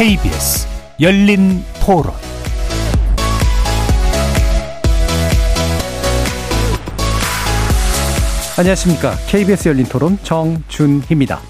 KBS 0.00 0.66
열린 0.98 1.62
토론 1.84 2.14
안녕하십니까. 8.56 9.14
KBS 9.28 9.68
열린 9.68 9.84
토론 9.84 10.18
정준희입니다. 10.22 11.40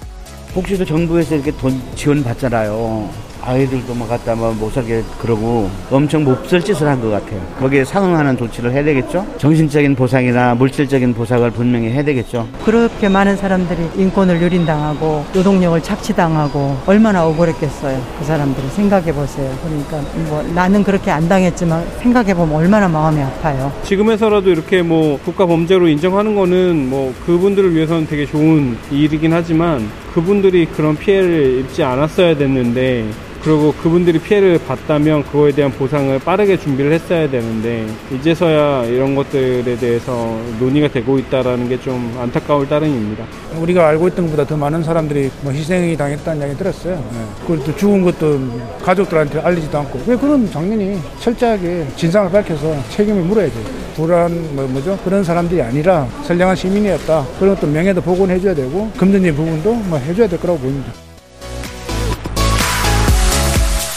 복지도 0.53 0.83
정부에서 0.83 1.35
이렇게 1.35 1.51
돈 1.51 1.81
지원 1.95 2.25
받잖아요. 2.25 3.09
아이들도 3.43 3.93
막 3.95 4.07
갖다 4.09 4.35
뭐못 4.35 4.71
살게 4.73 5.03
그러고 5.19 5.69
엄청 5.89 6.23
몹쓸 6.23 6.61
짓을 6.61 6.87
한 6.87 7.01
것 7.01 7.09
같아요. 7.09 7.41
거기에 7.59 7.83
상응하는 7.83 8.37
조치를 8.37 8.71
해야 8.71 8.83
되겠죠. 8.83 9.25
정신적인 9.39 9.95
보상이나 9.95 10.53
물질적인 10.53 11.13
보상을 11.15 11.49
분명히 11.51 11.89
해야 11.89 12.03
되겠죠. 12.03 12.47
그렇게 12.63 13.09
많은 13.09 13.35
사람들이 13.37 13.79
인권을 13.97 14.41
유린당하고 14.41 15.25
노동력을 15.33 15.81
착취당하고 15.81 16.77
얼마나 16.85 17.25
억울했겠어요. 17.25 17.99
그 18.19 18.25
사람들이 18.25 18.67
생각해 18.67 19.11
보세요. 19.13 19.51
그러니까 19.63 19.99
뭐 20.29 20.43
나는 20.53 20.83
그렇게 20.83 21.09
안 21.09 21.27
당했지만 21.27 21.83
생각해 22.01 22.33
보면 22.35 22.55
얼마나 22.55 22.87
마음이 22.87 23.21
아파요. 23.21 23.71
지금에서라도 23.83 24.49
이렇게 24.51 24.81
뭐 24.83 25.19
국가 25.25 25.45
범죄로 25.47 25.87
인정하는 25.87 26.35
거는 26.35 26.89
뭐 26.89 27.13
그분들을 27.25 27.73
위해서는 27.73 28.05
되게 28.05 28.25
좋은 28.25 28.77
일이긴 28.91 29.33
하지만 29.33 29.89
그분들이 30.13 30.65
그런 30.67 30.95
피해를 30.95 31.59
입지 31.61 31.83
않았어야 31.83 32.35
됐는데 32.37 33.05
그리고 33.43 33.73
그분들이 33.73 34.19
피해를 34.19 34.59
봤다면 34.65 35.23
그거에 35.23 35.51
대한 35.51 35.71
보상을 35.71 36.17
빠르게 36.19 36.57
준비를 36.57 36.93
했어야 36.93 37.29
되는데 37.29 37.85
이제서야 38.15 38.85
이런 38.85 39.15
것들에 39.15 39.75
대해서 39.77 40.39
논의가 40.59 40.87
되고 40.87 41.19
있다라는 41.19 41.67
게 41.67 41.81
좀 41.81 42.15
안타까울 42.19 42.69
따름입니다. 42.69 43.25
우리가 43.59 43.87
알고 43.87 44.07
있던 44.09 44.25
것보다 44.25 44.45
더 44.45 44.55
많은 44.55 44.83
사람들이 44.83 45.31
뭐 45.41 45.51
희생이 45.51 45.97
당했다는 45.97 46.41
이야기 46.41 46.57
들었어요. 46.57 46.95
네. 46.95 47.25
그리고 47.47 47.63
또 47.63 47.75
죽은 47.75 48.03
것도 48.03 48.39
가족들한테 48.83 49.39
알리지도 49.39 49.77
않고 49.79 50.01
왜 50.05 50.15
그런 50.15 50.49
당연히 50.51 50.99
철저하게 51.19 51.87
진상을 51.95 52.31
밝혀서 52.31 52.75
책임을 52.91 53.23
물어야죠. 53.23 53.53
불안 53.95 54.55
뭐 54.55 54.67
뭐죠 54.67 54.97
그런 55.03 55.23
사람들이 55.23 55.61
아니라 55.61 56.07
선량한 56.23 56.55
시민이었다. 56.55 57.25
그런 57.39 57.55
것도 57.55 57.65
명예도 57.67 58.01
복원해줘야 58.01 58.53
되고 58.53 58.91
금전적인 58.97 59.35
부분도 59.35 59.73
뭐 59.73 59.97
해줘야 59.97 60.27
될 60.27 60.39
거라고 60.39 60.59
보입니다. 60.59 60.91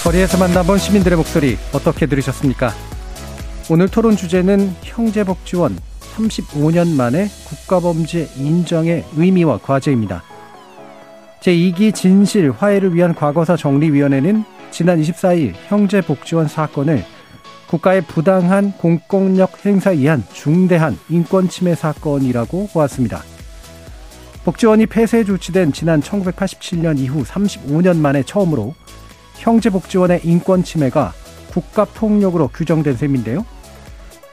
거리에서 0.04 0.36
만나본 0.36 0.76
시민들의 0.76 1.16
목소리 1.16 1.56
어떻게 1.72 2.04
들으셨습니까? 2.04 2.74
오늘 3.70 3.88
토론 3.88 4.16
주제는 4.16 4.74
형제복지원 4.82 5.78
35년 6.14 6.94
만에 6.94 7.28
국가범죄 7.46 8.28
인정의 8.36 9.02
의미와 9.16 9.60
과제입니다. 9.62 10.22
제2기 11.40 11.94
진실 11.94 12.50
화해를 12.50 12.94
위한 12.94 13.14
과거사 13.14 13.56
정리위원회는 13.56 14.44
지난 14.70 15.00
24일 15.00 15.54
형제복지원 15.68 16.48
사건을 16.48 17.02
국가의 17.68 18.02
부당한 18.02 18.72
공권력 18.72 19.64
행사에 19.64 19.94
의한 19.94 20.22
중대한 20.34 20.98
인권침해 21.08 21.74
사건이라고 21.74 22.68
보았습니다. 22.74 23.22
복지원이 24.44 24.84
폐쇄 24.84 25.24
조치된 25.24 25.72
지난 25.72 26.02
1987년 26.02 26.98
이후 26.98 27.24
35년 27.24 27.96
만에 27.96 28.22
처음으로 28.22 28.74
형제복지원의 29.34 30.20
인권 30.24 30.62
침해가 30.62 31.12
국가 31.50 31.84
폭력으로 31.84 32.48
규정된 32.48 32.96
셈인데요. 32.96 33.44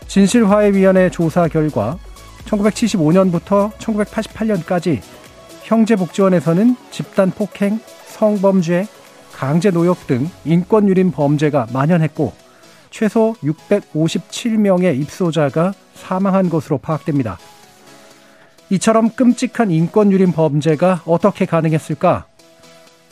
진실화해위원회 0.07 1.09
조사 1.09 1.47
결과 1.47 1.97
1975년부터 2.45 3.71
1988년까지 3.73 5.01
형제복지원에서는 5.63 6.75
집단 6.89 7.31
폭행, 7.31 7.79
성범죄, 8.07 8.87
강제 9.31 9.71
노역 9.71 10.07
등 10.07 10.29
인권 10.43 10.89
유린 10.89 11.11
범죄가 11.11 11.67
만연했고 11.71 12.33
최소 12.89 13.35
657명의 13.41 14.99
입소자가 14.99 15.73
사망한 15.95 16.49
것으로 16.49 16.77
파악됩니다. 16.77 17.39
이처럼 18.69 19.09
끔찍한 19.11 19.71
인권 19.71 20.11
유린 20.11 20.31
범죄가 20.31 21.03
어떻게 21.05 21.45
가능했을까? 21.45 22.25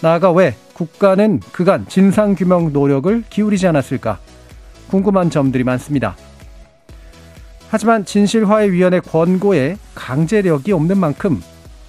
나아가 0.02 0.32
왜 0.32 0.56
국가는 0.74 1.40
그간 1.52 1.86
진상규명 1.88 2.72
노력을 2.72 3.24
기울이지 3.30 3.68
않았을까? 3.68 4.20
궁금한 4.90 5.30
점들이 5.30 5.64
많습니다. 5.64 6.16
하지만 7.70 8.06
진실화해위원회 8.06 9.02
권고에 9.02 9.78
강제력이 9.94 10.72
없는 10.72 10.98
만큼 10.98 11.42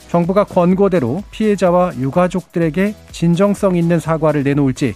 정부가 0.09 0.45
권고대로 0.45 1.23
피해자와 1.31 1.93
유가족들에게 1.97 2.95
진정성 3.13 3.77
있는 3.77 4.01
사과를 4.01 4.43
내놓을지 4.43 4.95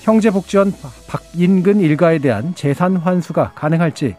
형제복지원 0.00 0.72
박인근 1.06 1.80
일가에 1.80 2.18
대한 2.18 2.54
재산 2.54 2.96
환수가 2.96 3.52
가능할지 3.54 4.16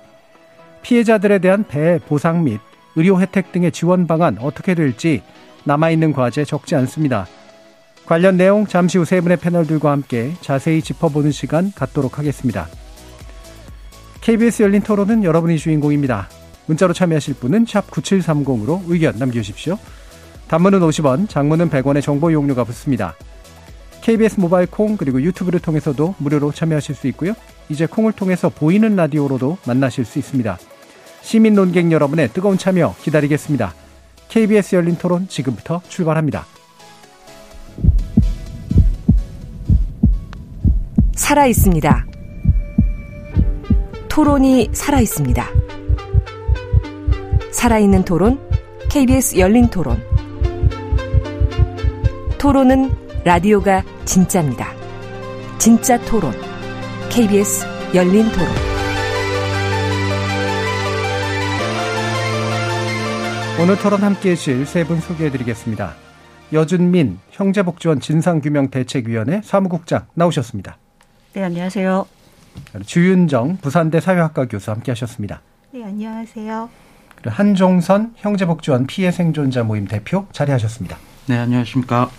피해자들에 0.83 1.39
대한 1.39 1.65
배 1.67 1.99
보상 2.07 2.43
및 2.43 2.59
의료 2.95 3.19
혜택 3.19 3.51
등의 3.51 3.71
지원 3.71 4.05
방안 4.05 4.37
어떻게 4.39 4.75
될지 4.75 5.23
남아있는 5.63 6.13
과제 6.13 6.45
적지 6.45 6.75
않습니다. 6.75 7.25
관련 8.11 8.35
내용 8.35 8.67
잠시 8.67 8.97
후 8.97 9.05
세 9.05 9.21
분의 9.21 9.37
패널들과 9.37 9.89
함께 9.89 10.33
자세히 10.41 10.81
짚어보는 10.81 11.31
시간 11.31 11.71
갖도록 11.73 12.19
하겠습니다. 12.19 12.67
KBS 14.19 14.63
열린 14.63 14.81
토론은 14.81 15.23
여러분이 15.23 15.57
주인공입니다. 15.57 16.27
문자로 16.65 16.91
참여하실 16.91 17.35
분은 17.35 17.63
9730으로 17.63 18.81
의견 18.87 19.17
남겨주십시오. 19.17 19.79
단문은 20.49 20.81
50원, 20.81 21.29
장문은 21.29 21.69
100원의 21.69 22.01
정보 22.01 22.29
이용료가 22.29 22.65
붙습니다. 22.65 23.15
KBS 24.01 24.41
모바일 24.41 24.67
콩 24.67 24.97
그리고 24.97 25.21
유튜브를 25.21 25.61
통해서도 25.61 26.15
무료로 26.17 26.51
참여하실 26.51 26.95
수 26.95 27.07
있고요. 27.07 27.33
이제 27.69 27.85
콩을 27.85 28.11
통해서 28.11 28.49
보이는 28.49 28.93
라디오로도 28.93 29.59
만나실 29.65 30.03
수 30.03 30.19
있습니다. 30.19 30.59
시민 31.21 31.55
논객 31.55 31.89
여러분의 31.89 32.27
뜨거운 32.33 32.57
참여 32.57 32.93
기다리겠습니다. 33.03 33.73
KBS 34.27 34.75
열린 34.75 34.97
토론 34.97 35.29
지금부터 35.29 35.81
출발합니다. 35.87 36.45
살아 41.21 41.45
있습니다. 41.45 42.07
토론이 44.09 44.69
살아 44.73 44.99
있습니다. 44.99 45.45
살아있는 47.51 48.03
토론, 48.05 48.39
KBS 48.89 49.37
열린 49.37 49.67
토론. 49.69 50.01
토론은 52.39 52.89
라디오가 53.23 53.83
진짜입니다. 54.03 54.73
진짜 55.59 55.99
토론, 56.05 56.33
KBS 57.11 57.67
열린 57.93 58.23
토론. 58.31 58.47
오늘 63.61 63.77
토론 63.77 64.01
함께 64.01 64.31
해주실 64.31 64.65
세 64.65 64.83
분 64.85 64.99
소개해 64.99 65.29
드리겠습니다. 65.29 65.93
여준민 66.51 67.19
형제복지원 67.29 67.99
진상규명대책위원회 67.99 69.41
사무국장 69.43 70.07
나오셨습니다. 70.15 70.80
네, 71.33 71.43
안녕하세요. 71.43 72.05
주윤정 72.85 73.57
부산대 73.57 74.01
사회학과 74.01 74.47
교수 74.47 74.71
함께 74.71 74.91
하셨습니다. 74.91 75.41
네, 75.73 75.83
안녕하세요. 75.83 76.69
그리고 77.15 77.29
한종선 77.29 78.13
형제복지원 78.17 78.87
피해 78.87 79.11
생존자 79.11 79.63
모임 79.63 79.87
대표 79.87 80.25
자리하셨습니다. 80.31 80.97
네, 81.27 81.37
안녕하십니까. 81.37 82.09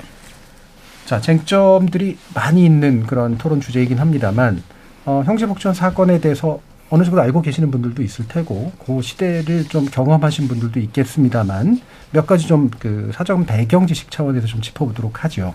자, 1.04 1.20
쟁점들이 1.20 2.16
많이 2.34 2.64
있는 2.64 3.02
그런 3.06 3.36
토론 3.36 3.60
주제이긴 3.60 3.98
합니다만, 3.98 4.62
어, 5.04 5.22
형제복지원 5.26 5.74
사건에 5.74 6.20
대해서 6.20 6.60
어느 6.88 7.04
정도 7.04 7.20
알고 7.20 7.42
계시는 7.42 7.70
분들도 7.70 8.02
있을 8.02 8.28
테고, 8.28 8.72
그 8.86 9.02
시대를 9.02 9.64
좀 9.68 9.86
경험하신 9.86 10.48
분들도 10.48 10.78
있겠습니다만, 10.80 11.80
몇 12.12 12.26
가지 12.26 12.46
좀 12.46 12.70
그 12.78 13.10
사정 13.12 13.44
배경 13.44 13.86
지식 13.86 14.10
차원에서 14.10 14.46
좀 14.46 14.60
짚어보도록 14.60 15.24
하죠. 15.24 15.54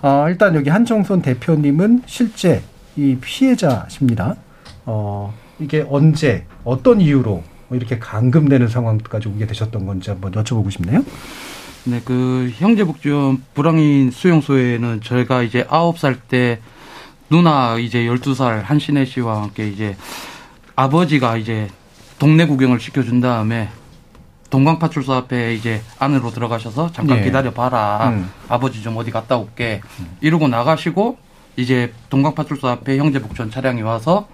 어, 0.00 0.26
일단 0.28 0.54
여기 0.54 0.70
한정선 0.70 1.22
대표님은 1.22 2.02
실제 2.06 2.62
이 2.98 3.16
피해자십니다. 3.20 4.34
어, 4.84 5.32
이게 5.60 5.86
언제, 5.88 6.44
어떤 6.64 7.00
이유로 7.00 7.44
이렇게 7.70 8.00
감금되는 8.00 8.66
상황까지 8.66 9.28
오게 9.28 9.46
되셨던 9.46 9.86
건지 9.86 10.10
한번 10.10 10.32
여쭤보고 10.32 10.68
싶네요. 10.72 11.04
네, 11.84 12.00
그 12.04 12.52
형제복지원 12.56 13.44
불황인 13.54 14.10
수용소에는 14.10 15.00
저희가 15.02 15.42
이제 15.42 15.64
아홉 15.70 15.98
살 15.98 16.18
때 16.28 16.58
누나 17.30 17.76
이제 17.78 18.06
열두 18.06 18.34
살 18.34 18.62
한신혜 18.62 19.04
씨와 19.04 19.42
함께 19.42 19.68
이제 19.68 19.96
아버지가 20.74 21.36
이제 21.36 21.68
동네 22.18 22.46
구경을 22.46 22.80
시켜준 22.80 23.20
다음에 23.20 23.68
동광파출소 24.50 25.12
앞에 25.12 25.54
이제 25.54 25.82
안으로 25.98 26.30
들어가셔서 26.30 26.90
잠깐 26.92 27.18
예. 27.18 27.22
기다려 27.22 27.52
봐라. 27.52 28.08
음. 28.08 28.30
아버지 28.48 28.82
좀 28.82 28.96
어디 28.96 29.10
갔다 29.10 29.36
올게. 29.36 29.82
음. 30.00 30.16
이러고 30.22 30.48
나가시고 30.48 31.18
이제 31.58 31.92
동광파출소 32.08 32.68
앞에 32.68 32.98
형제복지원 32.98 33.50
차량이 33.50 33.82
와서 33.82 34.28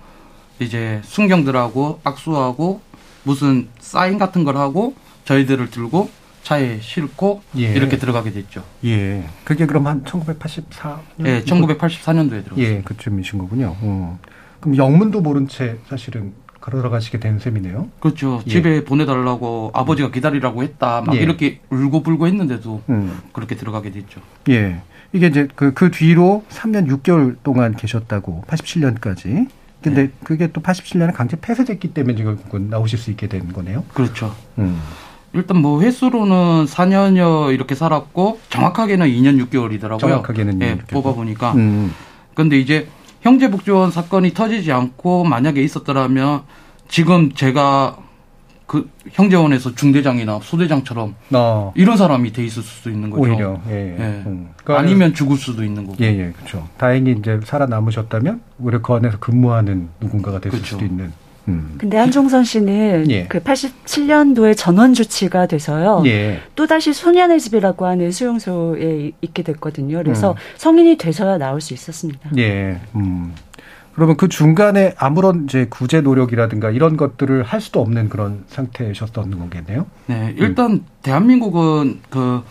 이제 0.60 1.00
순경들하고 1.04 2.00
악수하고 2.04 2.82
무슨 3.22 3.68
사인 3.80 4.18
같은 4.18 4.44
걸 4.44 4.58
하고 4.58 4.94
저희들을 5.24 5.70
들고 5.70 6.10
차에 6.42 6.80
싣고 6.82 7.42
예. 7.56 7.72
이렇게 7.72 7.96
들어가게 7.96 8.30
됐죠. 8.30 8.62
예. 8.84 9.24
그게 9.44 9.64
그럼 9.64 9.86
한 9.86 10.04
1984년? 10.04 10.98
예, 11.24 11.42
1984년도에 11.44 12.44
들어갔어요. 12.44 12.62
예, 12.62 12.82
그쯤이신 12.82 13.38
거군요. 13.38 13.74
어. 13.80 14.18
그럼 14.60 14.76
영문도 14.76 15.22
모른 15.22 15.48
채 15.48 15.78
사실은 15.88 16.34
걸어가시게 16.60 17.20
된 17.20 17.38
셈이네요. 17.38 17.88
그렇죠. 18.00 18.42
예. 18.46 18.50
집에 18.50 18.84
보내달라고 18.84 19.70
아버지가 19.72 20.10
기다리라고 20.10 20.62
했다. 20.62 21.00
막 21.00 21.16
예. 21.16 21.20
이렇게 21.20 21.60
울고불고 21.70 22.26
했는데도 22.26 22.82
음. 22.90 23.18
그렇게 23.32 23.56
들어가게 23.56 23.90
됐죠. 23.92 24.20
예. 24.50 24.82
이게 25.14 25.28
이제 25.28 25.48
그, 25.54 25.72
그 25.72 25.90
뒤로 25.90 26.44
3년 26.50 26.88
6개월 26.88 27.36
동안 27.44 27.74
계셨다고 27.76 28.44
87년까지. 28.48 29.48
근데 29.80 30.10
그게 30.24 30.50
또 30.50 30.60
87년에 30.60 31.14
강제 31.14 31.38
폐쇄됐기 31.40 31.94
때문에 31.94 32.22
결국은 32.22 32.68
나오실 32.68 32.98
수 32.98 33.10
있게 33.10 33.28
된 33.28 33.52
거네요. 33.52 33.84
그렇죠. 33.94 34.34
음. 34.58 34.80
일단 35.32 35.58
뭐 35.58 35.82
횟수로는 35.82 36.64
4년여 36.64 37.52
이렇게 37.54 37.74
살았고 37.74 38.40
정확하게는 38.48 39.06
2년 39.06 39.44
6개월이더라고요. 39.46 39.98
정확하게는 40.00 40.62
예, 40.62 40.74
2년 40.74 40.78
6개월. 40.80 40.88
뽑아 40.88 41.12
보니까. 41.12 41.52
음. 41.52 41.94
근데 42.34 42.58
이제 42.58 42.88
형제 43.20 43.50
복지원 43.50 43.90
사건이 43.92 44.34
터지지 44.34 44.72
않고 44.72 45.24
만약에 45.24 45.62
있었더라면 45.62 46.42
지금 46.88 47.32
제가 47.32 47.98
그 48.66 48.88
형제원에서 49.12 49.74
중대장이나 49.74 50.40
소대장처럼 50.42 51.14
어. 51.32 51.72
이런 51.76 51.96
사람이 51.96 52.32
돼 52.32 52.44
있을 52.44 52.62
수도 52.62 52.90
있는 52.90 53.10
거죠. 53.10 53.22
오히려. 53.22 53.60
예. 53.68 53.96
예. 53.98 54.22
음. 54.26 54.50
그 54.64 54.72
아니면 54.72 55.14
죽을 55.14 55.36
수도 55.36 55.62
있는 55.64 55.86
거고. 55.86 55.96
예, 56.00 56.06
예, 56.06 56.32
그렇죠. 56.32 56.66
다행히 56.78 57.12
이제 57.18 57.40
살아남으셨다면 57.44 58.40
오히려 58.58 58.80
그 58.80 58.94
안에서 58.94 59.18
근무하는 59.18 59.88
누군가가 60.00 60.38
됐을 60.38 60.58
그렇죠. 60.58 60.76
수도 60.76 60.84
있는. 60.84 61.12
음. 61.48 61.74
근데 61.76 61.98
한종선 61.98 62.44
씨는 62.44 63.10
예. 63.10 63.26
그 63.26 63.40
87년도에 63.40 64.56
전원 64.56 64.94
주치가 64.94 65.46
돼서요. 65.46 66.02
예. 66.06 66.40
또다시 66.54 66.94
소년의 66.94 67.40
집이라고 67.40 67.84
하는 67.84 68.10
수용소에 68.10 69.12
있게 69.20 69.42
됐거든요. 69.42 69.98
그래서 69.98 70.32
음. 70.32 70.36
성인이 70.56 70.96
돼서야 70.96 71.36
나올 71.38 71.60
수 71.60 71.74
있었습니다. 71.74 72.30
예. 72.38 72.80
음. 72.94 73.34
그러면 73.94 74.16
그 74.16 74.28
중간에 74.28 74.94
아무런 74.98 75.44
이제 75.44 75.66
구제 75.70 76.00
노력이라든가 76.00 76.70
이런 76.70 76.96
것들을 76.96 77.44
할 77.44 77.60
수도 77.60 77.80
없는 77.80 78.08
그런 78.08 78.44
상태셨던 78.48 79.38
거겠네요. 79.38 79.86
네, 80.06 80.34
일단 80.36 80.84
대한민국은 81.02 82.00
그 82.10 82.42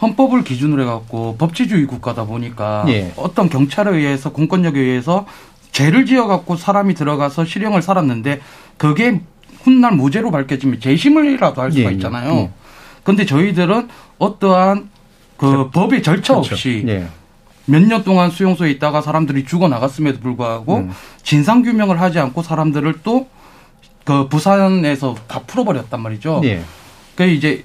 헌법을 0.00 0.44
기준으로 0.44 0.82
해갖고 0.82 1.36
법치주의 1.36 1.86
국가다 1.86 2.24
보니까 2.24 2.86
예. 2.88 3.12
어떤 3.16 3.50
경찰에 3.50 3.94
의해서 3.94 4.32
공권력에 4.32 4.80
의해서 4.80 5.26
죄를 5.72 6.06
지어갖고 6.06 6.56
사람이 6.56 6.94
들어가서 6.94 7.44
실형을 7.44 7.82
살았는데 7.82 8.40
그게 8.78 9.20
훗날 9.62 9.92
무죄로 9.92 10.30
밝혀지면 10.30 10.80
재심을이라도 10.80 11.60
할 11.60 11.70
수가 11.70 11.84
예, 11.84 11.88
예. 11.88 11.92
있잖아요. 11.92 12.32
예. 12.32 12.50
근데 13.04 13.26
저희들은 13.26 13.88
어떠한 14.18 14.88
그 15.36 15.70
법의 15.70 16.02
절차 16.02 16.34
그렇죠. 16.34 16.54
몇 17.70 17.82
년 17.86 18.02
동안 18.04 18.30
수용소에 18.30 18.70
있다가 18.72 19.00
사람들이 19.02 19.44
죽어 19.44 19.68
나갔음에도 19.68 20.20
불구하고 20.20 20.76
음. 20.78 20.90
진상 21.22 21.62
규명을 21.62 22.00
하지 22.00 22.18
않고 22.18 22.42
사람들을 22.42 23.02
또 23.02 23.26
그 24.04 24.28
부산에서 24.28 25.14
다 25.28 25.40
풀어버렸단 25.46 26.00
말이죠. 26.00 26.40
예. 26.44 26.62
그 27.14 27.24
이제 27.24 27.64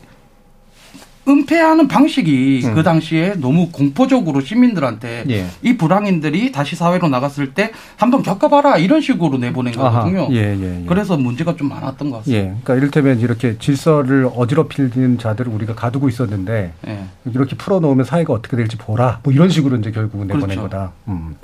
은폐하는 1.27 1.88
방식이 1.88 2.62
음. 2.66 2.75
그 2.75 2.83
당시에 2.83 3.36
너무 3.38 3.69
공포적으로 3.72 4.42
시민들한테 4.42 5.25
예. 5.30 5.48
이 5.62 5.75
불황인들이 5.77 6.51
다시 6.51 6.75
사회로 6.75 7.10
나갔을 7.10 7.54
때 7.54 7.72
한번 7.98 8.22
겪어봐라 8.22 8.77
이런 8.77 9.01
식으로 9.01 9.38
내보낸 9.38 9.74
거거든요. 9.74 10.27
예, 10.31 10.56
예, 10.56 10.81
예. 10.81 10.86
그래서 10.88 11.18
문제가 11.18 11.56
좀 11.56 11.69
많았던 11.69 12.12
것 12.12 12.18
같습니다. 12.18 12.44
예. 12.44 12.48
그러니까 12.50 12.75
이를테면 12.75 13.19
이렇게 13.19 13.57
질서를 13.57 14.30
어지럽히는 14.36 15.18
자들을 15.18 15.51
우리가 15.51 15.74
가두고 15.74 16.10
있었는데 16.10 16.74
예. 16.88 17.00
이렇게 17.25 17.56
풀어놓으면 17.56 18.06
사회가 18.06 18.33
어떻게 18.33 18.56
될지 18.56 18.77
보라. 18.77 19.19
뭐 19.24 19.33
이런 19.33 19.50
식으로 19.50 19.77
이제 19.77 19.92
결국은 19.92 20.27
내보낸 20.27 20.48
그렇죠. 20.48 20.62
거다. 20.63 20.92
음. 21.07 21.36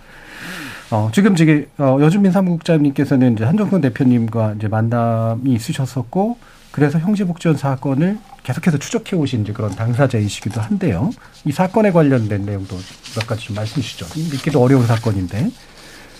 어, 0.92 1.10
지금 1.14 1.36
저기, 1.38 1.66
어, 1.78 1.98
여준민 2.02 2.34
사무국장님께서는 2.34 3.34
이제 3.34 3.46
한정선 3.46 3.80
대표님과 3.80 4.56
이제 4.58 4.68
만남이 4.68 5.54
있으셨었고, 5.54 6.38
그래서 6.72 7.00
형제복지원 7.00 7.58
사건을 7.58 8.18
계속해서 8.44 8.78
추적해 8.78 9.16
오신 9.16 9.42
이제 9.44 9.54
그런 9.54 9.76
당사자이시기도 9.76 10.62
한데요. 10.62 11.12
이 11.46 11.52
사건에 11.52 11.92
관련된 11.92 12.46
내용도 12.46 12.78
몇 13.16 13.28
가지 13.28 13.46
좀 13.46 13.56
말씀해 13.56 13.82
주시죠. 13.82 14.08
믿기도 14.32 14.62
어려운 14.62 14.88
사건인데. 14.88 15.52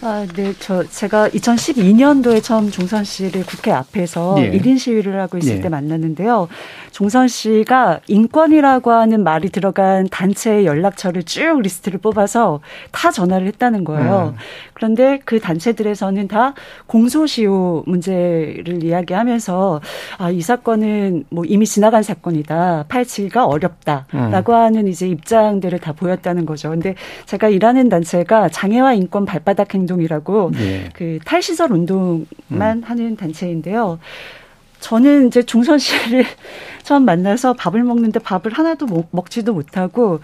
아, 0.04 0.26
네. 0.36 0.52
저 0.58 0.84
제가 0.84 1.30
2012년도에 1.30 2.42
처음 2.42 2.72
종선 2.72 3.04
씨를 3.04 3.46
국회 3.46 3.72
앞에서 3.72 4.36
예. 4.40 4.46
일 4.46 4.62
1인 4.62 4.80
시위를 4.80 5.20
하고 5.22 5.38
있을 5.38 5.58
예. 5.58 5.62
때 5.62 5.70
만났는데요. 5.70 6.48
종선 6.92 7.28
씨가 7.28 8.00
인권이라고 8.08 8.92
하는 8.92 9.24
말이 9.24 9.50
들어간 9.50 10.08
단체의 10.10 10.66
연락처를 10.66 11.22
쭉 11.24 11.62
리스트를 11.62 12.00
뽑아서 12.00 12.62
다 12.92 13.12
전화를 13.12 13.46
했다는 13.48 13.84
거예요. 13.84 14.34
음. 14.34 14.40
그런데 14.74 15.20
그 15.24 15.40
단체들에서는 15.40 16.28
다 16.28 16.56
공소시효 16.88 17.84
문제를 17.86 18.84
이야기하면서 18.84 19.82
아, 20.18 20.32
이 20.32 20.42
사건은 20.42 21.26
뭐 21.30 21.44
이미 21.46 21.68
지나간 21.68 22.02
사건이다. 22.02 22.86
파헤치기가 22.90 23.46
어렵다라고 23.46 24.56
하는 24.56 24.88
이제 24.88 25.08
입장들을 25.08 25.78
다 25.78 25.94
보였다는 25.94 26.48
거죠. 26.48 26.72
근데 26.72 26.96
제가 27.28 27.50
일하는 27.50 27.88
단체가 27.88 28.50
장애와 28.50 28.94
인권 28.94 29.26
발바닥 29.26 29.76
행동 29.76 29.91
이라고 30.00 30.52
예. 30.56 30.90
그 30.94 31.20
탈시설 31.26 31.72
운동만 31.72 32.84
하는 32.84 33.18
단체인데요. 33.18 34.00
저는 34.80 35.28
이제 35.28 35.44
종선 35.44 35.78
씨를 35.80 36.26
처음 36.84 37.06
만나서 37.06 37.54
밥을 37.54 37.84
먹는데 37.84 38.20
밥을 38.20 38.54
하나도 38.54 38.88
먹, 38.88 39.08
먹지도 39.12 39.54
못하고 39.54 40.20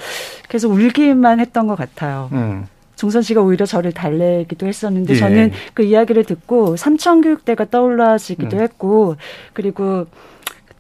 계속 0.50 0.72
울기만 0.72 1.40
했던 1.40 1.68
것 1.68 1.76
같아요. 1.76 2.30
음. 2.32 2.68
종선 2.96 3.22
씨가 3.22 3.42
오히려 3.42 3.66
저를 3.66 3.92
달래기도 3.92 4.66
했었는데 4.66 5.14
예. 5.14 5.18
저는 5.18 5.52
그 5.74 5.84
이야기를 5.84 6.24
듣고 6.24 6.76
삼천 6.76 7.22
교육대가 7.22 7.66
떠올라지기도 7.66 8.58
음. 8.58 8.62
했고 8.62 9.16
그리고 9.54 10.08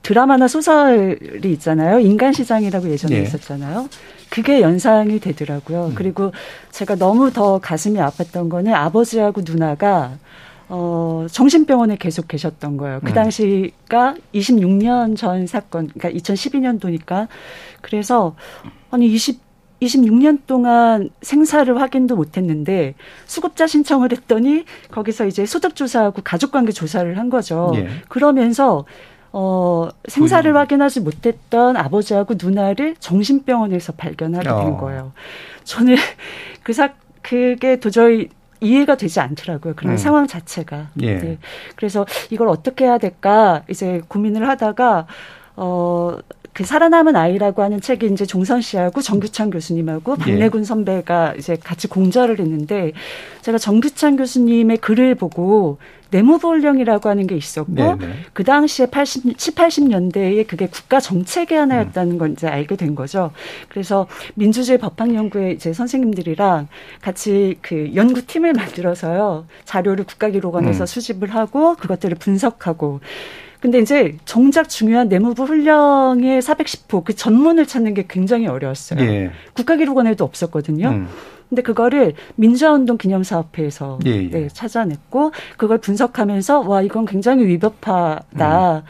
드라마나 0.02 0.48
소설이 0.48 1.52
있잖아요. 1.52 2.00
인간 2.00 2.34
시장이라고 2.34 2.90
예전에 2.90 3.18
예. 3.18 3.22
있었잖아요. 3.22 3.88
그게 4.38 4.62
연상이 4.62 5.20
되더라고요. 5.20 5.88
음. 5.88 5.96
그리고 5.96 6.32
제가 6.70 6.94
너무 6.94 7.32
더 7.32 7.58
가슴이 7.58 7.98
아팠던 7.98 8.50
거는 8.50 8.72
아버지하고 8.72 9.42
누나가 9.44 10.16
어, 10.70 11.26
정신병원에 11.32 11.96
계속 11.98 12.28
계셨던 12.28 12.78
거예요. 12.78 13.00
그 13.04 13.10
음. 13.10 13.14
당시가 13.16 14.14
26년 14.36 15.18
전 15.18 15.48
사건, 15.48 15.88
그러니까 15.88 16.20
2012년도니까. 16.20 17.28
그래서, 17.82 18.36
아니, 18.92 19.08
20, 19.08 19.40
26년 19.82 20.42
동안 20.46 21.10
생사를 21.22 21.76
확인도 21.80 22.16
못 22.16 22.38
했는데, 22.38 22.94
수급자 23.26 23.66
신청을 23.66 24.12
했더니, 24.12 24.66
거기서 24.92 25.26
이제 25.26 25.48
소득 25.48 25.76
조사하고 25.76 26.22
가족 26.24 26.52
관계 26.52 26.72
조사를 26.72 27.18
한 27.18 27.30
거죠. 27.32 27.72
예. 27.76 27.88
그러면서, 28.10 28.86
어, 29.40 29.90
생사를 30.08 30.52
부인. 30.52 30.60
확인하지 30.60 31.02
못했던 31.02 31.78
아버지하고 31.78 32.34
누나를 32.42 32.96
정신병원에서 33.00 33.94
발견하게 33.94 34.48
된 34.48 34.56
어. 34.56 34.78
거예요. 34.78 35.12
저는 35.64 35.96
그 36.64 36.74
사, 36.74 36.90
그게 37.22 37.80
도저히 37.80 38.30
이해가 38.62 38.98
되지 38.98 39.20
않더라고요. 39.20 39.76
그런 39.76 39.94
음. 39.94 39.98
상황 39.98 40.26
자체가. 40.26 40.88
예. 41.02 41.20
네. 41.20 41.38
그래서 41.76 42.08
이걸 42.32 42.48
어떻게 42.48 42.86
해야 42.86 42.98
될까 42.98 43.62
이제 43.70 44.02
고민을 44.08 44.48
하다가 44.50 45.06
어. 45.56 46.18
그 46.54 46.66
살아남은 46.66 47.16
아이라고 47.16 47.62
하는 47.62 47.80
책이 47.80 48.08
이제 48.08 48.26
종선 48.26 48.62
씨하고 48.62 49.04
정규찬 49.04 49.52
교수님하고 49.52 50.16
예. 50.22 50.24
박래군 50.24 50.64
선배가 50.64 51.36
이제 51.38 51.56
같이 51.56 51.88
공저를 51.88 52.40
했는데 52.40 52.94
제가 53.44 53.60
정규찬 53.60 54.18
교수님의 54.18 54.78
글을 54.78 55.14
보고 55.14 55.78
내무보훈령이라고 56.12 57.10
하는 57.10 57.28
게 57.28 57.36
있었고 57.36 57.74
네, 57.74 57.96
네. 57.96 58.14
그 58.34 58.44
당시에 58.44 58.88
80, 58.88 59.38
7, 59.38 59.56
80년대에 59.56 60.48
그게 60.48 60.68
국가 60.68 61.00
정책의 61.00 61.58
하나였다는 61.58 62.18
걸 62.18 62.32
이제 62.32 62.48
알게 62.48 62.76
된 62.76 62.96
거죠. 62.96 63.32
그래서 63.70 64.08
민주주의 64.36 64.78
법학연구회 64.78 65.52
이제 65.52 65.74
선생님들이랑 65.74 66.68
같이 67.02 67.58
그 67.62 67.92
연구팀을 67.96 68.54
만들어서요. 68.54 69.46
자료를 69.66 70.06
국가기록원에서 70.06 70.84
음. 70.84 70.86
수집을 70.86 71.34
하고 71.34 71.76
그것들을 71.76 72.18
분석하고 72.18 73.00
근데 73.60 73.80
이제 73.80 74.16
정작 74.26 74.70
중요한 74.70 75.10
내무부 75.10 75.44
훈령의 75.44 76.42
410호 76.42 77.04
그 77.04 77.16
전문을 77.16 77.66
찾는 77.66 77.96
게 77.96 78.06
굉장히 78.08 78.48
어려웠어요. 78.48 79.02
예. 79.02 79.32
국가기록원에도 79.54 80.24
없었거든요. 80.24 80.90
음. 80.90 81.08
근데 81.50 81.62
그거를 81.62 82.14
민주화운동 82.36 82.98
기념사업회에서 82.98 84.00
예, 84.06 84.24
예. 84.24 84.30
네, 84.30 84.48
찾아냈고 84.50 85.32
그걸 85.58 85.78
분석하면서 85.78 86.62
와 86.62 86.82
이건 86.82 87.06
굉장히 87.06 87.46
위법하다라는 87.48 88.84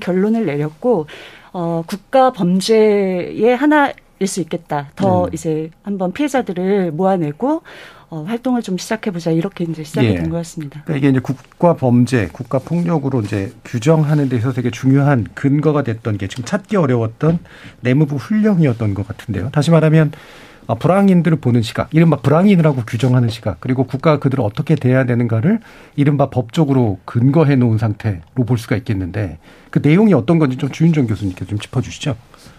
결론을 0.00 0.46
내렸고 0.46 1.06
어 1.52 1.82
국가 1.86 2.32
범죄의 2.32 3.56
하나 3.56 3.92
수 4.26 4.40
있겠다. 4.40 4.90
더 4.96 5.24
음. 5.24 5.30
이제 5.34 5.70
한번 5.82 6.12
피해자들을 6.12 6.92
모아내고 6.92 7.62
어, 8.10 8.22
활동을 8.22 8.62
좀 8.62 8.78
시작해보자 8.78 9.32
이렇게 9.32 9.64
이제 9.64 9.82
시작이 9.82 10.06
예. 10.06 10.14
된 10.14 10.30
거였습니다. 10.30 10.82
그러니까 10.84 10.98
이게 10.98 11.08
이제 11.10 11.20
국가 11.20 11.74
범죄, 11.74 12.28
국가 12.28 12.58
폭력으로 12.60 13.22
이제 13.22 13.52
규정하는 13.64 14.28
데서 14.28 14.52
되게 14.52 14.70
중요한 14.70 15.26
근거가 15.34 15.82
됐던 15.82 16.18
게 16.18 16.28
지금 16.28 16.44
찾기 16.44 16.76
어려웠던 16.76 17.40
내무부 17.80 18.16
훈령이었던 18.16 18.94
것 18.94 19.06
같은데요. 19.08 19.50
다시 19.50 19.72
말하면 19.72 20.12
어, 20.12 20.53
불황인들을 20.72 21.38
보는 21.38 21.62
시각, 21.62 21.88
이른바 21.92 22.16
불황인이라고 22.16 22.82
규정하는 22.86 23.28
시각, 23.28 23.60
그리고 23.60 23.84
국가가 23.84 24.18
그들을 24.18 24.42
어떻게 24.42 24.74
대해야 24.74 25.04
되는가를 25.04 25.60
이른바 25.96 26.30
법적으로 26.30 26.98
근거해 27.04 27.56
놓은 27.56 27.76
상태로 27.76 28.44
볼 28.46 28.56
수가 28.56 28.76
있겠는데 28.76 29.38
그 29.70 29.80
내용이 29.82 30.14
어떤 30.14 30.38
건지 30.38 30.56
좀 30.56 30.70
주윤정 30.70 31.06
교수님께 31.06 31.44
좀 31.44 31.58
짚어주시죠. 31.58 32.16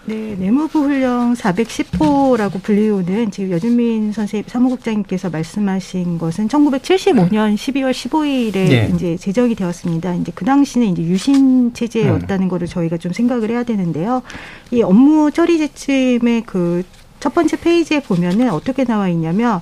네, 0.07 0.35
내무부 0.37 0.81
훈령 0.81 1.33
410호라고 1.33 2.61
불리우는 2.61 3.31
지금 3.31 3.51
여준민 3.51 4.11
선생님 4.11 4.47
사무국장님께서 4.47 5.31
말씀하신 5.31 6.19
것은 6.19 6.47
1975년 6.47 7.55
12월 7.55 7.91
15일에 7.91 8.53
네. 8.53 8.91
이제 8.93 9.17
제정이 9.17 9.55
되었습니다. 9.55 10.13
이제 10.15 10.31
그 10.35 10.45
당시는 10.45 10.87
이제 10.89 11.01
유신 11.01 11.73
체제였다는 11.73 12.49
거를 12.49 12.67
저희가 12.67 12.97
좀 12.97 13.13
생각을 13.13 13.49
해야 13.49 13.63
되는데요. 13.63 14.21
이 14.69 14.83
업무 14.83 15.31
처리 15.31 15.57
지침의 15.57 16.43
그 16.45 16.83
첫 17.25 17.33
번째 17.33 17.57
페이지에 17.57 18.01
보면은 18.01 18.51
어떻게 18.51 18.83
나와 18.83 19.09
있냐면 19.09 19.59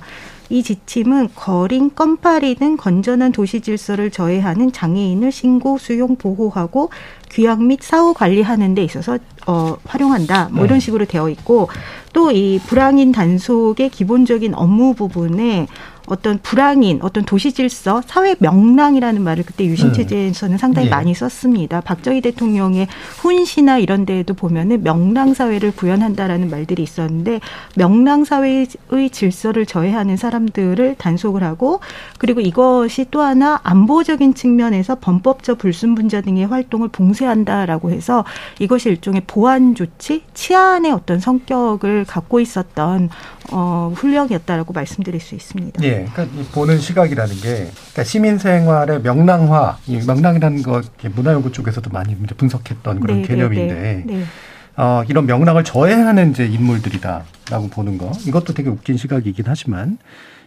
이 0.50 0.62
지침은 0.62 1.30
거린, 1.34 1.94
껌파리 1.94 2.56
등 2.56 2.76
건전한 2.76 3.32
도시 3.32 3.62
질서를 3.62 4.10
저해하는 4.10 4.70
장애인을 4.70 5.32
신고, 5.32 5.78
수용, 5.78 6.16
보호하고 6.16 6.90
귀양 7.30 7.66
및 7.66 7.80
사후 7.80 8.12
관리하는 8.12 8.74
데 8.74 8.84
있어서 8.84 9.18
어, 9.46 9.78
활용한다. 9.86 10.50
뭐 10.52 10.66
이런 10.66 10.78
식으로 10.78 11.06
되어 11.06 11.30
있고 11.30 11.70
또 12.12 12.30
이 12.32 12.60
불황인 12.66 13.12
단속의 13.12 13.88
기본적인 13.88 14.52
업무 14.54 14.92
부분에 14.92 15.66
어떤 16.06 16.38
불황인, 16.38 17.00
어떤 17.02 17.24
도시 17.24 17.52
질서, 17.52 18.02
사회 18.06 18.34
명랑이라는 18.38 19.22
말을 19.22 19.44
그때 19.44 19.64
유신 19.64 19.92
체제에서는 19.92 20.58
상당히 20.58 20.86
예. 20.86 20.90
많이 20.90 21.14
썼습니다. 21.14 21.80
박정희 21.80 22.20
대통령의 22.20 22.88
훈시나 23.20 23.78
이런 23.78 24.04
데에도 24.04 24.34
보면은 24.34 24.82
명랑 24.82 25.34
사회를 25.34 25.72
구현한다라는 25.74 26.50
말들이 26.50 26.82
있었는데 26.82 27.40
명랑 27.76 28.24
사회의 28.24 28.66
질서를 29.10 29.66
저해하는 29.66 30.16
사람들을 30.16 30.96
단속을 30.98 31.42
하고 31.42 31.80
그리고 32.18 32.40
이것이 32.40 33.06
또 33.10 33.22
하나 33.22 33.60
안보적인 33.62 34.34
측면에서 34.34 34.96
범법적 34.96 35.58
불순분자 35.58 36.20
등의 36.20 36.46
활동을 36.46 36.88
봉쇄한다라고 36.88 37.90
해서 37.90 38.24
이것이 38.58 38.90
일종의 38.90 39.22
보안 39.26 39.74
조치, 39.74 40.22
치안의 40.34 40.92
어떤 40.92 41.20
성격을 41.20 42.04
갖고 42.06 42.40
있었던 42.40 43.08
어, 43.52 43.92
훈령이었다라고 43.94 44.72
말씀드릴 44.72 45.20
수 45.20 45.34
있습니다. 45.34 45.82
예, 46.00 46.08
그러니까 46.12 46.40
이 46.40 46.44
보는 46.44 46.78
시각이라는 46.78 47.34
게 47.36 47.40
그러니까 47.42 48.04
시민 48.04 48.38
생활의 48.38 49.02
명랑화, 49.02 49.78
이 49.86 49.98
명랑이라는 50.06 50.62
거 50.62 50.82
문화연구 51.14 51.52
쪽에서도 51.52 51.90
많이 51.90 52.16
분석했던 52.16 53.00
그런 53.00 53.22
네, 53.22 53.28
개념인데 53.28 53.74
네, 53.74 54.04
네. 54.06 54.24
어, 54.76 55.04
이런 55.08 55.26
명랑을 55.26 55.64
저해하는 55.64 56.30
이제 56.30 56.46
인물들이다라고 56.46 57.68
보는 57.70 57.98
거 57.98 58.10
이것도 58.26 58.54
되게 58.54 58.68
웃긴 58.68 58.96
시각이긴 58.96 59.44
하지만 59.46 59.98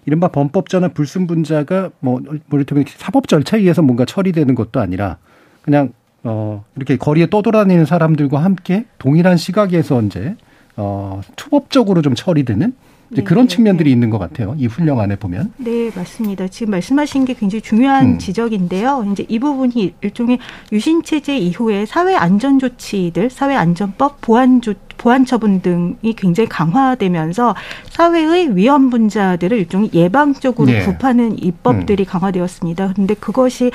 이른바 0.05 0.29
범법자나 0.29 0.89
불순분자가 0.89 1.91
뭐, 1.99 2.19
뭐 2.21 2.59
이를테면 2.59 2.85
사법 2.87 3.27
절차에 3.27 3.59
의해서 3.59 3.81
뭔가 3.81 4.05
처리되는 4.05 4.55
것도 4.55 4.79
아니라 4.79 5.17
그냥 5.61 5.91
어, 6.23 6.65
이렇게 6.75 6.97
거리에 6.97 7.29
떠돌아다니는 7.29 7.85
사람들과 7.85 8.43
함께 8.43 8.85
동일한 8.97 9.37
시각에서 9.37 10.01
이제 10.01 10.35
어, 10.75 11.21
투법적으로 11.35 12.01
좀 12.01 12.15
처리되는 12.15 12.73
이제 13.11 13.21
네, 13.21 13.23
그런 13.23 13.47
네, 13.47 13.55
측면들이 13.55 13.89
네. 13.89 13.93
있는 13.93 14.09
것 14.09 14.17
같아요. 14.17 14.55
이 14.57 14.67
훈령 14.67 14.99
안에 14.99 15.15
보면. 15.15 15.53
네, 15.57 15.91
맞습니다. 15.95 16.47
지금 16.47 16.71
말씀하신 16.71 17.25
게 17.25 17.33
굉장히 17.33 17.61
중요한 17.61 18.05
음. 18.05 18.19
지적인데요. 18.19 19.07
이제 19.11 19.25
이 19.29 19.39
부분이 19.39 19.95
일종의 20.01 20.39
유신 20.71 21.03
체제 21.03 21.37
이후에 21.37 21.85
사회 21.85 22.15
안전 22.15 22.59
조치들, 22.59 23.29
사회 23.29 23.55
안전법, 23.55 24.21
보안 24.21 24.61
조 24.61 24.73
보안 24.97 25.25
처분 25.25 25.61
등이 25.61 26.13
굉장히 26.17 26.49
강화되면서 26.49 27.55
사회의 27.89 28.55
위험 28.55 28.89
분자들을 28.89 29.55
일종의 29.55 29.91
예방적으로 29.93 30.71
네. 30.71 30.83
구파하는 30.85 31.41
입법들이 31.41 32.03
강화되었습니다. 32.03 32.93
그런데 32.93 33.13
그것이 33.13 33.71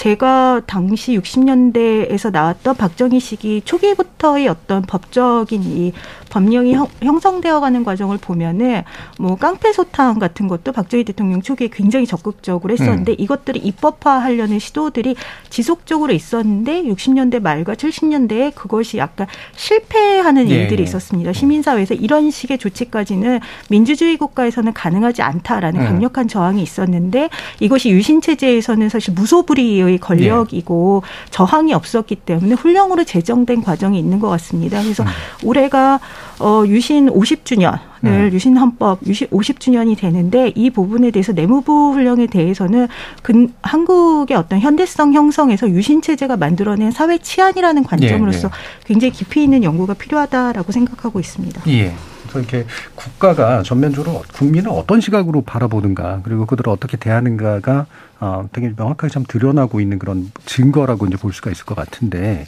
제가 0.00 0.62
당시 0.66 1.12
60년대에서 1.18 2.32
나왔던 2.32 2.74
박정희 2.74 3.20
시기 3.20 3.60
초기부터의 3.66 4.48
어떤 4.48 4.80
법적인 4.80 5.62
이 5.62 5.92
법령이 6.30 6.72
형, 6.72 6.88
형성되어가는 7.02 7.84
과정을 7.84 8.16
보면은 8.16 8.82
뭐 9.18 9.36
깡패 9.36 9.72
소탕 9.72 10.18
같은 10.18 10.48
것도 10.48 10.72
박정희 10.72 11.04
대통령 11.04 11.42
초기에 11.42 11.68
굉장히 11.70 12.06
적극적으로 12.06 12.72
했었는데 12.72 13.12
음. 13.12 13.16
이것들을 13.18 13.60
입법화하려는 13.62 14.58
시도들이 14.58 15.16
지속적으로 15.50 16.14
있었는데 16.14 16.84
60년대 16.84 17.42
말과 17.42 17.74
70년대에 17.74 18.54
그것이 18.54 18.96
약간 18.96 19.26
실패하는 19.54 20.48
예, 20.48 20.54
일들이 20.54 20.80
예. 20.80 20.84
있었습니다. 20.84 21.34
시민사회에서 21.34 21.92
이런 21.92 22.30
식의 22.30 22.56
조치까지는 22.56 23.40
민주주의 23.68 24.16
국가에서는 24.16 24.72
가능하지 24.72 25.20
않다라는 25.20 25.80
음. 25.80 25.86
강력한 25.86 26.26
저항이 26.26 26.62
있었는데 26.62 27.28
이것이 27.58 27.90
유신 27.90 28.22
체제에서는 28.22 28.88
사실 28.88 29.12
무소불위의 29.12 29.89
권력이고 29.98 31.02
저항이 31.30 31.72
없었기 31.72 32.16
때문에 32.16 32.54
훈령으로 32.54 33.04
제정된 33.04 33.62
과정이 33.62 33.98
있는 33.98 34.18
것 34.18 34.28
같습니다. 34.28 34.82
그래서 34.82 35.04
올해가 35.42 36.00
어, 36.38 36.64
유신 36.66 37.10
50주년을 37.10 37.80
음. 38.04 38.30
유신 38.32 38.56
헌법 38.56 39.00
유신 39.06 39.26
50주년이 39.28 39.98
되는데 39.98 40.52
이 40.54 40.70
부분에 40.70 41.10
대해서 41.10 41.32
내무부 41.32 41.92
훈령에 41.92 42.26
대해서는 42.26 42.88
근, 43.22 43.52
한국의 43.62 44.36
어떤 44.36 44.60
현대성 44.60 45.12
형성에서 45.12 45.68
유신 45.70 46.00
체제가 46.00 46.36
만들어낸 46.36 46.90
사회 46.90 47.18
치안이라는 47.18 47.84
관점으로서 47.84 48.48
예. 48.48 48.84
굉장히 48.84 49.12
깊이 49.12 49.44
있는 49.44 49.62
연구가 49.62 49.94
필요하다라고 49.94 50.72
생각하고 50.72 51.20
있습니다. 51.20 51.62
예. 51.68 51.92
그래서 52.30 52.38
이렇게 52.40 52.66
국가가 52.94 53.62
전면적으로 53.62 54.22
국민을 54.32 54.70
어떤 54.70 55.00
시각으로 55.00 55.42
바라보는가 55.42 56.20
그리고 56.24 56.46
그들을 56.46 56.70
어떻게 56.70 56.96
대하는가가 56.96 57.86
어, 58.20 58.48
되게 58.52 58.72
명확하게 58.76 59.12
참 59.12 59.24
드러나고 59.26 59.80
있는 59.80 59.98
그런 59.98 60.30
증거라고 60.46 61.06
이제 61.06 61.16
볼 61.16 61.32
수가 61.32 61.50
있을 61.50 61.64
것 61.64 61.74
같은데 61.74 62.46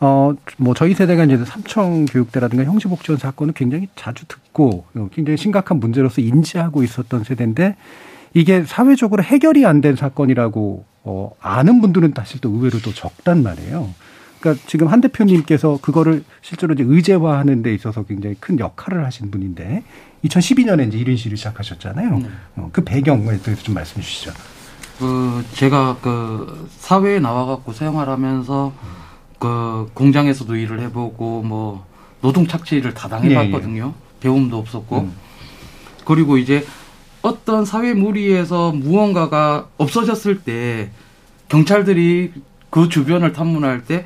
어, 0.00 0.32
뭐 0.56 0.72
저희 0.74 0.94
세대가 0.94 1.24
이제 1.24 1.38
삼청 1.44 2.06
교육대라든가 2.06 2.64
형제복지원 2.64 3.18
사건을 3.18 3.52
굉장히 3.54 3.88
자주 3.96 4.24
듣고 4.26 4.84
어, 4.94 5.08
굉장히 5.12 5.36
심각한 5.36 5.78
문제로서 5.78 6.20
인지하고 6.20 6.82
있었던 6.82 7.24
세대인데 7.24 7.76
이게 8.32 8.64
사회적으로 8.64 9.22
해결이 9.22 9.66
안 9.66 9.80
된 9.80 9.96
사건이라고 9.96 10.84
어, 11.02 11.32
아는 11.40 11.80
분들은 11.80 12.12
사실 12.14 12.40
또 12.40 12.50
의외로 12.50 12.78
또 12.80 12.92
적단 12.92 13.42
말이에요. 13.42 13.88
그러니까 14.40 14.64
지금 14.66 14.88
한 14.88 15.00
대표님께서 15.00 15.78
그거를 15.82 16.24
실제로 16.40 16.74
이제 16.74 16.82
의제화하는 16.86 17.62
데 17.62 17.74
있어서 17.74 18.02
굉장히 18.04 18.36
큰 18.40 18.58
역할을 18.58 19.04
하신 19.04 19.30
분인데 19.30 19.84
2012년에 20.24 20.88
이제 20.88 20.98
1인 20.98 21.16
시를 21.16 21.36
시작하셨잖아요. 21.36 22.22
어, 22.56 22.70
그 22.72 22.82
배경에 22.82 23.38
대해서 23.38 23.62
좀 23.62 23.74
말씀해 23.74 24.02
주시죠. 24.02 24.32
그 24.98 25.44
제가 25.52 25.98
그 26.02 26.68
사회에 26.76 27.20
나와 27.20 27.46
갖고 27.46 27.72
생활하면서 27.72 28.72
그 29.38 29.90
공장에서도 29.94 30.56
일을 30.56 30.80
해보고 30.80 31.42
뭐 31.42 31.86
노동 32.20 32.46
착취를 32.46 32.92
다 32.94 33.08
당해봤거든요. 33.08 33.94
배움도 34.20 34.58
없었고 34.58 35.00
음. 35.00 35.12
그리고 36.04 36.36
이제 36.36 36.66
어떤 37.22 37.64
사회 37.64 37.94
무리에서 37.94 38.72
무언가가 38.72 39.68
없어졌을 39.78 40.42
때 40.42 40.90
경찰들이 41.48 42.32
그 42.70 42.88
주변을 42.88 43.32
탐문할 43.32 43.84
때 43.84 44.04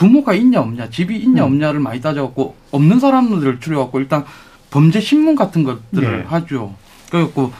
부모가 0.00 0.32
있냐 0.32 0.62
없냐 0.62 0.88
집이 0.88 1.14
있냐 1.18 1.42
음. 1.42 1.52
없냐를 1.52 1.78
많이 1.78 2.00
따져갖고 2.00 2.56
없는 2.70 3.00
사람들을 3.00 3.60
추려갖고 3.60 4.00
일단 4.00 4.24
범죄 4.70 4.98
신문 4.98 5.36
같은 5.36 5.62
것들을 5.62 6.18
네. 6.20 6.24
하죠. 6.24 6.74
그래갖고 7.10 7.52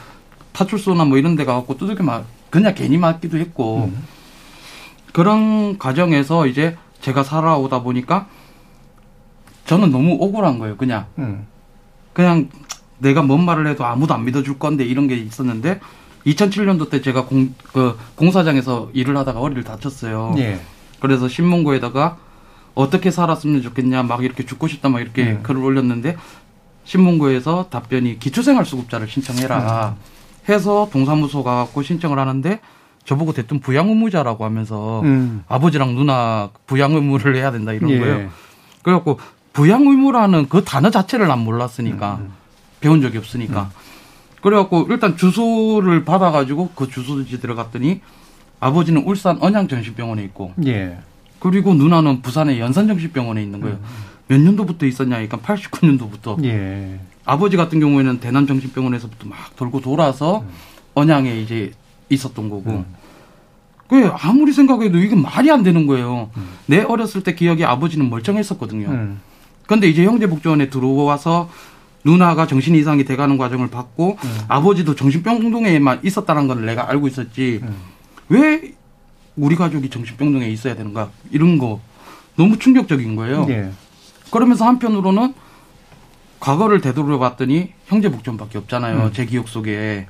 파출소나 0.51 1.05
뭐 1.05 1.19
이런 1.19 1.35
데 1.35 1.45
가갖고 1.45 1.77
두들겨 1.77 2.03
맞 2.03 2.23
그냥 2.49 2.73
괜히 2.73 2.97
맞기도 2.97 3.37
했고 3.37 3.91
음. 3.93 4.03
그런 5.13 5.77
과정에서 5.77 6.47
이제 6.47 6.75
제가 6.99 7.21
살아오다 7.21 7.83
보니까 7.83 8.27
저는 9.67 9.91
너무 9.91 10.17
억울한 10.19 10.57
거예요. 10.57 10.77
그냥 10.77 11.05
음. 11.19 11.45
그냥 12.11 12.49
내가 12.97 13.21
뭔 13.21 13.45
말을 13.45 13.67
해도 13.67 13.85
아무도 13.85 14.15
안 14.15 14.25
믿어줄 14.25 14.57
건데 14.57 14.83
이런 14.83 15.07
게 15.07 15.15
있었는데 15.15 15.79
2007년도 16.25 16.89
때 16.89 17.03
제가 17.03 17.25
공, 17.25 17.53
그 17.71 17.99
공사장에서 18.15 18.89
일을 18.93 19.15
하다가 19.15 19.39
허리를 19.39 19.63
다쳤어요. 19.63 20.33
예. 20.39 20.59
그래서 20.99 21.27
신문고에다가 21.27 22.30
어떻게 22.75 23.11
살았으면 23.11 23.61
좋겠냐 23.61 24.03
막 24.03 24.23
이렇게 24.23 24.45
죽고 24.45 24.67
싶다 24.67 24.89
막 24.89 25.01
이렇게 25.01 25.25
네. 25.25 25.39
글을 25.43 25.63
올렸는데 25.63 26.17
신문고에서 26.85 27.67
답변이 27.69 28.17
기초생활수급자를 28.19 29.07
신청해라 29.07 29.95
해서 30.49 30.89
동사무소 30.91 31.43
가갖고 31.43 31.83
신청을 31.83 32.17
하는데 32.17 32.59
저보고 33.05 33.33
대뜸 33.33 33.59
부양의무자라고 33.59 34.45
하면서 34.45 35.01
음. 35.01 35.43
아버지랑 35.47 35.95
누나 35.95 36.49
부양 36.67 36.93
의무를 36.93 37.35
해야 37.35 37.51
된다 37.51 37.73
이런 37.73 37.89
예. 37.89 37.99
거예요. 37.99 38.29
그래갖고 38.83 39.19
부양 39.53 39.81
의무라는 39.81 40.49
그 40.49 40.63
단어 40.63 40.89
자체를 40.89 41.27
난 41.27 41.39
몰랐으니까 41.39 42.19
음. 42.21 42.31
배운 42.79 43.01
적이 43.01 43.17
없으니까. 43.17 43.63
음. 43.63 43.91
그래갖고 44.41 44.87
일단 44.89 45.17
주소를 45.17 46.03
받아가지고 46.03 46.71
그 46.75 46.89
주소지 46.89 47.39
들어갔더니 47.39 48.01
아버지는 48.59 49.03
울산 49.05 49.37
언양정신병원에 49.41 50.23
있고 50.25 50.53
예. 50.65 50.97
그리고 51.41 51.73
누나는 51.73 52.21
부산의 52.21 52.59
연산정신병원에 52.59 53.41
있는 53.41 53.61
거예요. 53.61 53.77
음. 53.77 54.11
몇 54.27 54.39
년도부터 54.39 54.85
있었냐 54.85 55.15
그러니까 55.15 55.39
89년도부터 55.39 56.41
예. 56.45 56.99
아버지 57.25 57.57
같은 57.57 57.79
경우에는 57.79 58.19
대남 58.19 58.47
정신병원에서부터 58.47 59.27
막 59.27 59.55
돌고 59.55 59.81
돌아서 59.81 60.41
음. 60.41 60.49
언양에 60.93 61.35
이제 61.41 61.71
있었던 62.09 62.49
거고 62.49 62.69
음. 62.69 62.85
그 63.87 64.07
아무리 64.21 64.53
생각해도 64.53 64.99
이게 64.99 65.15
말이 65.15 65.49
안 65.51 65.63
되는 65.63 65.87
거예요. 65.87 66.29
음. 66.37 66.47
내 66.67 66.81
어렸을 66.81 67.23
때 67.23 67.33
기억에 67.33 67.65
아버지는 67.65 68.09
멀쩡했었거든요. 68.09 68.87
음. 68.89 69.19
근데 69.65 69.89
이제 69.89 70.05
형제복지원에 70.05 70.69
들어와서 70.69 71.49
누나가 72.03 72.45
정신 72.45 72.75
이상이 72.75 73.03
돼가는 73.03 73.37
과정을 73.37 73.69
봤고 73.69 74.17
음. 74.23 74.37
아버지도 74.47 74.95
정신병동에만 74.95 76.01
있었다는 76.03 76.47
걸 76.47 76.65
내가 76.65 76.89
알고 76.89 77.07
있었지 77.07 77.61
음. 77.63 77.75
왜 78.29 78.73
우리 79.37 79.55
가족이 79.55 79.89
정신병동에 79.89 80.47
있어야 80.49 80.75
되는가 80.75 81.09
이런 81.31 81.57
거 81.57 81.79
너무 82.35 82.57
충격적인 82.57 83.15
거예요. 83.15 83.45
예. 83.49 83.71
그러면서 84.31 84.65
한편으로는 84.65 85.33
과거를 86.39 86.81
되돌아봤더니 86.81 87.73
형제복지원밖에 87.87 88.57
없잖아요. 88.57 88.97
음. 89.05 89.13
제 89.13 89.25
기억 89.25 89.47
속에. 89.47 90.07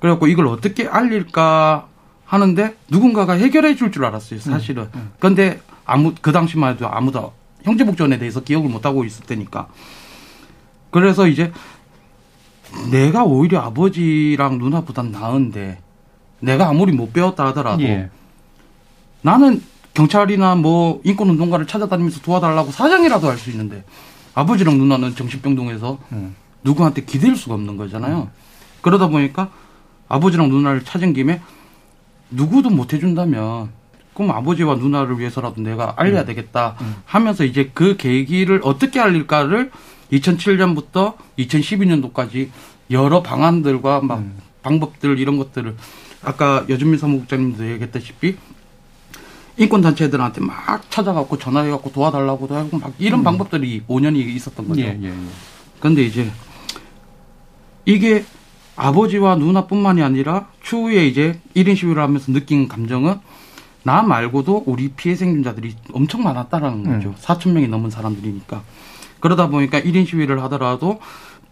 그래갖고 0.00 0.26
이걸 0.26 0.46
어떻게 0.46 0.86
알릴까 0.88 1.86
하는데 2.24 2.76
누군가가 2.88 3.34
해결해 3.34 3.76
줄 3.76 3.90
줄 3.90 4.04
알았어요. 4.04 4.40
사실은. 4.40 4.84
음. 4.84 4.90
음. 4.94 5.12
그런데 5.18 5.60
아무 5.84 6.14
그 6.20 6.32
당시만 6.32 6.74
해도 6.74 6.88
아무도 6.88 7.32
형제복지원에 7.62 8.18
대해서 8.18 8.40
기억을 8.40 8.70
못 8.70 8.86
하고 8.86 9.04
있을 9.04 9.24
테니까. 9.26 9.68
그래서 10.90 11.26
이제 11.28 11.52
내가 12.90 13.24
오히려 13.24 13.60
아버지랑 13.60 14.58
누나보단 14.58 15.10
나은데 15.12 15.78
내가 16.40 16.68
아무리 16.68 16.92
못 16.92 17.12
배웠다 17.12 17.46
하더라도 17.48 17.82
예. 17.82 18.10
나는 19.22 19.62
경찰이나 19.94 20.54
뭐 20.54 21.00
인권운동가를 21.04 21.66
찾아다니면서 21.66 22.20
도와달라고 22.20 22.70
사장이라도 22.70 23.28
할 23.28 23.36
수 23.38 23.50
있는데 23.50 23.84
아버지랑 24.34 24.78
누나는 24.78 25.14
정신병동에서 25.16 25.98
음. 26.12 26.34
누구한테 26.62 27.04
기댈 27.04 27.36
수가 27.36 27.54
없는 27.54 27.76
거잖아요. 27.76 28.22
음. 28.22 28.28
그러다 28.80 29.08
보니까 29.08 29.50
아버지랑 30.08 30.48
누나를 30.48 30.84
찾은 30.84 31.12
김에 31.12 31.40
누구도 32.30 32.70
못 32.70 32.92
해준다면 32.92 33.70
그럼 34.14 34.30
아버지와 34.32 34.76
누나를 34.76 35.18
위해서라도 35.18 35.60
내가 35.62 35.94
알려야 35.96 36.22
음. 36.22 36.26
되겠다 36.26 36.76
음. 36.80 36.96
하면서 37.04 37.44
이제 37.44 37.70
그 37.74 37.96
계기를 37.96 38.60
어떻게 38.64 39.00
알릴까를 39.00 39.70
2007년부터 40.12 41.14
2012년도까지 41.38 42.48
여러 42.90 43.22
방안들과 43.22 44.00
막 44.02 44.18
음. 44.18 44.38
방법들 44.62 45.18
이런 45.18 45.38
것들을 45.38 45.76
아까 46.22 46.64
여준미 46.68 46.98
사무국장님도 46.98 47.70
얘기했다시피 47.72 48.36
인권 49.60 49.82
단체들한테 49.82 50.40
막 50.40 50.90
찾아갖고 50.90 51.36
전화해갖고 51.36 51.92
도와달라고도 51.92 52.56
하고 52.56 52.78
막 52.78 52.94
이런 52.98 53.20
음. 53.20 53.24
방법들이 53.24 53.82
5년이 53.86 54.16
있었던 54.16 54.66
거죠. 54.66 54.80
예, 54.80 54.98
예, 55.02 55.08
예. 55.08 55.12
근데 55.80 56.02
이제 56.02 56.30
이게 57.84 58.24
아버지와 58.74 59.36
누나뿐만이 59.36 60.02
아니라 60.02 60.48
추후에 60.62 61.06
이제 61.06 61.38
1인 61.54 61.76
시위를 61.76 62.02
하면서 62.02 62.32
느낀 62.32 62.68
감정은 62.68 63.20
나 63.82 64.02
말고도 64.02 64.64
우리 64.64 64.88
피해 64.88 65.14
생존자들이 65.14 65.74
엄청 65.92 66.22
많았다라는 66.22 66.84
거죠. 66.84 67.08
음. 67.10 67.14
4천 67.20 67.52
명이 67.52 67.68
넘은 67.68 67.90
사람들이니까. 67.90 68.62
그러다 69.20 69.48
보니까 69.50 69.78
1인 69.78 70.06
시위를 70.06 70.42
하더라도 70.44 71.00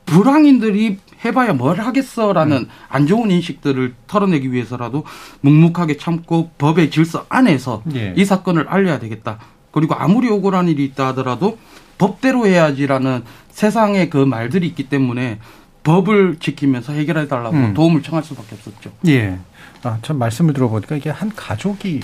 불황인들이 0.09 0.99
해봐야 1.25 1.53
뭘 1.53 1.81
하겠어라는 1.81 2.57
음. 2.57 2.69
안 2.89 3.07
좋은 3.07 3.31
인식들을 3.31 3.95
털어내기 4.07 4.53
위해서라도 4.53 5.05
묵묵하게 5.41 5.97
참고 5.97 6.51
법의 6.59 6.91
질서 6.91 7.27
안에서 7.29 7.83
예. 7.95 8.15
이 8.17 8.25
사건을 8.25 8.69
알려야 8.69 8.99
되겠다. 8.99 9.39
그리고 9.71 9.95
아무리 9.95 10.31
억울한 10.31 10.69
일이 10.69 10.85
있다 10.85 11.09
하더라도 11.09 11.59
법대로 11.99 12.47
해야지라는 12.47 13.25
세상의 13.51 14.09
그 14.11 14.19
말들이 14.19 14.67
있기 14.69 14.89
때문에 14.89 15.39
법을 15.83 16.37
지키면서 16.39 16.93
해결해 16.93 17.29
달라고 17.29 17.57
음. 17.57 17.75
도움을 17.75 18.03
청할 18.03 18.23
수밖에 18.23 18.55
없었죠. 18.55 18.93
예. 19.09 19.39
아, 19.83 19.99
참 20.03 20.19
말씀을 20.19 20.55
들어보니까 20.55 20.97
이게 20.97 21.11
한 21.11 21.31
가족이 21.35 22.01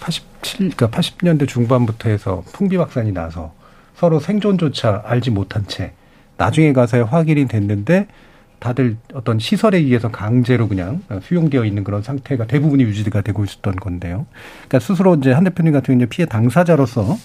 87, 0.00 0.70
그러니까 0.76 0.88
80년대 0.88 1.48
중반부터 1.48 2.08
해서 2.10 2.42
풍비박산이 2.52 3.12
나서 3.12 3.52
서로 3.96 4.20
생존조차 4.20 5.02
알지 5.06 5.30
못한 5.30 5.66
채 5.66 5.92
나중에 6.38 6.72
가서 6.72 7.04
확인이 7.04 7.46
됐는데 7.46 8.06
다들 8.58 8.96
어떤 9.14 9.38
시설에 9.38 9.78
의해서 9.78 10.10
강제로 10.10 10.66
그냥 10.66 11.02
수용되어 11.22 11.64
있는 11.64 11.84
그런 11.84 12.02
상태가 12.02 12.46
대부분이 12.46 12.82
유지가 12.84 13.20
되고 13.20 13.44
있었던 13.44 13.76
건데요. 13.76 14.26
그러니까 14.66 14.80
스스로 14.80 15.14
이제 15.14 15.32
한 15.32 15.44
대표님 15.44 15.72
같은 15.72 15.86
경우는 15.94 16.08
피해 16.08 16.26
당사자로서 16.26 17.16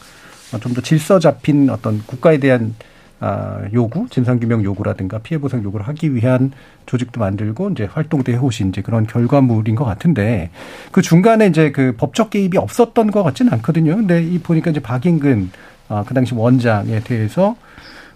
좀 0.62 0.74
더 0.74 0.82
질서 0.82 1.18
잡힌 1.18 1.70
어떤 1.70 2.04
국가에 2.06 2.38
대한 2.38 2.76
아, 3.20 3.62
요구, 3.74 4.06
진상규명 4.10 4.64
요구라든가 4.66 5.20
피해 5.20 5.40
보상 5.40 5.64
요구를 5.64 5.88
하기 5.88 6.14
위한 6.14 6.52
조직도 6.86 7.22
만들고 7.22 7.70
이제 7.70 7.86
활동도 7.86 8.34
해오신 8.34 8.70
이제 8.70 8.82
그런 8.82 9.08
결과물인 9.08 9.76
것 9.76 9.86
같은데 9.86 10.50
그 10.92 11.02
중간에 11.02 11.48
이제 11.48 11.72
그 11.72 11.96
법적 11.96 12.32
개입이 12.32 12.58
없었던 12.58 13.12
것 13.12 13.24
같지는 13.24 13.54
않거든요. 13.54 13.96
근데 13.96 14.22
이 14.22 14.40
보니까 14.40 14.72
이제 14.72 14.82
박인근 14.82 15.52
아, 15.88 16.04
그 16.06 16.14
당시 16.14 16.36
원장에 16.36 17.00
대해서 17.00 17.56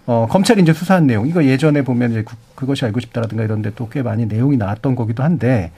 어, 0.08 0.26
검찰이 0.26 0.62
이제 0.62 0.72
수사한 0.72 1.06
내용, 1.06 1.28
이거 1.28 1.44
예전에 1.44 1.82
보면 1.82 2.12
이제 2.12 2.24
그, 2.54 2.64
것이 2.66 2.82
알고 2.86 2.98
싶다라든가 3.00 3.44
이런 3.44 3.60
데 3.60 3.70
또 3.72 3.90
꽤 3.90 4.00
많이 4.02 4.24
내용이 4.24 4.56
나왔던 4.56 4.96
거기도 4.96 5.22
한데, 5.22 5.70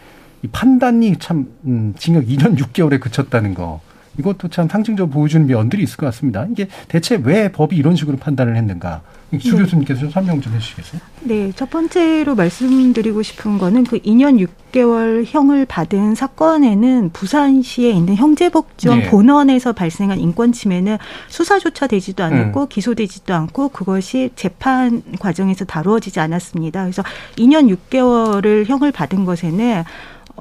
이 0.45 0.47
판단이 0.47 1.17
참, 1.19 1.49
음, 1.65 1.95
징역 1.99 2.27
2년 2.27 2.57
6개월에 2.57 3.01
그쳤다는 3.01 3.55
거. 3.55 3.81
이것도 4.19 4.47
참 4.49 4.69
상징적으로 4.69 5.13
보여주는 5.13 5.47
면들이 5.49 5.83
있을 5.83 5.97
것 5.97 6.07
같습니다. 6.07 6.47
이게 6.47 6.69
대체 6.87 7.19
왜 7.25 7.51
법이 7.51 7.75
이런 7.77 7.97
식으로 7.97 8.19
판단을 8.19 8.55
했는가? 8.57 9.03
주 9.39 9.53
네. 9.57 9.63
교수님께서 9.63 10.01
좀 10.01 10.11
설명 10.11 10.41
좀 10.41 10.55
해주시겠어요? 10.55 11.01
네, 11.21 11.53
첫 11.55 11.71
번째로 11.71 12.35
말씀드리고 12.35 13.23
싶은 13.23 13.59
거는 13.59 13.85
그 13.85 13.99
2년 14.01 14.45
6개월 14.73 15.25
형을 15.27 15.67
받은 15.67 16.17
사건에는 16.17 17.11
부산시에 17.13 17.91
있는 17.91 18.17
형제복지원 18.17 19.01
네. 19.01 19.11
본원에서 19.11 19.73
발생한 19.73 20.19
인권 20.19 20.53
침해는 20.53 20.99
수사조차 21.29 21.87
되지도 21.87 22.25
않았고 22.25 22.63
음. 22.63 22.67
기소되지도 22.69 23.33
않고 23.33 23.69
그것이 23.69 24.31
재판 24.35 25.03
과정에서 25.21 25.65
다루어지지 25.65 26.19
않았습니다. 26.19 26.83
그래서 26.83 27.05
2년 27.37 27.75
6개월을 27.77 28.67
형을 28.67 28.91
받은 28.91 29.25
것에는 29.25 29.85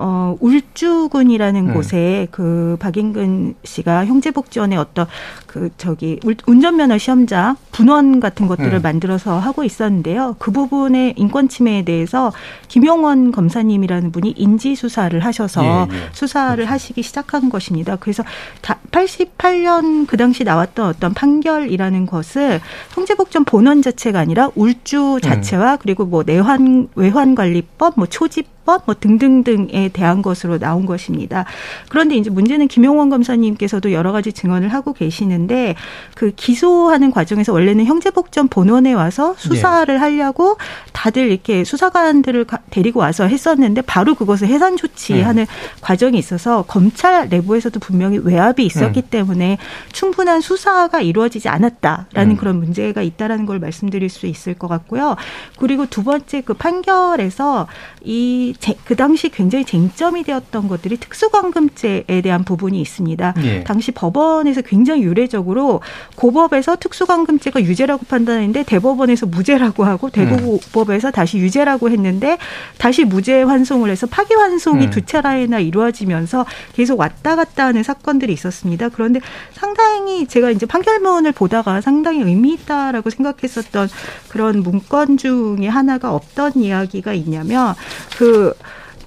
어, 0.02 0.38
울주군이라는 0.40 1.70
음. 1.70 1.74
곳에 1.74 2.28
그 2.32 2.78
박인근 2.80 3.56
씨가 3.64 4.06
형제복지원의 4.06 4.78
어떤 4.78 5.08
그 5.46 5.70
저기 5.78 6.20
운전면허 6.48 6.98
시험장 6.98 7.58
분원 7.72 8.20
같은 8.20 8.48
것들을 8.48 8.74
음. 8.74 8.82
만들어서 8.82 9.40
하고 9.40 9.64
있었는데요. 9.64 10.38
그 10.40 10.52
부분의 10.52 11.16
인권 11.18 11.50
침해에 11.50 11.84
대해서 11.84 12.32
김용원 12.70 13.32
검사님이라는 13.32 14.12
분이 14.12 14.36
인지 14.38 14.76
수사를 14.76 15.20
하셔서 15.20 15.88
예, 15.92 15.96
예. 15.96 16.00
수사를 16.14 16.56
그렇죠. 16.56 16.72
하시기 16.72 17.04
시작한 17.04 17.50
것입니다. 17.50 17.98
그래서 17.98 18.24
88년 18.62 20.08
그 20.08 20.16
당시 20.16 20.44
나왔던 20.44 20.88
어떤 20.88 21.14
판결이라는 21.14 22.06
것을 22.06 22.62
형제복지원 22.94 23.44
본원 23.44 23.82
자체가 23.82 24.20
아니라 24.20 24.50
울주 24.56 25.20
자체와 25.22 25.74
음. 25.74 25.78
그리고 25.82 26.06
뭐 26.06 26.24
내환 26.24 26.88
외환 26.96 27.36
관리법, 27.36 27.96
뭐 27.98 28.06
초집 28.06 28.59
법, 28.70 28.84
뭐 28.86 28.94
등등등에 28.94 29.90
대한 29.94 30.22
것으로 30.22 30.60
나온 30.60 30.86
것입니다. 30.86 31.46
그런데 31.90 32.16
이제 32.16 32.30
문제는 32.30 32.68
김용원 32.68 33.10
검사님께서도 33.10 33.94
여러 33.94 34.12
가지 34.12 34.32
증언을 34.32 34.70
하고 34.70 34.94
계시는데 34.94 35.74
그 36.14 36.32
기소하는 36.36 37.10
과정에서 37.10 37.52
원래는 37.52 37.86
형제복전 37.86 38.48
본원에 38.50 38.94
와서 38.94 39.34
수사를 39.40 39.92
네. 39.92 40.00
하려고 40.00 40.58
다들 40.94 41.32
이렇게 41.32 41.64
수사관들을 41.64 42.46
데리고 42.70 43.00
와서 43.00 43.24
했었는데 43.26 43.82
바로 43.82 44.14
그것을 44.14 44.48
해산 44.48 44.78
조치하는 44.78 45.46
네. 45.46 45.52
과정이 45.82 46.20
있어서 46.20 46.62
검찰 46.68 47.28
내부에서도 47.28 47.80
분명히 47.80 48.20
외압이 48.20 48.64
있었기 48.64 49.02
네. 49.02 49.10
때문에 49.10 49.58
충분한 49.94 50.42
수사가 50.42 51.02
이루어지지 51.02 51.50
않았다라는 51.50 52.34
음. 52.34 52.38
그런 52.38 52.60
문제가 52.60 53.02
있다라는 53.02 53.48
걸 53.48 53.58
말씀드릴 53.58 54.10
수 54.10 54.28
있을 54.28 54.54
것 54.54 54.68
같고요. 54.68 55.16
그리고 55.58 55.88
두 55.88 56.04
번째 56.04 56.42
그 56.42 56.54
판결에서 56.54 57.68
이 58.04 58.54
제, 58.59 58.59
그 58.86 58.96
당시 58.96 59.30
굉장히 59.30 59.64
쟁점이 59.64 60.24
되었던 60.24 60.68
것들이 60.68 60.98
특수관금죄에 60.98 62.22
대한 62.22 62.44
부분이 62.44 62.80
있습니다. 62.82 63.34
예. 63.44 63.64
당시 63.64 63.92
법원에서 63.92 64.62
굉장히 64.62 65.04
유례적으로 65.04 65.82
고법에서 66.16 66.76
특수관금죄가 66.76 67.62
유죄라고 67.64 68.06
판단했는데 68.06 68.64
대법원에서 68.64 69.28
무죄라고 69.28 69.86
하고 69.86 70.10
대구법에서 70.10 71.08
음. 71.08 71.12
다시 71.12 71.38
유죄라고 71.38 71.90
했는데 71.90 72.38
다시 72.78 73.06
무죄 73.06 73.42
환송을 73.44 73.90
해서 73.90 74.08
파기 74.08 74.34
환송이 74.34 74.86
음. 74.86 74.90
두 74.90 75.06
차례나 75.06 75.60
이루어지면서 75.60 76.46
계속 76.74 77.00
왔다 77.00 77.36
갔다 77.36 77.66
하는 77.66 77.84
사건들이 77.84 78.34
있었습니다. 78.34 78.90
그런데 78.90 79.22
상당히 79.54 80.28
제가 80.28 80.52
이제 80.52 80.66
판결문을 80.66 81.32
보다가 81.32 81.82
상당히 81.82 82.22
의미 82.22 82.54
있다라고 82.54 83.10
생각했었던 83.10 83.88
그런 84.28 84.64
문건 84.64 85.18
중에 85.18 85.68
하나가 85.68 86.14
없던 86.14 86.54
이야기가 86.58 87.14
있냐면 87.14 87.74
그 88.18 88.49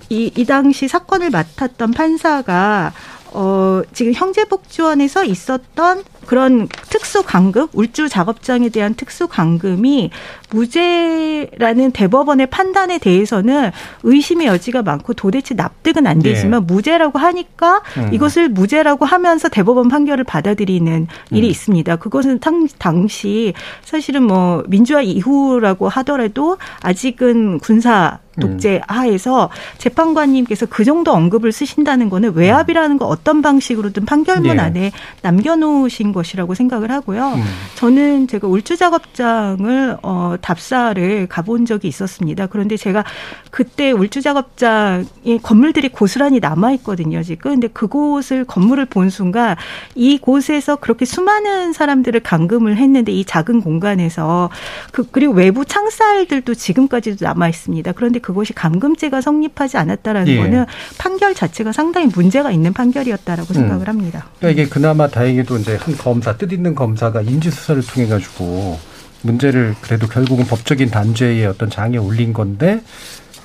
이, 0.09 0.31
이 0.37 0.45
당시 0.45 0.89
사건을 0.89 1.31
맡았던 1.31 1.93
판사가 1.93 2.93
어, 3.33 3.83
지금 3.95 4.13
형제복지원에서 4.13 5.25
있었던 5.25 6.05
그런 6.27 6.69
특수 6.89 7.23
강금, 7.23 7.69
울주 7.73 8.09
작업장에 8.09 8.69
대한 8.69 8.95
특수 8.95 9.29
강금이 9.29 10.11
무죄라는 10.51 11.93
대법원의 11.93 12.47
판단에 12.49 12.99
대해서는 12.99 13.71
의심의 14.03 14.47
여지가 14.47 14.83
많고 14.83 15.15
도대체 15.15 15.55
납득은 15.55 16.07
안 16.07 16.21
되지만 16.21 16.67
네. 16.67 16.75
무죄라고 16.75 17.19
하니까 17.19 17.83
음. 17.97 18.11
이것을 18.13 18.49
무죄라고 18.49 19.05
하면서 19.05 19.49
대법원 19.49 19.89
판결을 19.89 20.25
받아들이는 20.25 21.07
일이 21.31 21.47
음. 21.47 21.51
있습니다. 21.51 21.97
그것은 21.97 22.39
당, 22.41 22.69
당시 22.79 23.55
사실은 23.83 24.25
뭐 24.25 24.63
민주화 24.69 25.03
이후라고 25.03 25.89
하더라도 25.89 26.59
아직은 26.83 27.59
군사 27.61 28.19
독재 28.41 28.77
음. 28.77 28.81
하에서 28.87 29.51
재판관님께서 29.79 30.67
그 30.67 30.85
정도 30.85 31.13
언급을 31.13 31.53
쓰신다는 31.53 32.09
거는 32.09 32.35
외압이라는 32.35 32.99
거 32.99 33.07
어떤 33.07 33.43
방식으로든 33.43 34.05
판결문 34.05 34.57
네. 34.57 34.63
안에 34.63 34.93
남겨놓으신 35.23 36.12
것이라고 36.13 36.55
생각을 36.55 36.91
하고요. 36.91 37.35
음. 37.35 37.43
저는 37.77 38.29
제가 38.29 38.49
울주 38.49 38.77
작업장을 38.77 39.99
어 40.03 40.35
답사를 40.41 41.27
가본 41.29 41.67
적이 41.67 41.89
있었습니다. 41.89 42.47
그런데 42.47 42.77
제가 42.77 43.05
그때 43.51 43.93
울주 43.93 44.23
작업장에 44.23 45.39
건물들이 45.43 45.89
고스란히 45.89 46.41
남아 46.41 46.73
있거든요. 46.73 47.23
지금 47.23 47.53
근데 47.53 47.69
그곳을 47.69 48.45
건물을 48.45 48.87
본 48.87 49.11
순간 49.11 49.57
이 49.95 50.19
곳에서 50.19 50.77
그렇게 50.77 51.05
수많은 51.05 51.73
사람들을 51.73 52.21
감금을 52.21 52.77
했는데 52.77 53.13
이 53.13 53.25
작은 53.25 53.61
공간에서 53.61 54.51
그 54.91 55.05
그리고 55.11 55.33
외부 55.35 55.65
창살들도 55.65 56.55
지금까지도 56.55 57.25
남아 57.25 57.49
있습니다. 57.49 57.93
그런데 57.93 58.19
그것이 58.19 58.53
감금죄가 58.53 59.21
성립하지 59.21 59.77
않았다라는 59.77 60.33
예. 60.33 60.37
거는 60.39 60.67
판결 60.99 61.35
자체가 61.35 61.73
상당히 61.73 62.09
문제가 62.15 62.51
있는 62.51 62.73
판결이었다라고 62.73 63.49
음. 63.51 63.55
생각을 63.55 63.89
합니다. 63.89 64.27
그러니까 64.39 64.63
이게 64.63 64.71
그나마 64.71 65.09
다행히도 65.09 65.59
이제 65.59 65.77
한 65.77 65.95
검사 66.03 66.37
뜻 66.37 66.53
있는 66.53 66.75
검사가 66.75 67.23
인지 67.23 67.51
수사를 67.51 67.81
통해 67.87 68.09
가지고 68.09 68.79
문제를 69.23 69.75
그래도 69.81 70.09
결국은 70.09 70.45
법적인 70.45 70.91
단죄의 70.91 71.47
어떤 71.47 71.71
장에 71.71 71.97
올린 71.97 72.33
건데 72.33 72.83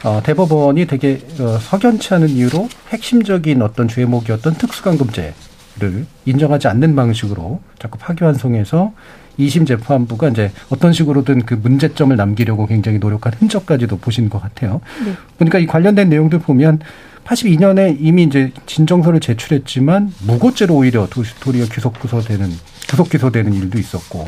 어, 0.04 0.22
대법원이 0.24 0.86
되게 0.88 1.22
어, 1.40 1.58
석연치 1.60 2.14
않은 2.16 2.30
이유로 2.30 2.68
핵심적인 2.90 3.62
어떤 3.62 3.88
죄목이었던 3.88 4.56
특수감금죄를 4.56 6.06
인정하지 6.26 6.68
않는 6.68 6.96
방식으로 6.96 7.62
자꾸 7.80 7.98
파기환송해서 8.00 8.94
2심 9.40 9.68
재판부가 9.68 10.30
이제 10.30 10.52
어떤 10.70 10.94
식으로든 10.94 11.46
그 11.46 11.54
문제점을 11.54 12.16
남기려고 12.16 12.66
굉장히 12.66 12.98
노력한 12.98 13.34
흔적까지도 13.34 13.98
보신 13.98 14.30
것 14.30 14.42
같아요. 14.42 14.82
네. 15.06 15.14
그러니까 15.38 15.60
이 15.60 15.68
관련된 15.68 16.10
내용들 16.10 16.40
보면 16.40 16.80
82년에 17.28 17.98
이미 18.00 18.24
이제 18.24 18.52
진정서를 18.66 19.20
제출했지만 19.20 20.14
무고죄로 20.26 20.74
오히려 20.74 21.08
도리어 21.42 21.66
기속 21.66 22.00
구소되는 22.00 22.50
구속 22.90 23.10
기소되는 23.10 23.54
일도 23.54 23.78
있었고 23.78 24.26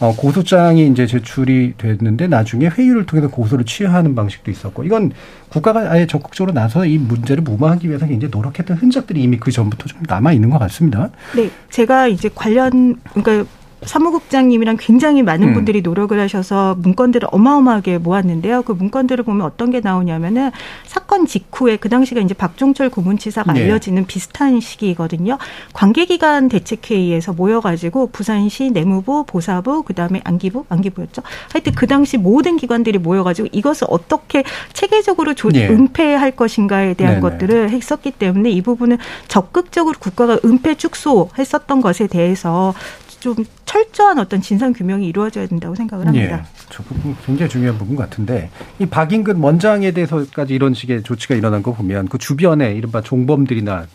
어, 0.00 0.16
고소장이 0.16 0.88
이제 0.88 1.06
제출이 1.06 1.74
됐는데 1.76 2.26
나중에 2.26 2.68
회유를 2.68 3.04
통해서 3.04 3.28
고소를 3.28 3.66
취하하는 3.66 4.14
방식도 4.14 4.50
있었고 4.50 4.84
이건 4.84 5.12
국가가 5.50 5.90
아예 5.92 6.06
적극적으로 6.06 6.54
나서 6.54 6.86
이 6.86 6.96
문제를 6.96 7.42
무마하기 7.42 7.86
위해서 7.86 8.06
굉장히 8.06 8.30
노력했던 8.30 8.78
흔적들이 8.78 9.22
이미 9.22 9.36
그 9.36 9.52
전부터 9.52 9.86
좀 9.88 10.00
남아 10.08 10.32
있는 10.32 10.48
것 10.48 10.58
같습니다. 10.58 11.10
네, 11.36 11.50
제가 11.68 12.06
이제 12.06 12.30
관련 12.34 12.96
그러니까 13.12 13.46
사무국장님이랑 13.82 14.76
굉장히 14.78 15.22
많은 15.22 15.48
음. 15.48 15.54
분들이 15.54 15.80
노력을 15.80 16.18
하셔서 16.18 16.76
문건들을 16.78 17.28
어마어마하게 17.32 17.98
모았는데요. 17.98 18.62
그 18.62 18.72
문건들을 18.72 19.24
보면 19.24 19.46
어떤 19.46 19.70
게 19.70 19.80
나오냐면은 19.80 20.50
사건 20.86 21.26
직후에 21.26 21.76
그 21.76 21.88
당시가 21.88 22.20
이제 22.20 22.34
박종철 22.34 22.90
고문치사가 22.90 23.52
네. 23.52 23.62
알려지는 23.62 24.06
비슷한 24.06 24.60
시기거든요. 24.60 25.38
관계기관 25.72 26.48
대책회의에서 26.48 27.32
모여가지고 27.32 28.08
부산시 28.08 28.70
내무부, 28.70 29.24
보사부, 29.26 29.82
그 29.82 29.94
다음에 29.94 30.20
안기부, 30.24 30.66
안기부였죠. 30.68 31.22
하여튼 31.52 31.72
그 31.74 31.86
당시 31.86 32.18
모든 32.18 32.56
기관들이 32.56 32.98
모여가지고 32.98 33.48
이것을 33.52 33.86
어떻게 33.90 34.44
체계적으로 34.72 35.34
조, 35.34 35.48
네. 35.48 35.68
은폐할 35.68 36.32
것인가에 36.32 36.94
대한 36.94 37.20
네네. 37.20 37.22
것들을 37.22 37.70
했었기 37.70 38.12
때문에 38.12 38.50
이 38.50 38.62
부분은 38.62 38.98
적극적으로 39.28 39.96
국가가 39.98 40.38
은폐 40.44 40.74
축소했었던 40.74 41.80
것에 41.80 42.06
대해서 42.06 42.74
좀 43.20 43.36
철저한 43.66 44.18
어떤 44.18 44.40
진상 44.40 44.72
규명이 44.72 45.06
이루어져야 45.06 45.46
된다고 45.46 45.74
생각을 45.74 46.06
합니다. 46.06 46.38
예, 46.38 46.64
저 46.70 46.82
부분 46.82 47.14
굉장히 47.24 47.50
중요한 47.50 47.78
부분 47.78 47.94
같은데 47.94 48.50
이 48.78 48.86
박인근 48.86 49.36
원장에 49.36 49.92
대해서까지 49.92 50.54
이런 50.54 50.74
식의 50.74 51.02
조치가 51.02 51.34
일어난 51.34 51.62
거 51.62 51.72
보면 51.72 52.08
그 52.08 52.18
주변에 52.18 52.72
이른바 52.72 53.02
종범들이나 53.02 53.86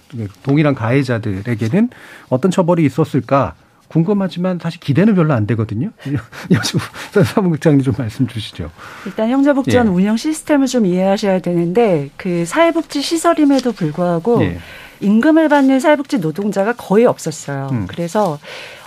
동일한 0.44 0.76
가해자들에게는 0.76 1.90
어떤 2.30 2.52
처벌이 2.52 2.86
있었을까 2.86 3.56
궁금하지만 3.88 4.60
사실 4.62 4.80
기대는 4.80 5.16
별로 5.16 5.34
안 5.34 5.46
되거든요. 5.48 5.92
사무국장님 7.26 7.82
좀 7.82 7.94
말씀 7.98 8.28
주시죠. 8.28 8.72
일단 9.06 9.30
형제복지원 9.30 9.88
예. 9.88 9.92
운영 9.92 10.18
시스템을 10.18 10.68
좀 10.68 10.86
이해하셔야 10.86 11.40
되는데 11.40 12.10
그 12.18 12.46
사회복지 12.46 13.02
시설임에도 13.02 13.72
불구하고 13.72 14.44
예. 14.44 14.58
임금을 15.02 15.50
받는 15.50 15.80
사회복지 15.80 16.20
노동자가 16.20 16.74
거의 16.74 17.06
없었어요. 17.06 17.70
음. 17.72 17.86
그래서 17.88 18.40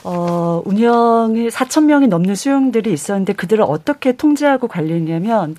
어, 0.04 0.62
운영에 0.64 1.48
4천 1.48 1.84
명이 1.84 2.08
넘는 2.08 2.34
수용들이 2.34 2.92
있었는데 2.92 3.32
그들을 3.32 3.64
어떻게 3.66 4.12
통제하고 4.12 4.68
관리했냐면 4.68 5.56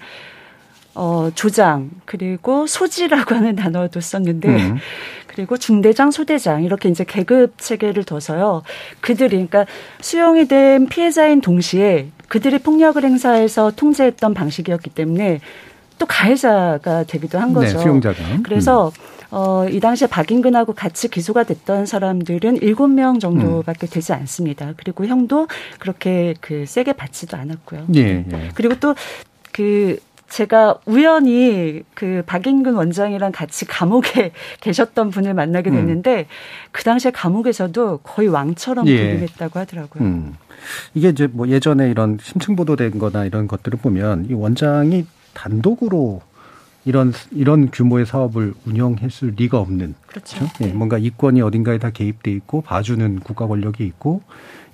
어, 0.95 1.29
조장 1.35 1.89
그리고 2.05 2.67
소지라고 2.67 3.35
하는 3.35 3.55
단어도 3.55 4.01
썼는데 4.01 4.49
음. 4.49 4.77
그리고 5.27 5.57
중대장, 5.57 6.11
소대장 6.11 6.63
이렇게 6.63 6.89
이제 6.89 7.05
계급 7.07 7.53
체계를 7.57 8.03
둬서요. 8.03 8.63
그들이 8.99 9.29
그러니까 9.29 9.65
수용이 10.01 10.47
된 10.47 10.87
피해자인 10.87 11.39
동시에 11.39 12.09
그들이 12.27 12.59
폭력을 12.59 13.01
행사해서 13.01 13.71
통제했던 13.75 14.33
방식이었기 14.33 14.89
때문에 14.89 15.39
또 15.97 16.05
가해자가 16.05 17.03
되기도 17.03 17.39
한 17.39 17.49
네, 17.49 17.53
거죠. 17.53 17.77
네, 17.77 17.83
수용자가. 17.83 18.17
그래서 18.43 18.87
음. 18.87 19.18
어, 19.31 19.67
이 19.69 19.79
당시에 19.79 20.07
박인근하고 20.07 20.73
같이 20.73 21.07
기소가 21.07 21.43
됐던 21.43 21.85
사람들은 21.85 22.57
일곱 22.61 22.87
명 22.87 23.19
정도밖에 23.19 23.87
음. 23.87 23.89
되지 23.89 24.13
않습니다. 24.13 24.73
그리고 24.77 25.05
형도 25.05 25.47
그렇게 25.77 26.33
그 26.41 26.65
세게 26.65 26.93
받지도 26.93 27.37
않았고요. 27.37 27.87
예, 27.95 28.25
예. 28.31 28.49
그리고 28.55 28.75
또그 28.79 29.99
제가 30.29 30.79
우연히 30.85 31.81
그 31.93 32.23
박인근 32.25 32.75
원장이랑 32.75 33.31
같이 33.31 33.65
감옥에 33.65 34.31
계셨던 34.61 35.09
분을 35.09 35.33
만나게 35.33 35.69
음. 35.71 35.75
됐는데 35.75 36.19
음. 36.19 36.25
그 36.71 36.83
당시에 36.83 37.11
감옥에서도 37.11 37.99
거의 38.03 38.27
왕처럼 38.29 38.87
예. 38.87 39.09
부임했다고 39.11 39.59
하더라고요. 39.59 40.03
음. 40.03 40.35
이게 40.93 41.09
이제 41.09 41.27
뭐 41.27 41.47
예전에 41.47 41.89
이런 41.89 42.17
심층 42.21 42.55
보도된 42.55 42.99
거나 42.99 43.25
이런 43.25 43.47
것들을 43.47 43.79
보면 43.79 44.27
이 44.29 44.33
원장이 44.33 45.05
단독으로 45.33 46.21
이런 46.85 47.13
이런 47.31 47.69
규모의 47.71 48.05
사업을 48.05 48.53
운영했을 48.65 49.33
리가 49.35 49.59
없는 49.59 49.95
그렇죠. 50.09 50.39
그렇죠? 50.39 50.53
네. 50.59 50.73
뭔가 50.73 50.97
이권이 50.97 51.41
어딘가에 51.41 51.77
다 51.77 51.91
개입돼 51.91 52.31
있고 52.31 52.61
봐주는 52.61 53.19
국가 53.19 53.45
권력이 53.47 53.85
있고 53.85 54.21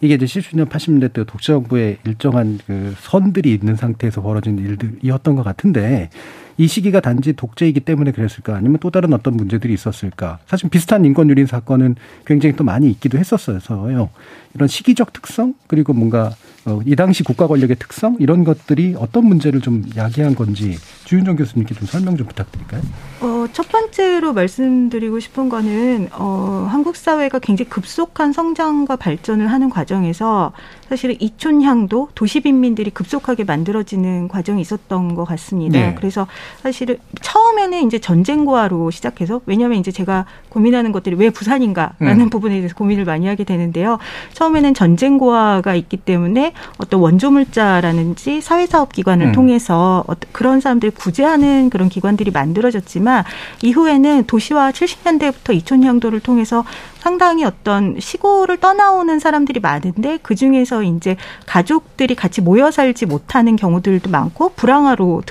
이게 0.02 0.16
이제 0.16 0.26
70년 0.26 0.70
80년대 0.70 1.14
때 1.14 1.24
독재 1.26 1.54
정부의 1.54 1.98
일정한 2.06 2.60
그 2.66 2.96
선들이 3.00 3.54
있는 3.54 3.76
상태에서 3.76 4.22
벌어진 4.22 4.58
일들이었던 4.58 5.36
것 5.36 5.44
같은데 5.44 6.10
이 6.58 6.68
시기가 6.68 7.02
단지 7.02 7.34
독재이기 7.34 7.82
때문에 7.82 8.12
그랬을까 8.12 8.56
아니면 8.56 8.78
또 8.80 8.90
다른 8.90 9.12
어떤 9.14 9.36
문제들이 9.36 9.74
있었을까 9.74 10.40
사실 10.48 10.70
비슷한 10.70 11.04
인권 11.04 11.30
유린 11.30 11.46
사건은 11.46 11.96
굉장히 12.26 12.56
또 12.56 12.64
많이 12.64 12.90
있기도 12.92 13.18
했었어서요 13.18 14.10
이런 14.54 14.68
시기적 14.68 15.12
특성 15.12 15.54
그리고 15.68 15.92
뭔가 15.92 16.34
어, 16.66 16.82
이 16.84 16.96
당시 16.96 17.24
국가 17.24 17.46
권력의 17.48 17.76
특성 17.78 18.18
이런 18.20 18.44
것들이 18.44 18.96
어떤 18.98 19.26
문제를 19.26 19.62
좀 19.62 19.84
야기한 19.96 20.34
건지 20.34 20.78
주윤정 21.04 21.36
교수님께 21.36 21.76
좀 21.76 21.86
설명 21.88 22.18
좀 22.18 22.26
부탁드릴까요? 22.26 22.82
어, 23.22 23.46
첫 23.54 23.70
번째로 23.70 24.34
말씀드리고 24.34 25.20
싶은 25.26 25.50
거는 25.50 26.10
어, 26.14 26.68
한국 26.70 26.96
사회가 26.96 27.40
굉장히 27.40 27.70
급속한 27.70 28.32
성장과 28.32 28.96
발전을 28.96 29.52
하는 29.52 29.70
과정에서 29.70 30.54
사실은 30.90 31.16
이촌향도 31.20 32.10
도시 32.16 32.40
빈민들이 32.42 32.92
급속하게 32.92 33.44
만들어지는 33.44 34.28
과정이 34.28 34.62
있었던 34.62 35.16
것 35.16 35.26
같습니다. 35.26 35.80
네. 35.80 35.96
그래서 35.96 36.28
사실은 36.62 36.98
처음에는 37.22 37.86
이제 37.88 38.00
전쟁과로 38.00 38.92
시작해서 38.92 39.42
왜냐하면 39.46 39.80
이제 39.80 39.92
제가 39.92 40.26
고민하는 40.50 40.92
것들이 40.92 41.16
왜 41.16 41.30
부산인가라는 41.30 42.22
음. 42.26 42.30
부분에 42.30 42.56
대해서 42.56 42.76
고민을 42.76 43.06
많이 43.06 43.28
하게 43.28 43.44
되는데요. 43.44 43.98
처음에는 44.34 44.74
전쟁고화가 44.74 45.76
있기 45.76 45.98
때문에 45.98 46.54
어떤 46.78 47.00
원조물자라든지 47.00 48.42
사회사업기관을 48.42 49.28
음. 49.28 49.32
통해서 49.32 50.04
어떤 50.08 50.32
그런 50.32 50.60
사람들을 50.60 50.92
구제하는 50.92 51.70
그런 51.70 51.90
기관들이 51.90 52.32
만들어졌지만 52.32 53.24
이후에는 53.64 54.26
도시화 54.28 54.72
70년대부터 54.72 55.54
이촌향도를 55.56 56.20
통해서 56.20 56.64
상당히 57.06 57.46
어떤 57.46 58.00
시골을 58.00 58.58
떠나오는 58.58 59.20
사람들이 59.20 59.60
많은데 59.60 60.18
그 60.24 60.34
중에서 60.34 60.75
이제 60.84 61.16
가족들이 61.46 62.16
같이 62.16 62.42
모여 62.42 62.72
살지 62.72 63.06
못하는 63.06 63.56
경우들도 63.56 64.10
많고 64.10 64.54
불황화로 64.56 65.24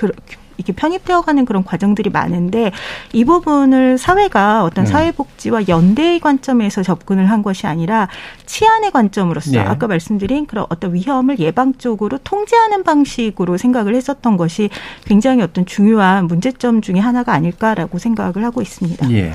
이렇게 0.57 0.73
편입되어가는 0.73 1.45
그런 1.45 1.63
과정들이 1.63 2.09
많은데 2.09 2.71
이 3.13 3.25
부분을 3.25 3.97
사회가 3.97 4.63
어떤 4.63 4.83
음. 4.83 4.85
사회복지와 4.85 5.67
연대의 5.67 6.19
관점에서 6.19 6.83
접근을 6.83 7.29
한 7.29 7.43
것이 7.43 7.67
아니라 7.67 8.07
치안의 8.45 8.91
관점으로서 8.91 9.51
네. 9.51 9.59
아까 9.59 9.87
말씀드린 9.87 10.45
그런 10.45 10.65
어떤 10.69 10.93
위험을 10.93 11.39
예방적으로 11.39 12.17
통제하는 12.19 12.83
방식으로 12.83 13.57
생각을 13.57 13.95
했었던 13.95 14.37
것이 14.37 14.69
굉장히 15.05 15.41
어떤 15.41 15.65
중요한 15.65 16.27
문제점 16.27 16.81
중의 16.81 17.01
하나가 17.01 17.33
아닐까라고 17.33 17.97
생각을 17.97 18.43
하고 18.43 18.61
있습니다. 18.61 19.11
예. 19.11 19.33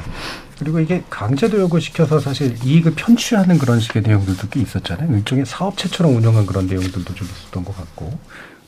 그리고 0.60 0.78
이게 0.78 1.02
강제도역을 1.08 1.80
시켜서 1.80 2.20
사실 2.20 2.54
이익을 2.62 2.92
편취하는 2.94 3.56
그런 3.56 3.80
식의 3.80 4.02
내용들도 4.02 4.48
꽤 4.50 4.60
있었잖아요. 4.60 5.16
일종의 5.16 5.46
사업체처럼 5.46 6.14
운영한 6.14 6.44
그런 6.44 6.66
내용들도 6.66 7.14
좀 7.14 7.26
있었던 7.26 7.64
것 7.64 7.74
같고 7.74 8.18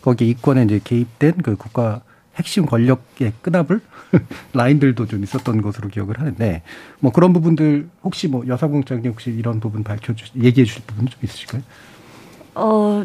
거기 0.01 0.31
이권에 0.31 0.65
이제 0.65 0.81
개입된 0.83 1.43
그 1.43 1.55
국가 1.55 2.01
핵심 2.37 2.65
권력의 2.65 3.35
끈압을 3.43 3.83
라인들도 4.55 5.05
좀 5.05 5.23
있었던 5.23 5.61
것으로 5.61 5.91
기억을 5.91 6.19
하는데 6.19 6.63
뭐 6.99 7.13
그런 7.13 7.35
부분들 7.35 7.91
혹시 8.03 8.27
뭐 8.27 8.43
여사공장님 8.47 9.13
혹시 9.13 9.29
이런 9.31 9.61
부분 9.61 9.85
밝혀 9.85 10.15
주 10.15 10.25
얘기해 10.35 10.65
주실 10.65 10.83
부분 10.87 11.09
좀 11.09 11.21
있으실까요? 11.23 11.63
어, 12.55 13.05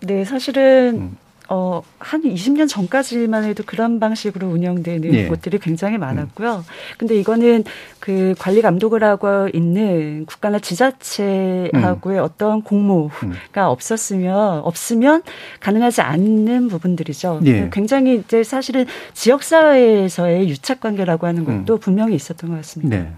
네 0.00 0.24
사실은 0.24 0.98
음. 1.00 1.16
어, 1.48 1.82
한 1.98 2.22
20년 2.22 2.68
전까지만 2.68 3.44
해도 3.44 3.62
그런 3.64 4.00
방식으로 4.00 4.48
운영되는 4.48 5.10
네. 5.10 5.26
곳들이 5.26 5.58
굉장히 5.58 5.96
많았고요. 5.96 6.56
음. 6.56 6.62
근데 6.98 7.16
이거는 7.18 7.64
그 8.00 8.34
관리 8.38 8.62
감독을 8.62 9.04
하고 9.04 9.48
있는 9.52 10.26
국가나 10.26 10.58
지자체하고의 10.58 12.18
음. 12.18 12.22
어떤 12.22 12.62
공모가 12.62 13.26
음. 13.26 13.34
없었으면, 13.54 14.60
없으면 14.60 15.22
가능하지 15.60 16.00
않는 16.00 16.68
부분들이죠. 16.68 17.40
네. 17.42 17.70
굉장히 17.72 18.16
이제 18.16 18.42
사실은 18.42 18.86
지역사회에서의 19.14 20.48
유착 20.48 20.80
관계라고 20.80 21.26
하는 21.26 21.44
것도 21.44 21.74
음. 21.74 21.78
분명히 21.78 22.16
있었던 22.16 22.50
것 22.50 22.56
같습니다. 22.56 22.96
네. 22.96 23.12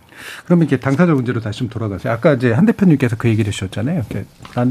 그러면 0.45 0.67
이제 0.67 0.79
당사자 0.79 1.13
문제로 1.15 1.41
다시 1.41 1.61
좀 1.61 1.69
돌아가세요. 1.69 2.13
아까 2.13 2.35
이제 2.35 2.53
한 2.53 2.67
대표님께서 2.67 3.17
그 3.17 3.29
얘기를 3.29 3.53
하셨잖아요. 3.53 4.05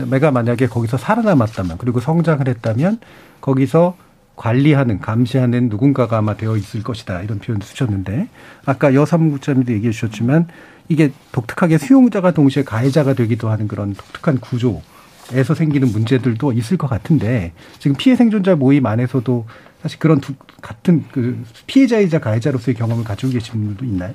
내가 0.09 0.31
만약에 0.31 0.67
거기서 0.67 0.97
살아남았다면 0.97 1.77
그리고 1.77 1.99
성장을 1.99 2.47
했다면 2.47 2.99
거기서 3.41 3.95
관리하는 4.35 4.99
감시하는 4.99 5.67
누군가가 5.69 6.17
아마 6.17 6.35
되어 6.37 6.55
있을 6.57 6.83
것이다 6.83 7.23
이런 7.23 7.39
표현을 7.39 7.65
쓰셨는데 7.65 8.29
아까 8.65 8.93
여사무국장님도 8.93 9.73
얘기해 9.73 9.91
주셨지만 9.91 10.47
이게 10.89 11.11
독특하게 11.31 11.77
수용자가 11.79 12.31
동시에 12.31 12.63
가해자가 12.63 13.13
되기도 13.13 13.49
하는 13.49 13.67
그런 13.67 13.93
독특한 13.93 14.39
구조에서 14.39 15.55
생기는 15.55 15.91
문제들도 15.91 16.53
있을 16.53 16.77
것 16.77 16.87
같은데 16.87 17.51
지금 17.79 17.97
피해 17.97 18.15
생존자 18.15 18.55
모임 18.55 18.85
안에서도 18.85 19.45
사실 19.81 19.99
그런 19.99 20.19
두, 20.21 20.33
같은 20.61 21.03
그 21.11 21.43
피해자이자 21.65 22.19
가해자로서의 22.19 22.75
경험을 22.75 23.03
가지고 23.03 23.33
계신 23.33 23.53
분들도 23.53 23.85
있나요? 23.85 24.13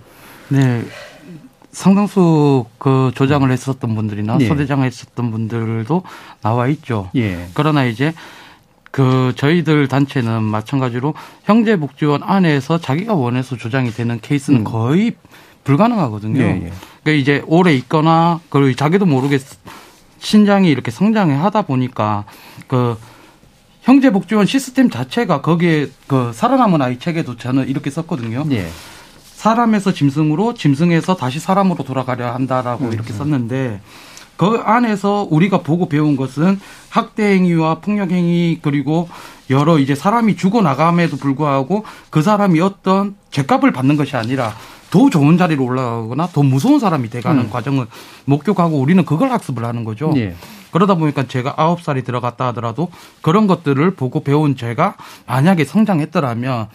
네. 0.48 0.82
상당수 1.72 2.66
그 2.78 3.10
조장을 3.14 3.50
했었던 3.50 3.94
분들이나 3.94 4.36
예. 4.40 4.46
소대장을 4.46 4.84
했었던 4.84 5.30
분들도 5.30 6.02
나와 6.42 6.68
있죠. 6.68 7.10
예. 7.16 7.48
그러나 7.54 7.84
이제 7.86 8.12
그 8.92 9.32
저희들 9.36 9.88
단체는 9.88 10.42
마찬가지로 10.44 11.14
형제복지원 11.44 12.22
안에서 12.22 12.78
자기가 12.78 13.14
원해서 13.14 13.56
조장이 13.56 13.90
되는 13.90 14.20
케이스는 14.20 14.60
음. 14.60 14.64
거의 14.64 15.14
불가능하거든요. 15.64 16.40
예, 16.40 16.46
예. 16.46 16.72
그러니까 17.02 17.20
이제 17.20 17.42
오래 17.46 17.72
있거나 17.74 18.40
그리고 18.50 18.76
자기도 18.76 19.06
모르게 19.06 19.38
신장이 20.18 20.68
이렇게 20.68 20.90
성장을 20.90 21.42
하다 21.42 21.62
보니까 21.62 22.26
그 22.68 22.96
형제복지원 23.80 24.44
시스템 24.46 24.90
자체가 24.90 25.40
거기에 25.40 25.88
그 26.06 26.32
살아남은 26.34 26.82
아이 26.82 26.98
책에도 26.98 27.36
저는 27.36 27.68
이렇게 27.68 27.90
썼거든요. 27.90 28.44
예. 28.50 28.68
사람에서 29.22 29.92
짐승으로 29.92 30.54
짐승에서 30.54 31.16
다시 31.16 31.40
사람으로 31.40 31.82
돌아가려 31.82 32.32
한다라고 32.32 32.86
음, 32.86 32.92
이렇게 32.92 33.14
음. 33.14 33.16
썼는데 33.16 33.80
그 34.36 34.60
안에서 34.64 35.26
우리가 35.30 35.62
보고 35.62 35.88
배운 35.88 36.16
것은 36.16 36.60
학대 36.88 37.34
행위와 37.34 37.76
폭력 37.76 38.10
행위 38.10 38.58
그리고 38.60 39.08
여러 39.50 39.78
이제 39.78 39.94
사람이 39.94 40.36
죽어 40.36 40.62
나감에도 40.62 41.16
불구하고 41.16 41.84
그 42.10 42.22
사람이 42.22 42.60
어떤 42.60 43.14
죄값을 43.30 43.72
받는 43.72 43.96
것이 43.96 44.16
아니라 44.16 44.52
더 44.90 45.08
좋은 45.08 45.38
자리로 45.38 45.64
올라가거나 45.64 46.28
더 46.28 46.42
무서운 46.42 46.78
사람이 46.78 47.08
돼가는 47.08 47.44
음. 47.44 47.50
과정을 47.50 47.86
목격하고 48.26 48.78
우리는 48.78 49.04
그걸 49.06 49.30
학습을 49.32 49.64
하는 49.64 49.84
거죠. 49.84 50.12
예. 50.16 50.34
그러다 50.70 50.96
보니까 50.96 51.26
제가 51.26 51.54
아홉 51.56 51.82
살이 51.82 52.02
들어갔다 52.02 52.48
하더라도 52.48 52.90
그런 53.22 53.46
것들을 53.46 53.94
보고 53.94 54.22
배운 54.22 54.54
제가 54.54 54.96
만약에 55.26 55.64
성장했더라면 55.64 56.68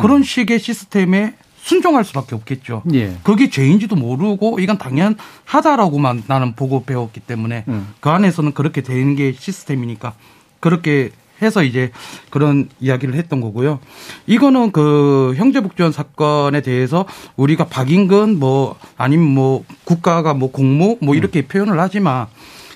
그런 0.00 0.18
음. 0.18 0.22
식의 0.22 0.58
시스템에 0.58 1.34
순종할 1.68 2.02
수밖에 2.02 2.34
없겠죠. 2.34 2.82
예. 2.94 3.14
그게 3.22 3.50
죄인지도 3.50 3.94
모르고 3.94 4.58
이건 4.58 4.78
당연하다라고만 4.78 6.24
나는 6.26 6.54
보고 6.54 6.82
배웠기 6.82 7.20
때문에 7.20 7.64
음. 7.68 7.88
그 8.00 8.08
안에서는 8.08 8.54
그렇게 8.54 8.80
되는 8.80 9.14
게 9.16 9.34
시스템이니까 9.38 10.14
그렇게 10.60 11.10
해서 11.42 11.62
이제 11.62 11.92
그런 12.30 12.70
이야기를 12.80 13.14
했던 13.14 13.42
거고요. 13.42 13.80
이거는 14.26 14.72
그 14.72 15.34
형제복지원 15.36 15.92
사건에 15.92 16.62
대해서 16.62 17.04
우리가 17.36 17.66
박인근 17.66 18.38
뭐 18.38 18.76
아니면 18.96 19.26
뭐 19.28 19.64
국가가 19.84 20.32
뭐 20.32 20.50
공모 20.50 20.96
뭐 21.02 21.14
이렇게 21.14 21.40
음. 21.42 21.48
표현을 21.48 21.78
하지만 21.78 22.28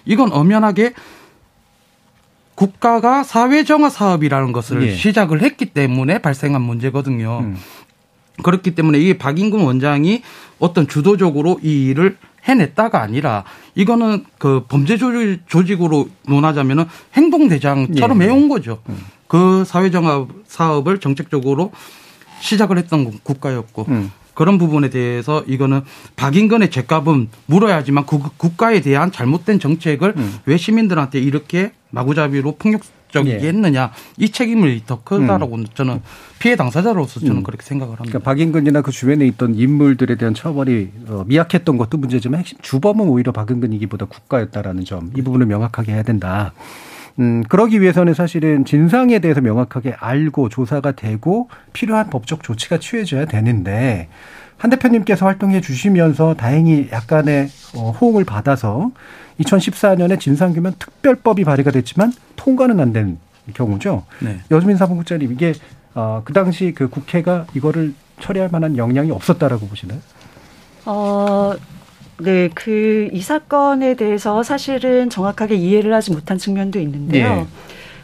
이건 0.05 0.31
엄연하게 0.33 0.92
국가가 2.55 3.24
사회정화 3.24 3.88
사업이라는 3.88 4.52
것을 4.52 4.87
예. 4.87 4.94
시작을 4.94 5.40
했기 5.40 5.66
때문에 5.66 6.18
발생한 6.18 6.61
문제거든요. 6.61 7.40
음. 7.40 7.57
그렇기 8.42 8.75
때문에 8.75 8.99
이 8.99 9.14
박인근 9.18 9.61
원장이 9.61 10.23
어떤 10.59 10.88
주도적으로 10.88 11.59
이 11.62 11.87
일을 11.87 12.16
해냈다가 12.45 13.01
아니라 13.01 13.45
이거는 13.75 14.25
그 14.38 14.64
범죄 14.68 14.97
조직으로 15.47 16.09
논하자면은 16.27 16.87
행동 17.16 17.49
대장처럼 17.49 18.23
예. 18.23 18.27
해온 18.27 18.49
거죠. 18.49 18.81
음. 18.88 18.99
그 19.29 19.64
사회정화 19.64 20.27
사업을 20.47 20.99
정책적으로 20.99 21.73
시작을 22.40 22.79
했던 22.79 23.18
국가였고 23.23 23.87
음. 23.88 24.11
그런 24.35 24.59
부분에 24.59 24.90
대해서 24.90 25.45
이거는 25.47 25.83
박인근의 26.16 26.71
죄값은 26.71 27.29
물어야지만 27.47 28.07
그 28.07 28.18
국가에 28.37 28.81
대한 28.81 29.12
잘못된 29.12 29.61
정책을 29.61 30.14
음. 30.16 30.38
왜 30.47 30.57
시민들한테 30.57 31.21
이렇게 31.21 31.73
마구잡이로 31.90 32.57
폭력 32.57 32.83
적이게 33.12 33.44
예. 33.44 33.90
이 34.18 34.31
책임을 34.31 34.81
더 34.87 35.03
크다라고 35.05 35.57
음. 35.57 35.64
저는 35.75 36.01
피해 36.38 36.57
당사자로서 36.57 37.20
저는 37.20 37.37
음. 37.37 37.42
그렇게 37.44 37.64
생각을 37.64 37.92
합니다. 38.01 38.18
그러니까 38.18 38.31
박인근이나 38.31 38.83
그 38.83 38.90
주변에 38.90 39.25
있던 39.29 39.55
인물들에 39.55 40.16
대한 40.16 40.35
처벌이 40.35 40.90
어, 41.09 41.25
미약했던 41.27 41.77
것도 41.77 41.98
문제지만 41.98 42.40
핵심 42.40 42.59
주범은 42.62 43.07
오히려 43.07 43.31
박인근이기보다 43.33 44.07
국가였다라는 44.07 44.85
점 44.85 45.12
이 45.16 45.22
부분을 45.22 45.46
명확하게 45.46 45.92
해야 45.92 46.03
된다. 46.03 46.53
음, 47.18 47.42
그러기 47.48 47.81
위해서는 47.81 48.14
사실은 48.14 48.64
진상에 48.64 49.18
대해서 49.18 49.40
명확하게 49.40 49.94
알고 49.98 50.48
조사가 50.48 50.92
되고 50.92 51.48
필요한 51.72 52.09
법적 52.09 52.42
조치가 52.42 52.79
취해져야 52.79 53.27
되는데 53.27 54.09
한 54.57 54.70
대표님께서 54.70 55.27
활동해 55.27 55.61
주시면서 55.61 56.35
다행히 56.35 56.88
약간의 56.90 57.48
어, 57.77 57.90
호응을 57.90 58.25
받아서 58.25 58.92
2014년에 59.42 60.18
진상규명 60.20 60.74
특별법이 60.78 61.44
발의가 61.44 61.70
됐지만 61.70 62.12
통과는 62.37 62.81
안 62.81 62.92
된 62.92 63.18
경우죠. 63.55 64.05
네. 64.20 64.40
여주민 64.50 64.76
사무국장님 64.76 65.33
이게 65.33 65.52
어, 65.94 66.22
그 66.24 66.33
당시 66.33 66.72
그 66.74 66.88
국회가 66.88 67.46
이거를 67.55 67.92
처리할 68.20 68.48
만한 68.52 68.76
역량이 68.76 69.11
없었다라고 69.11 69.66
보시나요? 69.68 69.98
어, 70.85 71.55
네, 72.20 72.48
그 72.55 73.09
이 73.12 73.20
사건에 73.20 73.94
대해서 73.94 74.42
사실은 74.42 75.11
정확하게 75.11 75.57
이해를 75.57 75.92
하지 75.92 76.12
못한 76.12 76.38
측면도 76.38 76.78
있는데요. 76.81 77.35
네. 77.35 77.46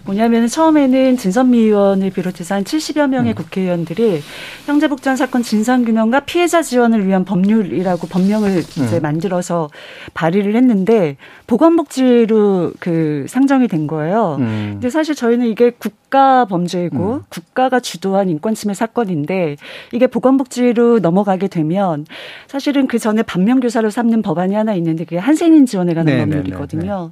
뭐냐면 0.09 0.49
처음에는 0.49 1.19
진선미 1.19 1.59
의원을 1.59 2.11
비롯해서 2.11 2.55
한 2.55 2.65
70여 2.65 3.09
명의 3.09 3.33
음. 3.33 3.35
국회의원들이 3.35 4.23
형제복전 4.65 5.17
사건 5.17 5.43
진상규명과 5.43 6.21
피해자 6.21 6.63
지원을 6.63 7.07
위한 7.07 7.27
법률이라고 7.27 8.07
법령을 8.07 8.61
이제 8.61 8.97
음. 8.97 9.03
만들어서 9.03 9.69
발의를 10.15 10.57
했는데 10.57 11.19
보건복지로 11.47 12.73
그 12.81 13.27
상정이 13.29 13.69
된 13.69 13.87
거예요. 13.87 14.37
음. 14.41 14.71
근데 14.75 14.89
사실 14.89 15.15
저희는 15.15 15.47
이게 15.47 15.71
국가 15.71 16.47
범죄이고 16.47 17.15
음. 17.17 17.21
국가가 17.29 17.79
주도한 17.79 18.31
인권침해 18.31 18.73
사건인데 18.73 19.57
이게 19.93 20.07
보건복지로 20.07 21.01
넘어가게 21.01 21.49
되면 21.49 22.07
사실은 22.47 22.87
그 22.87 22.99
전에 22.99 23.23
반면교사로 23.23 23.91
삼는 23.91 24.23
법안이 24.23 24.55
하나 24.55 24.73
있는데 24.73 25.05
그게 25.05 25.19
한센인 25.19 25.67
지원에 25.67 25.93
관한 25.93 26.07
네네네네. 26.07 26.31
법률이거든요. 26.31 27.11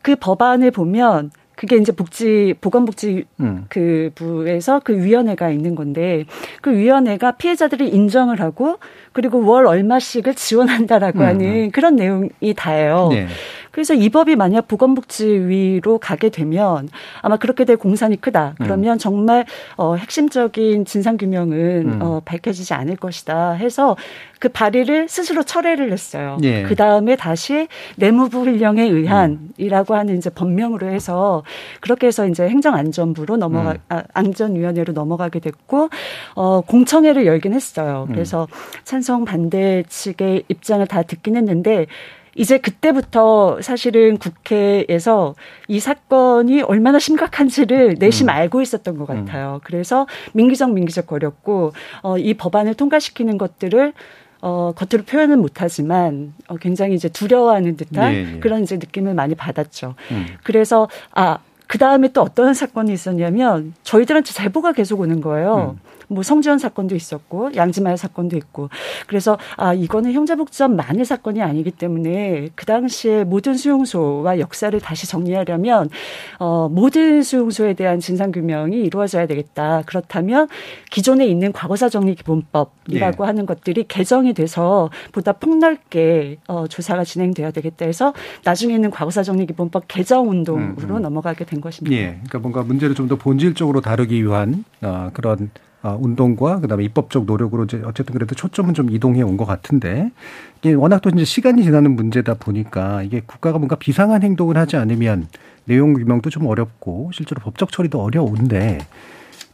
그 0.00 0.16
법안을 0.16 0.70
보면 0.70 1.30
그게 1.62 1.76
이제 1.76 1.92
복지 1.92 2.54
보건복지 2.60 3.22
음. 3.38 3.66
그 3.68 4.10
부에서 4.16 4.80
그 4.82 5.00
위원회가 5.00 5.50
있는 5.50 5.76
건데 5.76 6.24
그 6.60 6.76
위원회가 6.76 7.36
피해자들이 7.36 7.88
인정을 7.88 8.40
하고 8.40 8.80
그리고 9.12 9.46
월 9.46 9.68
얼마씩을 9.68 10.34
지원한다라고 10.34 11.20
음. 11.20 11.24
하는 11.24 11.70
그런 11.70 11.94
내용이 11.94 12.54
다예요. 12.56 13.10
네. 13.12 13.28
그래서 13.72 13.94
이 13.94 14.10
법이 14.10 14.36
만약 14.36 14.68
보건복지위로 14.68 15.98
가게 15.98 16.28
되면 16.28 16.88
아마 17.22 17.36
그렇게 17.38 17.64
될 17.64 17.76
공산이 17.76 18.20
크다. 18.20 18.54
그러면 18.58 18.96
음. 18.96 18.98
정말 18.98 19.46
어 19.76 19.96
핵심적인 19.96 20.84
진상 20.84 21.16
규명은 21.16 21.92
음. 21.94 21.98
어 22.02 22.20
밝혀지지 22.24 22.74
않을 22.74 22.96
것이다 22.96 23.52
해서 23.52 23.96
그 24.38 24.48
발의를 24.48 25.08
스스로 25.08 25.42
철회를 25.42 25.90
했어요. 25.92 26.36
예. 26.42 26.64
그 26.64 26.76
다음에 26.76 27.16
다시 27.16 27.68
내무부 27.96 28.40
훈령에 28.40 28.82
의한이라고 28.82 29.94
하는 29.94 30.18
이제 30.18 30.30
법명으로 30.30 30.88
해서 30.88 31.42
그렇게 31.80 32.08
해서 32.08 32.26
이제 32.26 32.48
행정안전부로 32.48 33.36
넘어가 33.38 33.72
음. 33.72 33.78
아, 33.88 34.02
안전위원회로 34.12 34.92
넘어가게 34.92 35.40
됐고 35.40 35.88
어 36.34 36.60
공청회를 36.60 37.24
열긴 37.24 37.54
했어요. 37.54 38.06
음. 38.08 38.12
그래서 38.12 38.48
찬성 38.84 39.24
반대 39.24 39.82
측의 39.88 40.44
입장을 40.48 40.86
다 40.88 41.02
듣긴 41.02 41.36
했는데 41.36 41.86
이제 42.34 42.58
그때부터 42.58 43.60
사실은 43.60 44.16
국회에서 44.16 45.34
이 45.68 45.80
사건이 45.80 46.62
얼마나 46.62 46.98
심각한지를 46.98 47.96
내심 47.98 48.28
음. 48.28 48.30
알고 48.30 48.62
있었던 48.62 48.96
것 48.96 49.10
음. 49.10 49.24
같아요. 49.24 49.54
음. 49.54 49.60
그래서 49.64 50.06
민기적 50.32 50.72
민기적 50.72 51.06
거렸고 51.06 51.72
어, 52.02 52.18
이 52.18 52.34
법안을 52.34 52.74
통과시키는 52.74 53.38
것들을 53.38 53.92
어, 54.40 54.72
겉으로 54.74 55.04
표현은 55.04 55.40
못하지만 55.40 56.34
어, 56.48 56.56
굉장히 56.56 56.94
이제 56.94 57.08
두려워하는 57.08 57.76
듯한 57.76 58.12
예, 58.12 58.34
예. 58.34 58.40
그런 58.40 58.62
이제 58.62 58.76
느낌을 58.76 59.14
많이 59.14 59.34
받았죠. 59.34 59.94
음. 60.10 60.26
그래서 60.42 60.88
아. 61.12 61.38
그 61.68 61.78
다음에 61.78 62.08
또 62.08 62.20
어떤 62.20 62.52
사건이 62.52 62.92
있었냐면 62.92 63.72
저희들한테 63.82 64.30
제보가 64.32 64.72
계속 64.72 65.00
오는 65.00 65.22
거예요. 65.22 65.78
음. 65.78 65.80
뭐 66.12 66.22
성지원 66.22 66.58
사건도 66.58 66.96
있었고 66.96 67.54
양지말 67.54 67.96
사건도 67.96 68.36
있고 68.36 68.70
그래서 69.06 69.38
아 69.56 69.74
이거는 69.74 70.12
형제복지원만의 70.12 71.04
사건이 71.04 71.42
아니기 71.42 71.70
때문에 71.70 72.48
그 72.54 72.66
당시에 72.66 73.24
모든 73.24 73.54
수용소와 73.54 74.38
역사를 74.38 74.78
다시 74.80 75.06
정리하려면 75.06 75.90
어 76.38 76.68
모든 76.68 77.22
수용소에 77.22 77.74
대한 77.74 78.00
진상 78.00 78.32
규명이 78.32 78.82
이루어져야 78.82 79.26
되겠다. 79.26 79.82
그렇다면 79.86 80.48
기존에 80.90 81.26
있는 81.26 81.52
과거사 81.52 81.88
정리 81.88 82.14
기본법이라고 82.14 83.24
네. 83.24 83.26
하는 83.26 83.46
것들이 83.46 83.84
개정이 83.86 84.32
돼서 84.34 84.90
보다 85.12 85.32
폭넓게 85.32 86.38
어 86.48 86.66
조사가 86.66 87.04
진행돼야 87.04 87.50
되겠다 87.50 87.84
해서 87.86 88.12
나중에는 88.44 88.90
과거사 88.90 89.22
정리 89.22 89.46
기본법 89.46 89.84
개정 89.88 90.28
운동으로 90.28 90.64
음, 90.64 90.96
음. 90.96 91.02
넘어가게 91.02 91.44
된 91.44 91.60
것입니다. 91.60 91.96
예. 91.96 92.06
그러니까 92.14 92.38
뭔가 92.38 92.62
문제를 92.62 92.94
좀 92.94 93.02
더 93.12 93.16
본질적으로 93.16 93.80
다루기 93.80 94.22
위한 94.24 94.64
어 94.80 95.10
그런 95.12 95.32
어, 95.42 95.71
운동과 95.82 96.60
그다음에 96.60 96.84
입법적 96.84 97.24
노력으로 97.24 97.64
이제 97.64 97.82
어쨌든 97.84 98.14
그래도 98.14 98.34
초점은 98.34 98.74
좀 98.74 98.90
이동해 98.90 99.22
온 99.22 99.36
것 99.36 99.44
같은데 99.46 100.10
이게 100.58 100.74
워낙 100.74 101.00
또 101.00 101.10
이제 101.10 101.24
시간이 101.24 101.62
지나는 101.64 101.96
문제다 101.96 102.34
보니까 102.34 103.02
이게 103.02 103.20
국가가 103.26 103.58
뭔가 103.58 103.76
비상한 103.76 104.22
행동을 104.22 104.56
하지 104.56 104.76
않으면 104.76 105.26
내용 105.64 105.94
규명도 105.94 106.30
좀 106.30 106.46
어렵고 106.46 107.10
실제로 107.12 107.40
법적 107.40 107.72
처리도 107.72 108.00
어려운데 108.02 108.78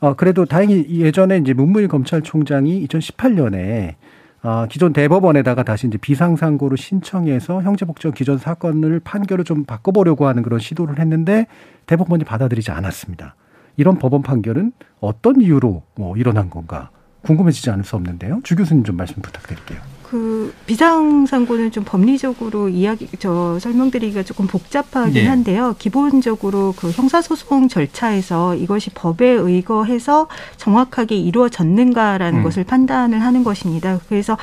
어 0.00 0.14
그래도 0.14 0.44
다행히 0.44 0.86
예전에 1.00 1.38
이제 1.38 1.52
문무일 1.54 1.88
검찰총장이 1.88 2.86
2018년에 2.86 3.94
어, 4.42 4.66
기존 4.70 4.92
대법원에다가 4.92 5.64
다시 5.64 5.88
이제 5.88 5.98
비상상고를 5.98 6.76
신청해서 6.78 7.62
형제복지원 7.62 8.14
기존 8.14 8.38
사건을 8.38 9.00
판결을 9.00 9.44
좀 9.44 9.64
바꿔보려고 9.64 10.28
하는 10.28 10.42
그런 10.44 10.60
시도를 10.60 11.00
했는데 11.00 11.46
대법원이 11.86 12.24
받아들이지 12.24 12.70
않았습니다. 12.70 13.34
이런 13.78 13.98
법원 13.98 14.22
판결은 14.22 14.72
어떤 15.00 15.40
이유로 15.40 15.82
뭐 15.94 16.16
일어난 16.18 16.50
건가 16.50 16.90
궁금해지지 17.22 17.70
않을 17.70 17.84
수 17.84 17.96
없는데요. 17.96 18.40
주 18.42 18.56
교수님 18.56 18.84
좀 18.84 18.96
말씀 18.96 19.22
부탁드릴게요. 19.22 19.80
그 20.02 20.54
비상상고는 20.64 21.70
좀 21.70 21.84
법리적으로 21.84 22.70
이야기 22.70 23.06
저 23.18 23.58
설명드리기가 23.58 24.22
조금 24.22 24.46
복잡하긴 24.46 25.12
네. 25.12 25.26
한데요. 25.26 25.76
기본적으로 25.78 26.74
그 26.78 26.90
형사소송 26.90 27.68
절차에서 27.68 28.54
이것이 28.54 28.90
법에 28.90 29.28
의거해서 29.28 30.28
정확하게 30.56 31.16
이루어졌는가라는 31.16 32.40
음. 32.40 32.42
것을 32.42 32.64
판단을 32.64 33.20
하는 33.20 33.44
것입니다. 33.44 34.00
그래서 34.08 34.38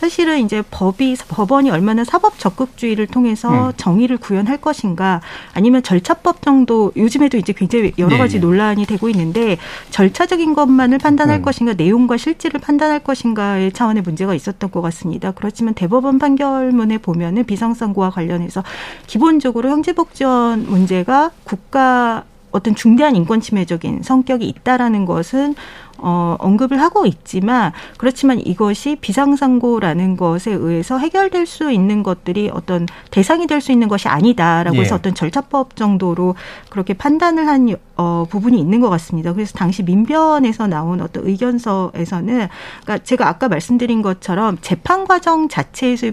사실은 0.00 0.40
이제 0.40 0.62
법이 0.70 1.14
법원이 1.28 1.70
얼마나 1.70 2.04
사법 2.04 2.38
적극주의를 2.38 3.06
통해서 3.06 3.68
음. 3.68 3.72
정의를 3.76 4.16
구현할 4.16 4.56
것인가 4.56 5.20
아니면 5.52 5.82
절차법 5.82 6.40
정도 6.40 6.90
요즘에도 6.96 7.36
이제 7.36 7.52
굉장히 7.52 7.92
여러 7.98 8.16
가지 8.16 8.36
네. 8.36 8.40
논란이 8.40 8.86
되고 8.86 9.10
있는데 9.10 9.58
절차적인 9.90 10.54
것만을 10.54 10.96
판단할 10.96 11.40
음. 11.40 11.42
것인가 11.42 11.74
내용과 11.74 12.16
실질을 12.16 12.60
판단할 12.60 13.00
것인가의 13.00 13.72
차원의 13.72 14.02
문제가 14.02 14.34
있었던 14.34 14.70
것 14.70 14.80
같습니다. 14.80 15.32
그렇지만 15.32 15.74
대법원 15.74 16.18
판결문에 16.18 16.96
보면은 16.96 17.44
비상선고와 17.44 18.08
관련해서 18.08 18.64
기본적으로 19.06 19.68
형제복지원 19.68 20.64
문제가 20.64 21.30
국가 21.44 22.24
어떤 22.50 22.74
중대한 22.74 23.16
인권 23.16 23.40
침해적인 23.40 24.02
성격이 24.02 24.46
있다라는 24.46 25.04
것은 25.04 25.54
어, 26.02 26.36
언급을 26.38 26.80
하고 26.80 27.04
있지만 27.04 27.72
그렇지만 27.98 28.40
이것이 28.40 28.96
비상상고라는 28.96 30.16
것에 30.16 30.50
의해서 30.52 30.96
해결될 30.98 31.44
수 31.44 31.70
있는 31.70 32.02
것들이 32.02 32.50
어떤 32.52 32.86
대상이 33.10 33.46
될 33.46 33.60
수 33.60 33.72
있는 33.72 33.88
것이 33.88 34.08
아니다라고 34.08 34.78
해서 34.78 34.94
예. 34.94 34.98
어떤 34.98 35.14
절차법 35.14 35.76
정도로 35.76 36.34
그렇게 36.70 36.94
판단을 36.94 37.46
한 37.46 37.76
어, 37.96 38.24
부분이 38.30 38.58
있는 38.58 38.80
것 38.80 38.88
같습니다. 38.88 39.34
그래서 39.34 39.52
당시 39.56 39.82
민변에서 39.82 40.66
나온 40.66 41.02
어떤 41.02 41.26
의견서에서는 41.26 42.48
그러니까 42.82 43.04
제가 43.04 43.28
아까 43.28 43.48
말씀드린 43.48 44.00
것처럼 44.00 44.56
재판 44.62 45.06
과정 45.06 45.48
자체에서 45.48 46.12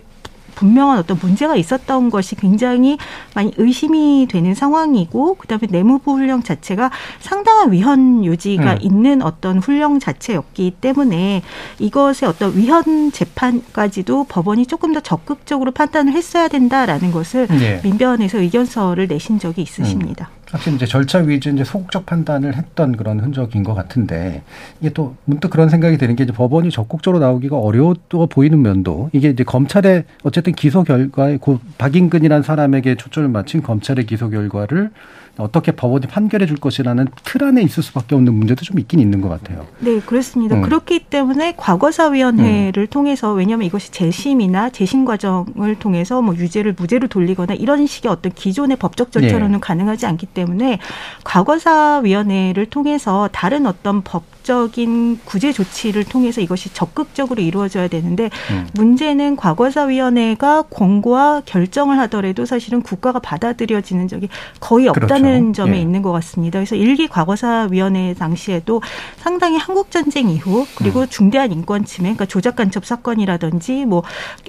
분명한 0.57 0.97
어떤 0.97 1.17
문제가 1.21 1.55
있었던 1.55 2.09
것이 2.09 2.35
굉장히 2.35 2.97
많이 3.35 3.53
의심이 3.57 4.27
되는 4.29 4.55
상황이고 4.55 5.35
그다음에 5.35 5.67
내무부 5.69 6.13
훈령 6.13 6.41
자체가 6.41 6.89
상당한 7.19 7.71
위헌 7.71 8.25
요지가 8.25 8.73
음. 8.73 8.77
있는 8.81 9.21
어떤 9.21 9.59
훈령 9.59 9.99
자체였기 9.99 10.77
때문에 10.81 11.43
이것의 11.79 12.27
어떤 12.27 12.57
위헌 12.57 13.11
재판까지도 13.11 14.25
법원이 14.25 14.65
조금 14.65 14.93
더 14.93 14.99
적극적으로 14.99 15.71
판단을 15.71 16.13
했어야 16.13 16.47
된다라는 16.47 17.11
것을 17.11 17.47
네. 17.47 17.79
민변에서 17.83 18.39
의견서를 18.39 19.07
내신 19.07 19.37
적이 19.37 19.61
있으십니다. 19.61 20.29
음. 20.33 20.36
사실 20.47 20.75
이제 20.75 20.85
절차 20.85 21.19
위주 21.19 21.49
이제 21.49 21.63
소극적 21.63 22.05
판단을 22.05 22.55
했던 22.55 22.95
그런 22.95 23.19
흔적인 23.19 23.63
것 23.63 23.73
같은데 23.73 24.43
이게 24.79 24.91
또 24.91 25.15
문득 25.25 25.49
그런 25.49 25.69
생각이 25.69 25.97
드는 25.97 26.15
게 26.15 26.23
이제 26.23 26.31
법원이 26.31 26.71
적극적으로 26.71 27.19
나오기가 27.19 27.57
어려워 27.57 27.95
보이는 28.29 28.61
면도 28.61 29.09
이게 29.11 29.29
이제 29.29 29.43
검찰의 29.43 30.05
어쨌든 30.23 30.53
기소 30.53 30.83
결과에 30.83 31.37
고 31.37 31.59
박인근이라는 31.77 32.43
사람에게 32.43 32.95
초점을 32.95 33.27
맞춘 33.29 33.61
검찰의 33.61 34.05
기소 34.05 34.29
결과를 34.29 34.91
어떻게 35.37 35.71
법원이 35.71 36.07
판결해 36.07 36.45
줄 36.45 36.57
것이라는 36.57 37.07
틀 37.23 37.43
안에 37.43 37.61
있을 37.61 37.83
수밖에 37.83 38.15
없는 38.15 38.33
문제도 38.33 38.63
좀 38.63 38.79
있긴 38.79 38.99
있는 38.99 39.21
것 39.21 39.29
같아요. 39.29 39.65
네, 39.79 39.99
그렇습니다. 39.99 40.55
음. 40.55 40.61
그렇기 40.61 41.05
때문에 41.09 41.55
과거사위원회를 41.57 42.83
음. 42.83 42.87
통해서 42.87 43.33
왜냐하면 43.33 43.67
이것이 43.67 43.91
재심이나 43.91 44.69
재심 44.69 45.05
과정을 45.05 45.75
통해서 45.79 46.21
뭐 46.21 46.35
유죄를 46.35 46.75
무죄로 46.77 47.07
돌리거나 47.07 47.53
이런 47.53 47.85
식의 47.85 48.11
어떤 48.11 48.31
기존의 48.31 48.77
법적 48.77 49.11
절차로는 49.11 49.53
네. 49.53 49.59
가능하지 49.59 50.05
않기 50.05 50.27
때문에 50.27 50.79
과거사위원회를 51.23 52.67
통해서 52.67 53.29
다른 53.31 53.65
어떤 53.65 54.01
법 54.01 54.36
적인 54.47 55.19
구제 55.25 55.51
조치를 55.51 56.05
통해서 56.05 56.39
이것이 56.39 56.73
적극적으로 56.73 57.41
이루어져야 57.41 57.89
되는데 57.89 58.29
음. 58.49 58.65
문제는 58.75 59.35
과거사위원회가 59.35 60.61
권고와 60.69 61.41
결정을 61.45 61.99
하더라도 61.99 62.45
사실은 62.45 62.81
국가가 62.81 63.19
받아들여지는 63.19 64.07
적이 64.07 64.29
거의 64.61 64.87
없다는 64.87 65.07
있다는 65.07 65.53
점에 65.53 65.75
예. 65.75 65.81
있는 65.81 66.01
것 66.01 66.13
같습니다. 66.13 66.59
그래서 66.59 66.77
일기 66.77 67.09
과거사위원회 67.09 68.13
당시에도 68.13 68.81
상당히 69.17 69.57
한국 69.57 69.91
전쟁 69.91 70.29
이후 70.29 70.65
그리고 70.77 71.01
음. 71.01 71.07
중대한 71.09 71.51
인권 71.51 71.83
침해, 71.83 72.07
그러니까 72.07 72.25
조작 72.25 72.55
간첩 72.55 72.85
사건이라든지 72.85 73.83
뭐 73.83 74.03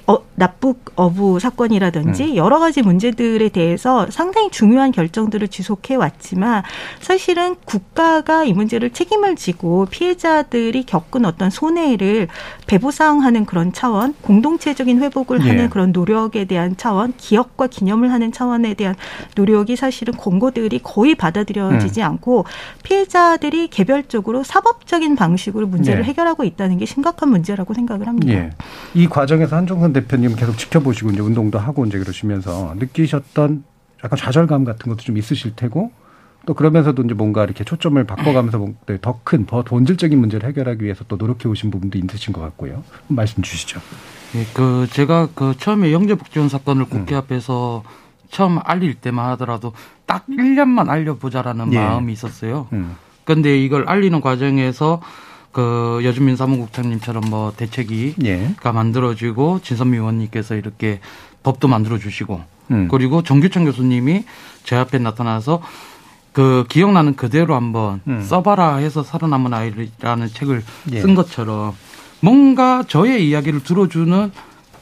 어, 0.06 0.18
납북 0.36 0.92
어부 0.94 1.40
사건이라든지 1.40 2.22
음. 2.22 2.36
여러 2.36 2.60
가지 2.60 2.82
문제들에 2.82 3.48
대해서 3.48 4.06
상당히 4.10 4.48
중요한 4.50 4.92
결정들을 4.92 5.48
지속해 5.48 5.96
왔지만 5.96 6.62
사실은 7.00 7.56
국가가 7.64 8.44
이 8.44 8.52
문제를 8.52 8.90
책임을 8.90 9.34
지고 9.34 9.87
피해자들이 9.88 10.84
겪은 10.84 11.24
어떤 11.24 11.50
손해를 11.50 12.28
배보상하는 12.66 13.44
그런 13.44 13.72
차원, 13.72 14.14
공동체적인 14.22 15.00
회복을 15.00 15.44
예. 15.44 15.48
하는 15.48 15.70
그런 15.70 15.92
노력에 15.92 16.44
대한 16.44 16.76
차원, 16.76 17.14
기억과 17.16 17.66
기념을 17.66 18.12
하는 18.12 18.32
차원에 18.32 18.74
대한 18.74 18.94
노력이 19.36 19.76
사실은 19.76 20.14
권고들이 20.14 20.80
거의 20.82 21.14
받아들여지지 21.14 22.00
음. 22.00 22.06
않고 22.06 22.44
피해자들이 22.82 23.68
개별적으로 23.68 24.44
사법적인 24.44 25.16
방식으로 25.16 25.66
문제를 25.66 26.02
네. 26.02 26.08
해결하고 26.08 26.44
있다는 26.44 26.78
게 26.78 26.84
심각한 26.84 27.30
문제라고 27.30 27.74
생각을 27.74 28.06
합니다. 28.06 28.32
예. 28.32 28.50
이 28.94 29.06
과정에서 29.06 29.56
한종선 29.56 29.92
대표님 29.92 30.36
계속 30.36 30.56
지켜보시고 30.56 31.10
이제 31.10 31.20
운동도 31.20 31.58
하고 31.58 31.84
이제 31.84 31.98
그러시면서 31.98 32.74
느끼셨던 32.76 33.64
약간 34.04 34.16
좌절감 34.16 34.64
같은 34.64 34.90
것도 34.90 35.02
좀 35.02 35.16
있으실 35.16 35.56
테고 35.56 35.90
또 36.48 36.54
그러면서도 36.54 37.02
이제 37.02 37.12
뭔가 37.12 37.44
이렇게 37.44 37.62
초점을 37.62 38.02
바꿔가면서 38.04 38.68
네, 38.86 38.96
더 39.02 39.20
큰, 39.22 39.44
더 39.44 39.60
본질적인 39.60 40.18
문제를 40.18 40.48
해결하기 40.48 40.82
위해서 40.82 41.04
또 41.06 41.16
노력해 41.16 41.46
오신 41.46 41.70
부분도 41.70 41.98
있으신 41.98 42.32
것 42.32 42.40
같고요. 42.40 42.82
말씀 43.06 43.42
주시죠. 43.42 43.78
예, 44.34 44.46
그 44.54 44.86
제가 44.90 45.28
그 45.34 45.54
처음에 45.58 45.92
영재복지원 45.92 46.48
사건을 46.48 46.86
국회 46.86 47.16
앞에서 47.16 47.82
처음 48.30 48.60
알릴 48.64 48.94
때만 48.94 49.28
하더라도 49.32 49.74
딱 50.06 50.26
1년만 50.26 50.88
알려보자라는 50.88 51.70
예. 51.74 51.78
마음이 51.80 52.14
있었어요. 52.14 52.66
음. 52.72 52.96
근데 53.24 53.62
이걸 53.62 53.86
알리는 53.86 54.18
과정에서 54.22 55.02
그 55.52 56.00
여주민 56.02 56.36
사무국장님처럼 56.36 57.24
뭐 57.28 57.52
대책위가 57.58 58.24
예. 58.24 58.54
만들어지고 58.72 59.60
진선미 59.62 59.98
의원님께서 59.98 60.54
이렇게 60.54 61.00
법도 61.42 61.68
만들어 61.68 61.98
주시고 61.98 62.40
음. 62.70 62.88
그리고 62.90 63.22
정규천 63.22 63.66
교수님이 63.66 64.24
제 64.64 64.76
앞에 64.76 64.98
나타나서 64.98 65.60
그 66.32 66.64
기억나는 66.68 67.16
그대로 67.16 67.54
한번 67.54 68.00
음. 68.06 68.22
써봐라 68.22 68.76
해서 68.76 69.02
살아남은 69.02 69.52
아이라는 69.54 70.28
책을 70.28 70.62
예. 70.92 71.00
쓴 71.00 71.14
것처럼 71.14 71.74
뭔가 72.20 72.84
저의 72.86 73.28
이야기를 73.28 73.62
들어주는 73.64 74.30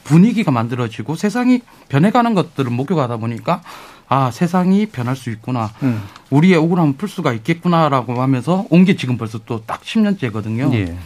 분위기가 0.03 0.51
만들어지고 0.51 1.15
세상이 1.15 1.61
변해가는 1.89 2.33
것들을 2.33 2.71
목격하다 2.71 3.17
보니까 3.17 3.61
아 4.09 4.31
세상이 4.31 4.85
변할 4.87 5.15
수 5.15 5.29
있구나 5.31 5.69
음. 5.83 6.01
우리의 6.29 6.55
억울함을 6.55 6.93
풀 6.97 7.09
수가 7.09 7.33
있겠구나라고 7.33 8.21
하면서 8.21 8.65
온 8.69 8.85
게 8.85 8.95
지금 8.95 9.17
벌써 9.17 9.39
또 9.39 9.61
딱 9.65 9.81
10년째거든요. 9.81 10.73
예. 10.73 10.97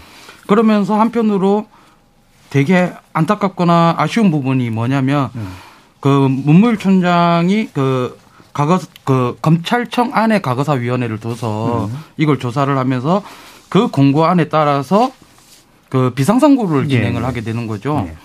그러면서 0.48 1.00
한편으로 1.00 1.68
되게 2.50 2.92
안타깝거나 3.14 3.96
아쉬운 3.98 4.30
부분이 4.30 4.70
뭐냐면 4.70 5.30
음. 5.36 5.48
그 6.00 6.28
문무일총장이 6.30 7.70
그 7.74 8.20
과거 8.54 8.80
그 9.04 9.38
검찰청 9.42 10.12
안에 10.14 10.42
과거사 10.42 10.74
위원회를 10.74 11.20
둬서 11.20 11.86
음. 11.86 11.98
이걸 12.18 12.40
조사를 12.40 12.78
하면서 12.78 13.24
그 13.70 13.88
공고안에 13.88 14.50
따라서 14.50 15.12
그 15.90 16.12
비상선고를 16.14 16.90
예. 16.90 16.98
진행을 16.98 17.24
하게 17.24 17.42
되는 17.42 17.68
거죠. 17.68 18.06
예. 18.08 18.16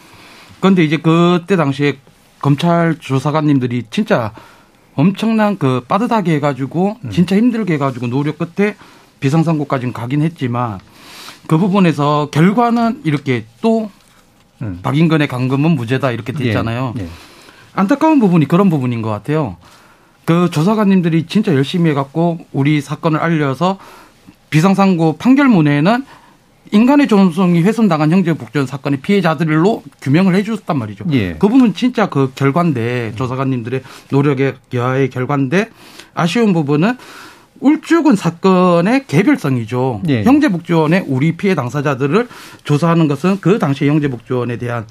그런데 0.60 0.84
이제 0.84 0.96
그때 0.96 1.56
당시에 1.56 1.98
검찰 2.40 2.96
조사관님들이 2.98 3.84
진짜 3.90 4.32
엄청난 4.94 5.58
그 5.58 5.84
빠듯하게 5.86 6.34
해가지고 6.36 6.96
음. 7.04 7.10
진짜 7.10 7.36
힘들게 7.36 7.74
해가지고 7.74 8.08
노력 8.08 8.38
끝에 8.38 8.76
비상선고까지는 9.20 9.92
가긴 9.92 10.22
했지만 10.22 10.78
그 11.46 11.58
부분에서 11.58 12.28
결과는 12.32 13.02
이렇게 13.04 13.44
또 13.60 13.90
음. 14.62 14.80
박인근의 14.82 15.28
감금은 15.28 15.72
무죄다 15.72 16.10
이렇게 16.10 16.32
됐잖아요. 16.32 16.94
예. 16.98 17.02
예. 17.02 17.08
안타까운 17.74 18.18
부분이 18.20 18.48
그런 18.48 18.70
부분인 18.70 19.02
것 19.02 19.10
같아요. 19.10 19.56
그 20.26 20.50
조사관님들이 20.50 21.26
진짜 21.26 21.54
열심히 21.54 21.90
해갖고 21.90 22.40
우리 22.52 22.80
사건을 22.82 23.20
알려서 23.20 23.78
비상상고 24.50 25.16
판결문에는 25.16 26.04
인간의 26.72 27.06
존엄성이 27.06 27.62
훼손당한 27.62 28.10
형제복지원 28.10 28.66
사건의 28.66 29.00
피해자들로 29.00 29.84
규명을 30.02 30.34
해주셨단 30.34 30.76
말이죠. 30.76 31.04
예. 31.12 31.36
그 31.38 31.48
부분 31.48 31.74
진짜 31.74 32.08
그 32.08 32.32
결과인데 32.34 33.12
조사관님들의 33.14 33.82
노력의 34.10 34.54
여하의 34.74 35.10
결과인데 35.10 35.70
아쉬운 36.12 36.52
부분은 36.52 36.96
울주군 37.60 38.16
사건의 38.16 39.06
개별성이죠. 39.06 40.02
예. 40.08 40.24
형제복지원의 40.24 41.04
우리 41.06 41.36
피해 41.36 41.54
당사자들을 41.54 42.26
조사하는 42.64 43.06
것은 43.06 43.38
그 43.40 43.60
당시 43.60 43.86
형제복지원에 43.86 44.58
대한 44.58 44.86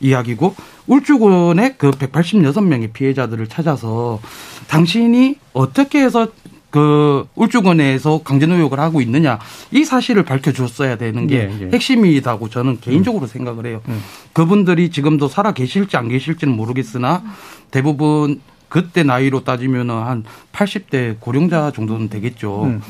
이야기고 0.00 0.54
울주군의 0.86 1.76
그 1.78 1.90
186명의 1.90 2.92
피해자들을 2.92 3.46
찾아서 3.48 4.20
당신이 4.68 5.36
어떻게 5.52 6.02
해서 6.02 6.28
그 6.70 7.28
울주군에서 7.36 8.22
강제 8.24 8.46
노역을 8.46 8.80
하고 8.80 9.00
있느냐 9.00 9.38
이 9.70 9.84
사실을 9.84 10.24
밝혀줬어야 10.24 10.96
되는 10.96 11.28
게 11.28 11.48
예, 11.48 11.66
예. 11.66 11.70
핵심이다고 11.72 12.48
저는 12.48 12.80
개인적으로 12.80 13.28
생각을 13.28 13.66
해요. 13.66 13.80
음. 13.88 14.02
그분들이 14.32 14.90
지금도 14.90 15.28
살아 15.28 15.52
계실지 15.52 15.96
안 15.96 16.08
계실지는 16.08 16.52
모르겠으나 16.52 17.22
대부분 17.70 18.40
그때 18.68 19.04
나이로 19.04 19.44
따지면 19.44 19.88
한 19.90 20.24
80대 20.52 21.20
고령자 21.20 21.70
정도는 21.70 22.08
되겠죠. 22.08 22.64
음. 22.64 22.82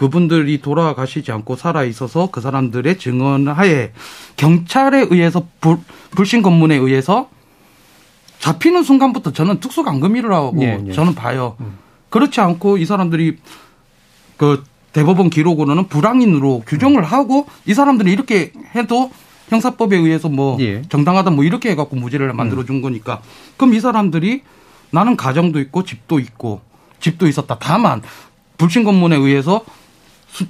그분들이 0.00 0.62
돌아가시지 0.62 1.30
않고 1.30 1.56
살아 1.56 1.84
있어서 1.84 2.30
그 2.32 2.40
사람들의 2.40 2.98
증언하에 2.98 3.92
경찰에 4.38 5.06
의해서 5.10 5.46
불, 5.60 5.76
불신 6.12 6.40
검문에 6.40 6.74
의해서 6.74 7.28
잡히는 8.38 8.82
순간부터 8.82 9.34
저는 9.34 9.60
특수감금이라고 9.60 10.54
예, 10.62 10.82
예. 10.86 10.92
저는 10.92 11.14
봐요. 11.14 11.54
음. 11.60 11.76
그렇지 12.08 12.40
않고 12.40 12.78
이 12.78 12.86
사람들이 12.86 13.36
그 14.38 14.64
대법원 14.94 15.28
기록으로는 15.28 15.88
불황인으로 15.88 16.62
규정을 16.66 17.04
하고 17.04 17.44
이 17.66 17.74
사람들이 17.74 18.10
이렇게 18.10 18.54
해도 18.74 19.10
형사법에 19.50 19.98
의해서 19.98 20.30
뭐 20.30 20.56
예. 20.60 20.76
음. 20.76 20.84
정당하다 20.88 21.32
뭐 21.32 21.44
이렇게 21.44 21.72
해갖고 21.72 21.96
무죄를 21.96 22.32
만들어 22.32 22.64
준 22.64 22.80
거니까 22.80 23.20
그럼 23.58 23.74
이 23.74 23.80
사람들이 23.80 24.44
나는 24.92 25.18
가정도 25.18 25.60
있고 25.60 25.84
집도 25.84 26.18
있고 26.18 26.62
집도 27.00 27.28
있었다. 27.28 27.58
다만 27.60 28.00
불신 28.56 28.82
검문에 28.82 29.16
의해서 29.16 29.62
수- 29.66 29.79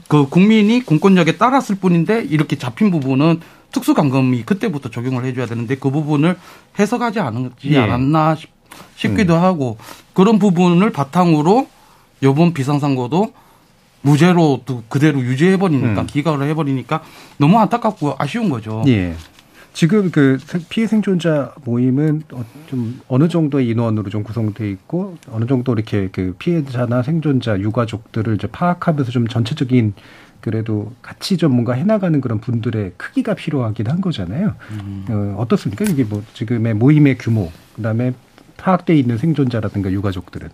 그 0.08 0.28
국민이 0.28 0.84
공권력에 0.84 1.36
따랐을 1.36 1.76
뿐인데 1.76 2.24
이렇게 2.24 2.56
잡힌 2.56 2.90
부분은 2.90 3.40
특수감금이 3.72 4.42
그때부터 4.42 4.90
적용을 4.90 5.24
해줘야 5.24 5.46
되는데 5.46 5.76
그 5.76 5.90
부분을 5.90 6.36
해석하지 6.78 7.20
않았지 7.20 7.72
예. 7.72 7.78
않았나 7.78 8.34
싶, 8.34 8.50
싶기도 8.96 9.36
하고 9.36 9.78
그런 10.12 10.38
부분을 10.38 10.90
바탕으로 10.90 11.68
요번 12.22 12.52
비상상고도 12.52 13.32
무죄로 14.02 14.62
또 14.64 14.82
그대로 14.88 15.20
유지해버리니까 15.20 16.00
음. 16.00 16.06
기각을 16.06 16.48
해버리니까 16.48 17.02
너무 17.36 17.58
안타깝고 17.58 18.16
아쉬운 18.18 18.48
거죠. 18.48 18.82
예. 18.86 19.14
지금 19.72 20.10
그 20.10 20.38
생- 20.40 20.64
피해 20.68 20.86
생존자 20.86 21.54
모임은 21.64 22.22
어- 22.32 22.44
좀 22.66 23.00
어느 23.08 23.28
정도의 23.28 23.68
인원으로 23.68 24.10
좀 24.10 24.22
구성돼 24.22 24.68
있고 24.70 25.16
어느 25.30 25.46
정도 25.46 25.72
이렇게 25.72 26.08
그 26.12 26.34
피해자나 26.38 27.02
생존자 27.02 27.58
유가족들을 27.58 28.34
이제 28.34 28.46
파악하면서 28.48 29.10
좀 29.10 29.28
전체적인 29.28 29.94
그래도 30.40 30.92
같이 31.02 31.36
좀 31.36 31.52
뭔가 31.52 31.74
해나가는 31.74 32.18
그런 32.20 32.40
분들의 32.40 32.92
크기가 32.96 33.34
필요하긴 33.34 33.86
한 33.88 34.00
거잖아요. 34.00 34.54
어, 35.10 35.34
어떻습니까? 35.38 35.84
이게 35.84 36.02
뭐 36.04 36.22
지금의 36.34 36.74
모임의 36.74 37.18
규모, 37.18 37.52
그다음에 37.76 38.14
파악돼 38.56 38.96
있는 38.96 39.18
생존자라든가 39.18 39.92
유가족들은 39.92 40.48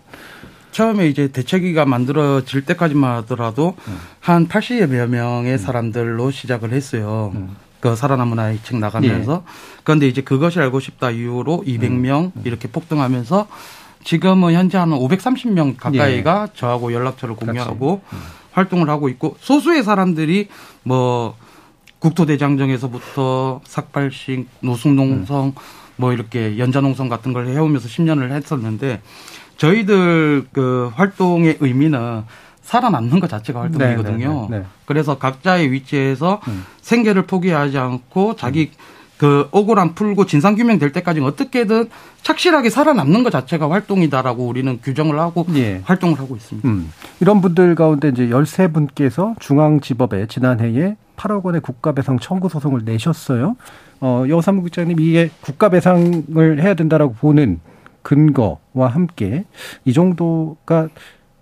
처음에 0.71 1.07
이제 1.07 1.29
대책위가 1.29 1.85
만들어질 1.85 2.65
때까지만 2.65 3.15
하더라도 3.23 3.75
한 4.19 4.47
80여 4.47 5.07
명의 5.07 5.57
사람들로 5.57 6.31
시작을 6.31 6.71
했어요. 6.73 7.31
음. 7.35 7.55
그 7.79 7.95
살아남은 7.95 8.39
아이 8.39 8.59
책 8.63 8.77
나가면서. 8.79 9.43
그런데 9.83 10.07
이제 10.07 10.21
그것이 10.21 10.59
알고 10.59 10.79
싶다 10.79 11.11
이후로 11.11 11.63
200명 11.65 12.31
이렇게 12.45 12.67
폭등하면서 12.67 13.47
지금은 14.03 14.53
현재 14.53 14.77
한 14.77 14.89
530명 14.89 15.75
가까이가 15.77 16.49
저하고 16.55 16.93
연락처를 16.93 17.35
공유하고 17.35 18.01
활동을 18.51 18.89
하고 18.89 19.09
있고 19.09 19.35
소수의 19.39 19.83
사람들이 19.83 20.47
뭐 20.83 21.35
국토대장정에서부터 21.99 23.61
삭발식, 23.65 24.47
노숙농성, 24.61 25.53
뭐 25.97 26.13
이렇게 26.13 26.57
연자농성 26.57 27.09
같은 27.09 27.33
걸 27.33 27.47
해오면서 27.47 27.87
10년을 27.87 28.31
했었는데 28.31 29.01
저희들 29.57 30.47
그 30.53 30.91
활동의 30.95 31.57
의미는 31.59 32.23
살아남는 32.67 33.21
것 33.21 33.29
자체가 33.29 33.61
활동이거든요. 33.61 34.47
네, 34.49 34.57
네, 34.57 34.59
네. 34.59 34.65
그래서 34.85 35.17
각자의 35.17 35.71
위치에서 35.71 36.41
음. 36.49 36.65
생계를 36.81 37.21
포기하지 37.25 37.77
않고 37.77 38.35
자기 38.35 38.71
그 39.17 39.47
억울함 39.51 39.95
풀고 39.95 40.25
진상 40.25 40.55
규명 40.55 40.77
될 40.77 40.91
때까지 40.91 41.21
어떻게든 41.21 41.89
착실하게 42.23 42.69
살아남는 42.69 43.23
것 43.23 43.29
자체가 43.31 43.71
활동이다라고 43.71 44.45
우리는 44.45 44.79
규정을 44.83 45.17
하고 45.17 45.45
예. 45.55 45.81
활동을 45.85 46.19
하고 46.19 46.35
있습니다. 46.35 46.67
음. 46.67 46.91
이런 47.21 47.39
분들 47.39 47.73
가운데 47.75 48.09
이제 48.09 48.27
13분께서 48.27 49.39
중앙지법에 49.39 50.27
지난해에 50.27 50.97
8억 51.15 51.43
원의 51.43 51.61
국가배상 51.61 52.19
청구 52.19 52.49
소송을 52.49 52.81
내셨어요. 52.83 53.55
어, 54.01 54.25
여사무 54.27 54.61
국장님 54.61 54.99
이게 54.99 55.31
국가배상을 55.39 56.61
해야 56.61 56.73
된다라고 56.73 57.13
보는 57.13 57.61
근거와 58.03 58.87
함께 58.87 59.45
이 59.85 59.93
정도가 59.93 60.89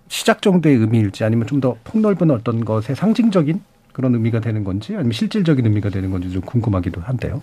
시작 0.08 0.42
정도의 0.42 0.76
의미일지 0.76 1.24
아니면 1.24 1.46
좀 1.46 1.60
더 1.60 1.76
폭넓은 1.84 2.30
어떤 2.30 2.64
것의 2.64 2.94
상징적인 2.94 3.60
그런 3.92 4.14
의미가 4.14 4.40
되는 4.40 4.62
건지 4.62 4.94
아니면 4.94 5.12
실질적인 5.12 5.64
의미가 5.64 5.88
되는 5.88 6.10
건지 6.10 6.30
좀 6.30 6.42
궁금하기도 6.42 7.00
한데요. 7.00 7.40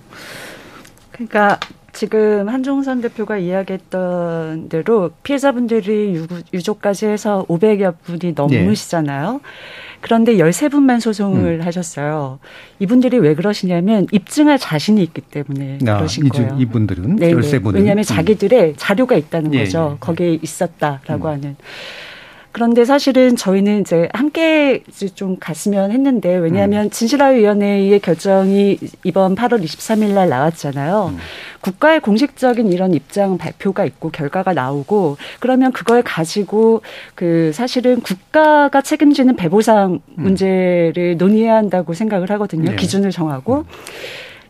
그러니까 1.12 1.60
지금 1.94 2.50
한종선 2.50 3.02
대표가 3.02 3.38
이야기했던 3.38 4.70
대로 4.70 5.12
피해자분들이 5.24 6.26
유 6.54 6.62
족까지 6.64 7.06
해서 7.06 7.46
500여 7.48 7.96
분이 8.04 8.34
넘으시잖아요. 8.36 9.34
네. 9.34 9.40
그런데 10.02 10.36
13분만 10.36 11.00
소송을 11.00 11.60
음. 11.60 11.66
하셨어요. 11.66 12.40
이분들이 12.80 13.20
왜 13.20 13.36
그러시냐면 13.36 14.06
입증할 14.12 14.58
자신이 14.60 15.02
있기 15.04 15.22
때문에 15.22 15.80
아, 15.88 15.98
그러신 15.98 16.30
거예요. 16.30 16.58
이분들은 16.60 17.16
네 17.16 17.32
13분은. 17.34 17.76
왜냐하면 17.76 18.00
음. 18.00 18.04
자기들의 18.04 18.74
자료가 18.78 19.16
있다는 19.16 19.54
예, 19.54 19.60
거죠. 19.64 19.94
예. 19.94 19.98
거기에 20.00 20.40
있었다라고 20.42 21.28
음. 21.28 21.34
하는. 21.34 21.56
그런데 22.54 22.86
사실은 22.86 23.36
저희는 23.36 23.82
이제 23.82 24.08
함께 24.14 24.84
좀 25.16 25.38
갔으면 25.40 25.92
했는데 25.92 26.36
왜냐하면 26.36 26.86
음. 26.86 26.90
진실화위원회의 26.92 28.00
결정이 28.00 28.78
이번 29.04 29.36
8월 29.36 29.64
23일 29.64 30.14
날 30.14 30.30
나왔잖아요. 30.30 31.14
음. 31.14 31.18
국가의 31.62 32.00
공식적인 32.00 32.72
이런 32.72 32.94
입장 32.94 33.40
발표가 33.40 33.86
있고 33.86 34.12
결과가 34.12 34.54
나오고 34.54 35.18
그러면 35.40 35.72
그걸 35.72 36.04
가지고 36.04 36.84
그 37.16 37.52
사실은 37.56 38.02
국가가 38.02 38.82
책임지는 38.82 39.36
배보상 39.36 39.94
음. 39.94 40.00
문제를 40.16 41.18
논의해야 41.18 41.56
한다고 41.56 41.96
생각을 41.96 42.30
하거든요. 42.32 42.70
네. 42.70 42.76
기준을 42.76 43.10
정하고. 43.10 43.60
음. 43.60 43.64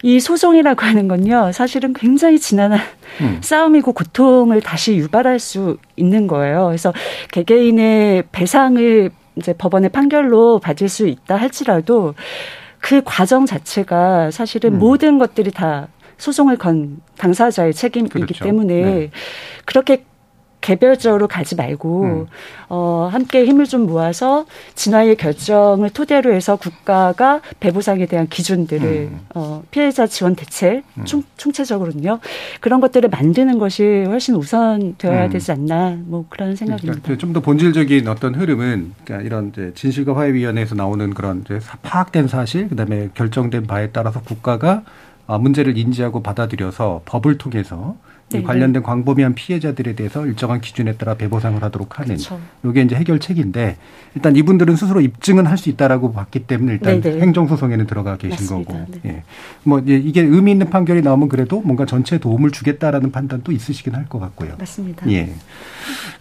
이 0.03 0.19
소송이라고 0.19 0.81
하는 0.85 1.07
건요, 1.07 1.51
사실은 1.51 1.93
굉장히 1.93 2.37
지난한 2.37 2.79
음. 3.21 3.39
싸움이고 3.41 3.93
고통을 3.93 4.61
다시 4.61 4.95
유발할 4.95 5.39
수 5.39 5.77
있는 5.95 6.27
거예요. 6.27 6.67
그래서 6.67 6.93
개개인의 7.31 8.25
배상을 8.31 9.09
이제 9.37 9.53
법원의 9.53 9.89
판결로 9.89 10.59
받을 10.59 10.89
수 10.89 11.07
있다 11.07 11.37
할지라도 11.37 12.13
그 12.79 13.01
과정 13.03 13.45
자체가 13.45 14.29
사실은 14.29 14.73
음. 14.73 14.79
모든 14.79 15.17
것들이 15.17 15.51
다 15.51 15.87
소송을 16.17 16.57
건 16.57 17.01
당사자의 17.17 17.73
책임이기 17.73 18.13
그렇죠. 18.13 18.43
때문에 18.43 18.81
네. 18.81 19.09
그렇게 19.65 20.05
개별적으로 20.63 21.27
가지 21.27 21.55
말고 21.55 22.03
음. 22.03 22.25
어 22.69 23.09
함께 23.11 23.45
힘을 23.45 23.65
좀 23.65 23.85
모아서 23.85 24.45
진화의 24.75 25.17
결정을 25.17 25.89
토대로 25.89 26.33
해서 26.33 26.55
국가가 26.55 27.41
배부상에 27.59 28.05
대한 28.05 28.27
기준들을 28.27 28.87
음. 28.87 29.19
어 29.35 29.61
피해자 29.71 30.07
지원 30.07 30.35
대책 30.35 30.83
음. 30.97 31.05
총, 31.05 31.23
총체적으로는요 31.35 32.19
그런 32.61 32.79
것들을 32.79 33.09
만드는 33.09 33.59
것이 33.59 34.05
훨씬 34.07 34.35
우선 34.35 34.95
되어야 34.97 35.25
음. 35.25 35.29
되지 35.29 35.51
않나 35.51 35.97
뭐 36.05 36.25
그런 36.29 36.55
생각입니다. 36.55 37.01
그러니까 37.03 37.17
좀더 37.17 37.41
본질적인 37.41 38.07
어떤 38.07 38.33
흐름은 38.33 38.93
그러니까 39.03 39.25
이런 39.25 39.49
이제 39.49 39.73
진실과 39.75 40.15
화해위원회에서 40.15 40.75
나오는 40.75 41.13
그런 41.13 41.41
이제 41.45 41.59
파악된 41.81 42.29
사실 42.29 42.69
그다음에 42.69 43.09
결정된 43.13 43.67
바에 43.67 43.89
따라서 43.91 44.21
국가가 44.21 44.83
아, 45.27 45.37
문제를 45.37 45.77
인지하고 45.77 46.23
받아들여서 46.23 47.01
법을 47.05 47.37
통해서 47.37 47.95
네, 48.33 48.39
네. 48.39 48.43
관련된 48.47 48.83
광범위한 48.83 49.33
피해자들에 49.35 49.93
대해서 49.95 50.25
일정한 50.25 50.61
기준에 50.61 50.93
따라 50.93 51.15
배보상을 51.15 51.61
하도록 51.63 51.99
하는 51.99 52.15
그렇죠. 52.15 52.39
이게 52.65 52.81
이제 52.81 52.95
해결책인데 52.95 53.77
일단 54.15 54.35
이분들은 54.35 54.75
스스로 54.75 55.01
입증은 55.01 55.45
할 55.47 55.57
수 55.57 55.69
있다라고 55.69 56.11
봤기 56.13 56.39
때문에 56.47 56.73
일단 56.73 56.99
네네. 57.01 57.15
네. 57.17 57.21
행정소송에는 57.21 57.87
들어가 57.87 58.17
계신 58.17 58.31
맞습니다. 58.57 58.73
거고 58.73 58.85
네. 58.91 58.99
예. 59.05 59.23
뭐 59.63 59.79
이게 59.79 60.21
의미 60.21 60.51
있는 60.51 60.69
판결이 60.69 61.01
나오면 61.01 61.29
그래도 61.29 61.61
뭔가 61.61 61.85
전체에 61.85 62.19
도움을 62.19 62.51
주겠다라는 62.51 63.11
판단도 63.11 63.51
있으시긴 63.51 63.95
할 63.95 64.05
것 64.09 64.19
같고요. 64.19 64.55
맞습니다. 64.59 65.09
예. 65.11 65.33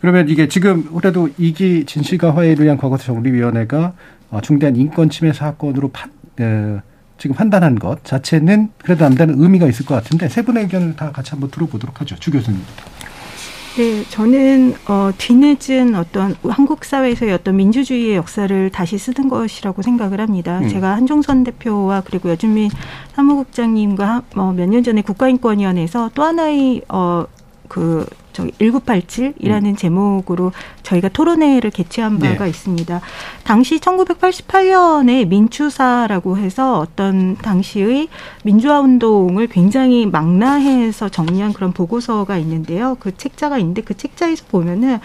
그러면 0.01 0.29
이게 0.29 0.49
지금 0.49 0.85
그래도 0.95 1.29
이기 1.39 1.85
진실과 1.85 2.35
화해를 2.37 2.65
위한 2.65 2.77
과거사 2.79 3.05
정리위원회가 3.05 3.95
어, 4.31 4.41
중대한 4.41 4.77
인권 4.77 5.11
침해 5.11 5.33
사건으로 5.33 5.89
판, 5.89 6.11
어, 6.41 6.81
지금 7.23 7.37
판단한 7.37 7.79
것 7.79 8.03
자체는 8.03 8.71
그래도 8.83 9.05
남다른 9.05 9.41
의미가 9.41 9.69
있을 9.69 9.87
것 9.87 9.95
같은데 9.95 10.29
세 10.29 10.43
분의 10.43 10.65
의견을 10.65 10.97
다 10.97 11.13
같이 11.13 11.31
한번 11.31 11.53
들어보도록 11.53 12.01
하죠. 12.01 12.17
주 12.17 12.33
교수님. 12.33 12.61
네, 13.77 14.03
저는 14.09 14.75
어, 14.89 15.13
뒤늦은 15.17 15.95
어떤 15.95 16.35
한국 16.43 16.85
사회에서의 16.85 17.33
어떤 17.33 17.55
민주주의의 17.55 18.17
역사를 18.17 18.71
다시 18.71 18.99
쓰는 18.99 19.29
것이라고 19.29 19.83
생각을 19.83 20.21
합니다. 20.21 20.59
음. 20.59 20.69
제가 20.69 20.97
한종선 20.97 21.45
대표와 21.45 22.01
그리고 22.05 22.29
여준민 22.29 22.73
사무국장님과 23.15 24.23
어, 24.35 24.53
몇년 24.57 24.83
전에 24.83 25.03
국가인권위원회에서 25.03 26.11
또 26.15 26.25
하나의 26.25 26.83
어, 26.89 27.25
그 27.73 28.05
저기 28.35 28.51
1987이라는 28.53 29.65
음. 29.65 29.77
제목으로 29.77 30.53
저희가 30.83 31.09
토론회를 31.09 31.71
개최한 31.71 32.19
바가 32.19 32.45
네. 32.45 32.51
있습니다. 32.51 33.01
당시 33.45 33.79
1988년에 33.79 35.27
민추사라고 35.27 36.37
해서 36.37 36.79
어떤 36.79 37.35
당시의 37.39 38.09
민주화 38.45 38.81
운동을 38.81 39.47
굉장히 39.47 40.05
망라해서 40.05 41.09
정리한 41.09 41.55
그런 41.55 41.73
보고서가 41.73 42.37
있는데요. 42.37 42.99
그 43.01 43.17
책자가 43.17 43.57
있는데 43.57 43.81
그 43.81 43.97
책자에서 43.97 44.45
보면은 44.51 44.99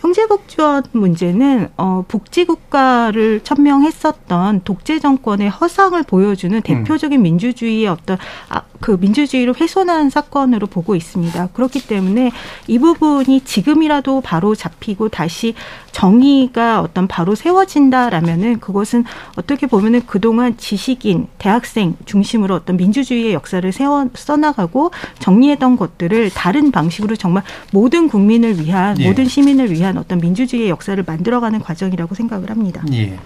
형제복지원 0.00 0.84
문제는 0.92 1.68
어, 1.78 2.04
복지국가를 2.06 3.40
천명했었던 3.42 4.60
독재 4.64 4.98
정권의 4.98 5.48
허상을 5.48 6.00
보여주는 6.02 6.54
음. 6.56 6.62
대표적인 6.62 7.20
음. 7.20 7.22
민주주의의 7.22 7.88
어떤 7.88 8.18
아, 8.50 8.62
그 8.80 8.96
민주주의를 9.00 9.54
훼손한 9.58 10.10
사건으로 10.10 10.66
보고 10.66 10.94
있습니다. 10.94 11.48
그렇기 11.48 11.86
때문에 11.86 12.30
이 12.66 12.78
부분이 12.78 13.40
지금이라도 13.40 14.20
바로 14.20 14.54
잡히고 14.54 15.08
다시 15.08 15.54
정의가 15.92 16.82
어떤 16.82 17.08
바로 17.08 17.34
세워진다라면은 17.34 18.60
그것은 18.60 19.04
어떻게 19.36 19.66
보면은 19.66 20.02
그동안 20.06 20.56
지식인, 20.56 21.28
대학생 21.38 21.96
중심으로 22.04 22.54
어떤 22.54 22.76
민주주의의 22.76 23.32
역사를 23.32 23.70
세워 23.72 24.08
써나가고 24.14 24.90
정리했던 25.20 25.76
것들을 25.76 26.30
다른 26.30 26.70
방식으로 26.70 27.16
정말 27.16 27.42
모든 27.72 28.08
국민을 28.08 28.60
위한 28.60 29.00
예. 29.00 29.08
모든 29.08 29.26
시민을 29.26 29.70
위한 29.70 29.96
어떤 29.96 30.18
민주주의의 30.18 30.68
역사를 30.68 31.02
만들어가는 31.02 31.60
과정이라고 31.60 32.14
생각을 32.14 32.50
합니다. 32.50 32.82
예. 32.92 33.12
예. 33.12 33.18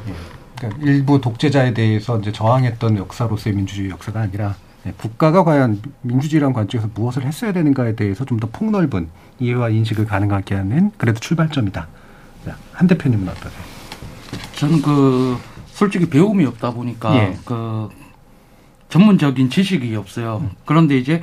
그러니까 0.61 0.83
일부 0.83 1.21
독재자에 1.21 1.75
대해서 1.75 2.19
이제 2.19 2.31
저항했던 2.31 2.99
역사로서의 2.99 3.57
민주주의 3.57 3.91
역사가 3.91 4.21
아니라 4.21 4.49
네, 4.49 4.70
국가가 4.97 5.45
과연 5.45 5.81
민주주의라는 6.03 6.55
관점에서 6.55 6.89
무엇을 6.95 7.25
했어야 7.25 7.53
되는가에 7.53 7.95
대해서 7.97 8.25
좀 8.25 8.41
더 8.41 8.49
폭넓은 8.51 9.09
이해와 9.39 9.69
인식을 9.71 10.07
가능하게 10.07 10.55
하는 10.55 10.91
그래도 10.97 11.21
출발점이다. 11.21 11.87
한 12.73 12.87
대표님은 12.87 13.29
어떠세요? 13.29 13.63
저는 14.57 14.81
그 14.83 15.37
솔직히 15.67 16.09
배움이 16.09 16.45
없다 16.47 16.73
보니까 16.73 17.15
예. 17.17 17.37
그 17.45 17.89
전문적인 18.89 19.51
지식이 19.51 19.95
없어요. 19.97 20.39
음. 20.43 20.51
그런데 20.65 20.97
이제 20.97 21.21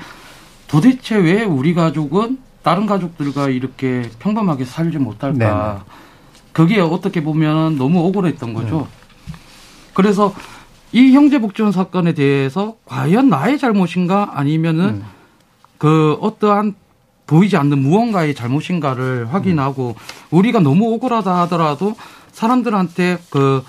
도대체 0.67 1.15
왜 1.17 1.43
우리 1.43 1.73
가족은 1.73 2.39
다른 2.61 2.85
가족들과 2.85 3.49
이렇게 3.49 4.09
평범하게 4.19 4.65
살지 4.65 4.97
못할까? 4.99 5.83
네 5.85 5.91
그게 6.53 6.79
어떻게 6.79 7.23
보면 7.23 7.77
너무 7.77 8.05
억울했던 8.07 8.53
거죠. 8.55 8.87
네. 8.89 9.33
그래서 9.93 10.33
이 10.97 11.11
형제복지원 11.11 11.71
사건에 11.71 12.13
대해서 12.13 12.75
과연 12.85 13.29
나의 13.29 13.59
잘못인가 13.59 14.31
아니면은 14.33 14.85
음. 14.85 15.03
그 15.77 16.17
어떠한 16.21 16.73
보이지 17.27 17.55
않는 17.55 17.77
무언가의 17.77 18.33
잘못인가를 18.33 19.31
확인하고 19.31 19.89
음. 19.89 20.35
우리가 20.35 20.59
너무 20.59 20.91
억울하다 20.95 21.41
하더라도 21.41 21.95
사람들한테 22.31 23.19
그 23.29 23.63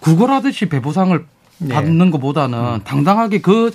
구걸하듯이 0.00 0.68
배보상을 0.68 1.24
네. 1.56 1.74
받는 1.74 2.10
것보다는 2.10 2.58
음. 2.58 2.80
당당하게 2.84 3.40
그 3.40 3.74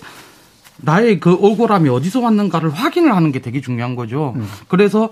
나의 0.77 1.19
그 1.19 1.33
억울함이 1.33 1.89
어디서 1.89 2.19
왔는가를 2.19 2.69
확인을 2.69 3.15
하는 3.15 3.31
게 3.31 3.39
되게 3.39 3.59
중요한 3.59 3.95
거죠. 3.95 4.33
음. 4.35 4.47
그래서 4.67 5.09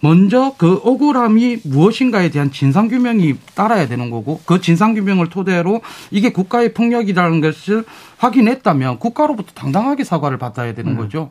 먼저 0.00 0.54
그 0.58 0.80
억울함이 0.84 1.60
무엇인가에 1.64 2.30
대한 2.30 2.52
진상규명이 2.52 3.36
따라야 3.54 3.88
되는 3.88 4.10
거고 4.10 4.40
그 4.44 4.60
진상규명을 4.60 5.28
토대로 5.30 5.80
이게 6.10 6.32
국가의 6.32 6.74
폭력이라는 6.74 7.40
것을 7.40 7.84
확인했다면 8.18 8.98
국가로부터 8.98 9.52
당당하게 9.54 10.04
사과를 10.04 10.38
받아야 10.38 10.74
되는 10.74 10.92
음. 10.92 10.96
거죠. 10.96 11.30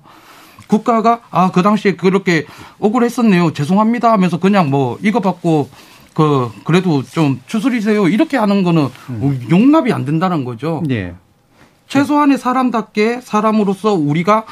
국가가 0.67 1.21
아 1.29 1.51
그 1.53 1.61
당시에 1.61 1.95
그렇게 1.95 2.45
억울했었네요 2.79 3.53
죄송합니다 3.53 4.11
하면서 4.11 4.39
그냥 4.39 4.71
뭐 4.71 4.97
이거 5.03 5.19
받고 5.19 5.69
그 6.15 6.49
그래도 6.63 7.03
좀 7.03 7.39
추스리세요 7.45 8.07
이렇게 8.07 8.37
하는 8.37 8.63
거는 8.63 8.87
음. 9.09 9.45
용납이 9.49 9.93
안 9.93 10.05
된다는 10.05 10.43
거죠. 10.43 10.81
예. 10.89 11.13
최소한의 11.87 12.37
사람답게 12.39 13.21
사람으로서 13.21 13.93
우리가 13.93 14.45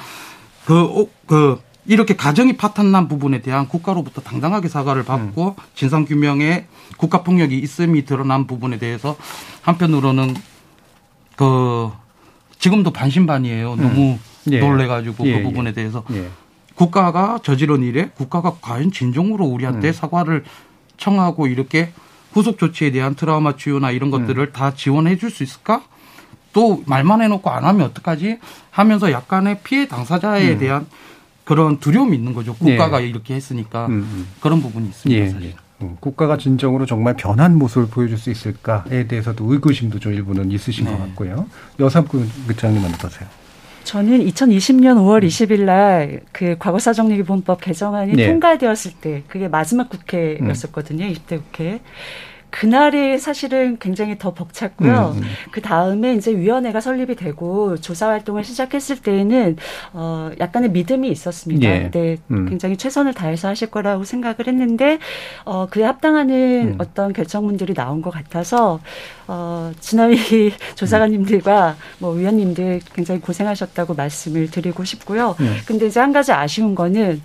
그, 0.65 0.81
어, 0.83 1.07
그, 1.25 1.59
이렇게 1.85 2.15
가정이 2.15 2.55
파탄난 2.57 3.07
부분에 3.07 3.41
대한 3.41 3.67
국가로부터 3.67 4.21
당당하게 4.21 4.69
사과를 4.69 5.03
받고 5.03 5.55
음. 5.57 5.63
진상규명에 5.75 6.67
국가폭력이 6.97 7.57
있음이 7.59 8.05
드러난 8.05 8.47
부분에 8.47 8.77
대해서 8.77 9.17
한편으로는 9.61 10.35
그 11.35 11.91
지금도 12.59 12.91
반신반이에요. 12.91 13.73
음. 13.73 13.81
너무 13.81 14.19
예. 14.51 14.59
놀래가지고 14.59 15.27
예. 15.27 15.37
그 15.37 15.43
부분에 15.43 15.69
예. 15.69 15.73
대해서 15.73 16.03
예. 16.13 16.29
국가가 16.75 17.39
저지른 17.43 17.83
일에 17.83 18.09
국가가 18.15 18.55
과연 18.61 18.91
진정으로 18.91 19.45
우리한테 19.45 19.89
음. 19.89 19.93
사과를 19.93 20.43
청하고 20.97 21.47
이렇게 21.47 21.91
후속 22.31 22.57
조치에 22.57 22.91
대한 22.91 23.15
트라우마 23.15 23.57
치유나 23.57 23.91
이런 23.91 24.09
것들을 24.09 24.41
음. 24.41 24.53
다 24.53 24.73
지원해 24.73 25.17
줄 25.17 25.29
수 25.29 25.43
있을까? 25.43 25.83
또 26.53 26.83
말만 26.85 27.21
해놓고 27.21 27.49
안 27.49 27.65
하면 27.65 27.87
어떡하지? 27.87 28.39
하면서 28.71 29.11
약간의 29.11 29.59
피해 29.63 29.87
당사자에 29.87 30.53
음. 30.53 30.59
대한 30.59 30.87
그런 31.43 31.79
두려움이 31.79 32.15
있는 32.15 32.33
거죠. 32.33 32.53
국가가 32.55 33.01
예. 33.01 33.07
이렇게 33.07 33.33
했으니까 33.35 33.87
음, 33.87 33.91
음. 33.93 34.27
그런 34.39 34.61
부분이 34.61 34.87
있습니다. 34.87 35.21
예. 35.25 35.29
사실. 35.29 35.53
음, 35.81 35.97
국가가 35.99 36.37
진정으로 36.37 36.85
정말 36.85 37.15
변한 37.15 37.57
모습을 37.57 37.87
보여줄 37.87 38.17
수 38.17 38.31
있을까에 38.31 39.07
대해서도 39.07 39.51
의구심도 39.51 39.99
좀 39.99 40.13
일부는 40.13 40.51
있으신 40.51 40.85
네. 40.85 40.91
것 40.91 40.97
같고요. 40.99 41.47
여삼구 41.79 42.25
국장님은 42.47 42.93
어떠세요? 42.93 43.27
저는 43.83 44.25
2020년 44.25 44.95
5월 44.95 45.25
20일 45.25 45.63
날 45.65 46.21
그 46.31 46.55
과거사정리기본법 46.57 47.61
개정안이 47.61 48.13
네. 48.13 48.27
통과되었을 48.27 48.93
때 49.01 49.23
그게 49.27 49.47
마지막 49.49 49.89
국회였었거든요. 49.89 51.05
음. 51.05 51.11
20대 51.13 51.37
국회. 51.43 51.81
그날이 52.53 53.17
사실은 53.17 53.77
굉장히 53.79 54.19
더 54.19 54.35
벅찼고요. 54.35 55.15
음, 55.15 55.23
음. 55.23 55.27
그 55.51 55.59
다음에 55.59 56.13
이제 56.13 56.31
위원회가 56.31 56.81
설립이 56.81 57.15
되고 57.15 57.75
조사 57.77 58.09
활동을 58.09 58.43
시작했을 58.43 58.97
때에는 58.97 59.57
어 59.93 60.29
약간의 60.39 60.69
믿음이 60.69 61.09
있었습니다. 61.09 61.67
예. 61.67 61.89
네, 61.89 62.17
음. 62.29 62.47
굉장히 62.47 62.77
최선을 62.77 63.15
다해서 63.15 63.47
하실 63.47 63.71
거라고 63.71 64.03
생각을 64.03 64.45
했는데 64.45 64.99
어 65.45 65.65
그에 65.65 65.83
합당하는 65.83 66.73
음. 66.73 66.75
어떤 66.77 67.11
결정문들이 67.11 67.73
나온 67.73 68.03
것 68.03 68.11
같아서 68.11 68.79
어 69.27 69.71
진화위 69.79 70.53
조사관님들과 70.75 71.75
뭐 71.97 72.11
위원님들 72.11 72.81
굉장히 72.93 73.19
고생하셨다고 73.19 73.95
말씀을 73.95 74.51
드리고 74.51 74.83
싶고요. 74.83 75.35
음. 75.39 75.57
근데 75.65 75.87
이제 75.87 75.99
한 75.99 76.13
가지 76.13 76.31
아쉬운 76.31 76.75
거는 76.75 77.19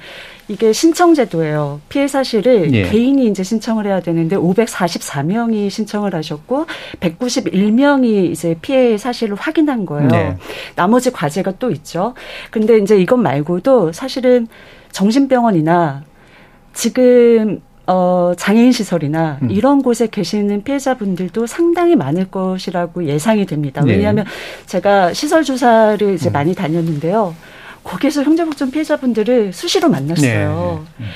이게 0.48 0.72
신청 0.72 1.14
제도예요. 1.14 1.80
피해 1.90 2.08
사실을 2.08 2.72
예. 2.72 2.84
개인이 2.84 3.26
이제 3.26 3.42
신청을 3.42 3.86
해야 3.86 4.00
되는데 4.00 4.36
544명이 4.36 5.68
신청을 5.68 6.14
하셨고 6.14 6.66
191명이 7.00 8.30
이제 8.30 8.56
피해 8.62 8.96
사실을 8.96 9.36
확인한 9.36 9.84
거예요. 9.84 10.08
네. 10.08 10.36
나머지 10.74 11.12
과제가 11.12 11.52
또 11.58 11.70
있죠. 11.70 12.14
근데 12.50 12.78
이제 12.78 12.96
이것 12.96 13.16
말고도 13.16 13.92
사실은 13.92 14.48
정신병원이나 14.90 16.04
지금 16.72 17.60
어, 17.86 18.32
장애인 18.36 18.72
시설이나 18.72 19.38
음. 19.42 19.50
이런 19.50 19.82
곳에 19.82 20.06
계시는 20.06 20.62
피해자분들도 20.62 21.46
상당히 21.46 21.96
많을 21.96 22.30
것이라고 22.30 23.04
예상이 23.04 23.46
됩니다. 23.46 23.82
네. 23.82 23.92
왜냐하면 23.92 24.24
네. 24.24 24.30
제가 24.66 25.14
시설 25.14 25.42
조사를 25.42 26.14
이제 26.14 26.28
음. 26.28 26.32
많이 26.32 26.54
다녔는데요. 26.54 27.34
거기에서 27.84 28.22
형제복종 28.22 28.70
피해자분들을 28.70 29.52
수시로 29.52 29.88
만났어요. 29.88 30.84
네, 30.98 31.04
네. 31.04 31.04
음. 31.04 31.10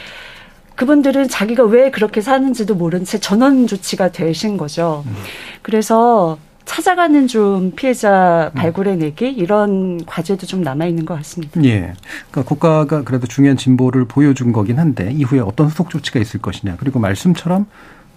그분들은 0.76 1.28
자기가 1.28 1.64
왜 1.64 1.90
그렇게 1.90 2.20
사는지도 2.20 2.74
모른 2.74 3.04
채 3.04 3.18
전원 3.18 3.66
조치가 3.66 4.10
되신 4.10 4.56
거죠. 4.56 5.04
음. 5.06 5.14
그래서 5.60 6.38
찾아가는 6.64 7.26
좀 7.26 7.72
피해자 7.72 8.50
음. 8.54 8.58
발굴해내기 8.58 9.28
이런 9.28 10.04
과제도 10.06 10.46
좀 10.46 10.62
남아 10.62 10.86
있는 10.86 11.04
것 11.04 11.14
같습니다. 11.16 11.62
예, 11.64 11.92
그러니까 12.30 12.42
국가가 12.44 13.02
그래도 13.02 13.26
중요한 13.26 13.56
진보를 13.56 14.06
보여준 14.06 14.52
거긴 14.52 14.78
한데 14.78 15.10
이후에 15.12 15.40
어떤 15.40 15.66
후속 15.66 15.90
조치가 15.90 16.20
있을 16.20 16.40
것이냐 16.40 16.76
그리고 16.78 16.98
말씀처럼 16.98 17.66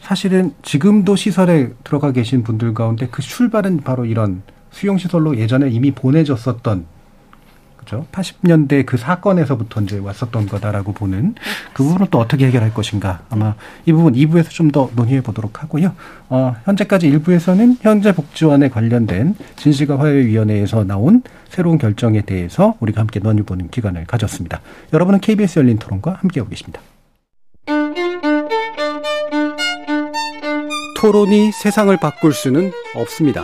사실은 0.02 0.54
지금도 0.62 1.16
시설에 1.16 1.72
들어가 1.84 2.12
계신 2.12 2.43
분들 2.43 2.74
가운데 2.76 3.08
그 3.10 3.22
출발은 3.22 3.78
바로 3.78 4.06
이런 4.06 4.43
수용 4.72 4.98
시설로 4.98 5.38
예전에 5.38 5.70
이미 5.70 5.91
보내졌었던 5.91 6.86
그죠? 7.86 8.06
80년대 8.12 8.86
그 8.86 8.98
사건에서부터 8.98 9.82
이제 9.82 9.98
왔었던 10.00 10.48
거다라고 10.48 10.92
보는 10.92 11.36
그 11.74 11.84
부분을 11.84 12.08
또 12.12 12.20
어떻게 12.20 12.48
해결할 12.48 12.74
것인가. 12.74 13.22
아마 13.30 13.56
이 13.86 13.94
부분 13.94 14.14
2부에서 14.14 14.50
좀 14.50 14.66
더 14.76 14.90
논의해 14.96 15.22
보도록 15.22 15.62
하고요. 15.64 15.94
어, 16.28 16.56
현재까지 16.66 17.10
1부에서는 17.12 17.78
현재 17.82 18.14
복지원에 18.14 18.68
관련된 18.70 19.36
진실과 19.56 20.00
화해위원회에서 20.00 20.84
나온 20.84 21.22
새로운 21.50 21.78
결정에 21.78 22.22
대해서 22.22 22.76
우리가 22.80 23.00
함께 23.02 23.20
논의보는 23.20 23.70
기간을 23.70 24.06
가졌습니다. 24.06 24.60
여러분은 24.92 25.20
KBS 25.20 25.60
열린 25.60 25.78
토론과 25.78 26.18
함께하고 26.20 26.50
계십니다. 26.50 26.82
토론이 30.98 31.52
세상을 31.52 31.96
바꿀 31.98 32.34
수는 32.34 32.72
없습니다. 32.96 33.44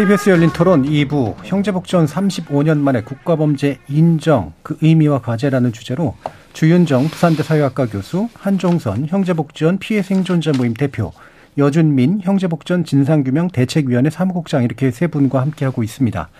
KBS 0.00 0.30
열린 0.30 0.48
토론 0.48 0.82
2부 0.86 1.34
형제복지원 1.44 2.06
35년 2.06 2.78
만에 2.78 3.02
국가범죄 3.02 3.80
인정 3.90 4.54
그 4.62 4.78
의미와 4.80 5.20
과제라는 5.20 5.74
주제로 5.74 6.16
주윤정 6.54 7.08
부산대 7.08 7.42
사회학과 7.42 7.84
교수 7.84 8.30
한종선 8.32 9.08
형제복지원 9.08 9.76
피해 9.76 10.00
생존자 10.00 10.52
모임 10.56 10.72
대표 10.72 11.12
여준민 11.58 12.20
형제복지원 12.22 12.84
진상규명 12.84 13.48
대책위원회 13.48 14.08
사무국장 14.08 14.64
이렇게 14.64 14.90
세 14.90 15.06
분과 15.06 15.42
함께하고 15.42 15.82
있습니다. 15.82 16.30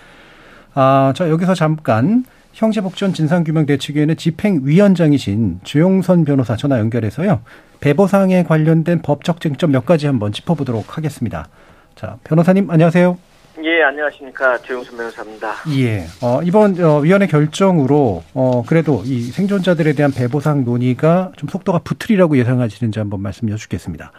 아, 0.73 1.13
자 1.15 1.29
여기서 1.29 1.53
잠깐 1.53 2.25
형제복지원 2.55 3.13
진상규명 3.13 3.67
대책위원회 3.67 4.15
집행위원장이신 4.15 5.61
주용선 5.65 6.25
변호사 6.25 6.57
전화 6.57 6.79
연결해서요. 6.79 7.43
배보상에 7.81 8.43
관련된 8.45 9.03
법적 9.03 9.43
쟁점 9.43 9.73
몇 9.73 9.85
가지 9.85 10.07
한번 10.07 10.33
짚어보도록 10.33 10.97
하겠습니다. 10.97 11.49
자, 11.95 12.17
변호사님 12.25 12.71
안녕하세요. 12.71 13.30
예, 13.63 13.83
안녕하십니까. 13.83 14.59
조용순 14.59 14.97
변호사입니다. 14.97 15.49
예. 15.79 16.01
어, 16.23 16.41
이번 16.43 16.73
어, 16.83 17.01
위원회 17.01 17.27
결정으로 17.27 18.23
어, 18.35 18.63
그래도 18.69 19.03
이 19.05 19.21
생존자들에 19.33 19.93
대한 19.93 20.13
배보상 20.13 20.65
논의가 20.65 21.33
좀 21.37 21.49
속도가 21.49 21.81
붙으리라고 21.85 22.37
예상하시는지 22.39 22.99
한번 22.99 23.21
말씀 23.23 23.51
여쭙겠습니다. 23.51 24.13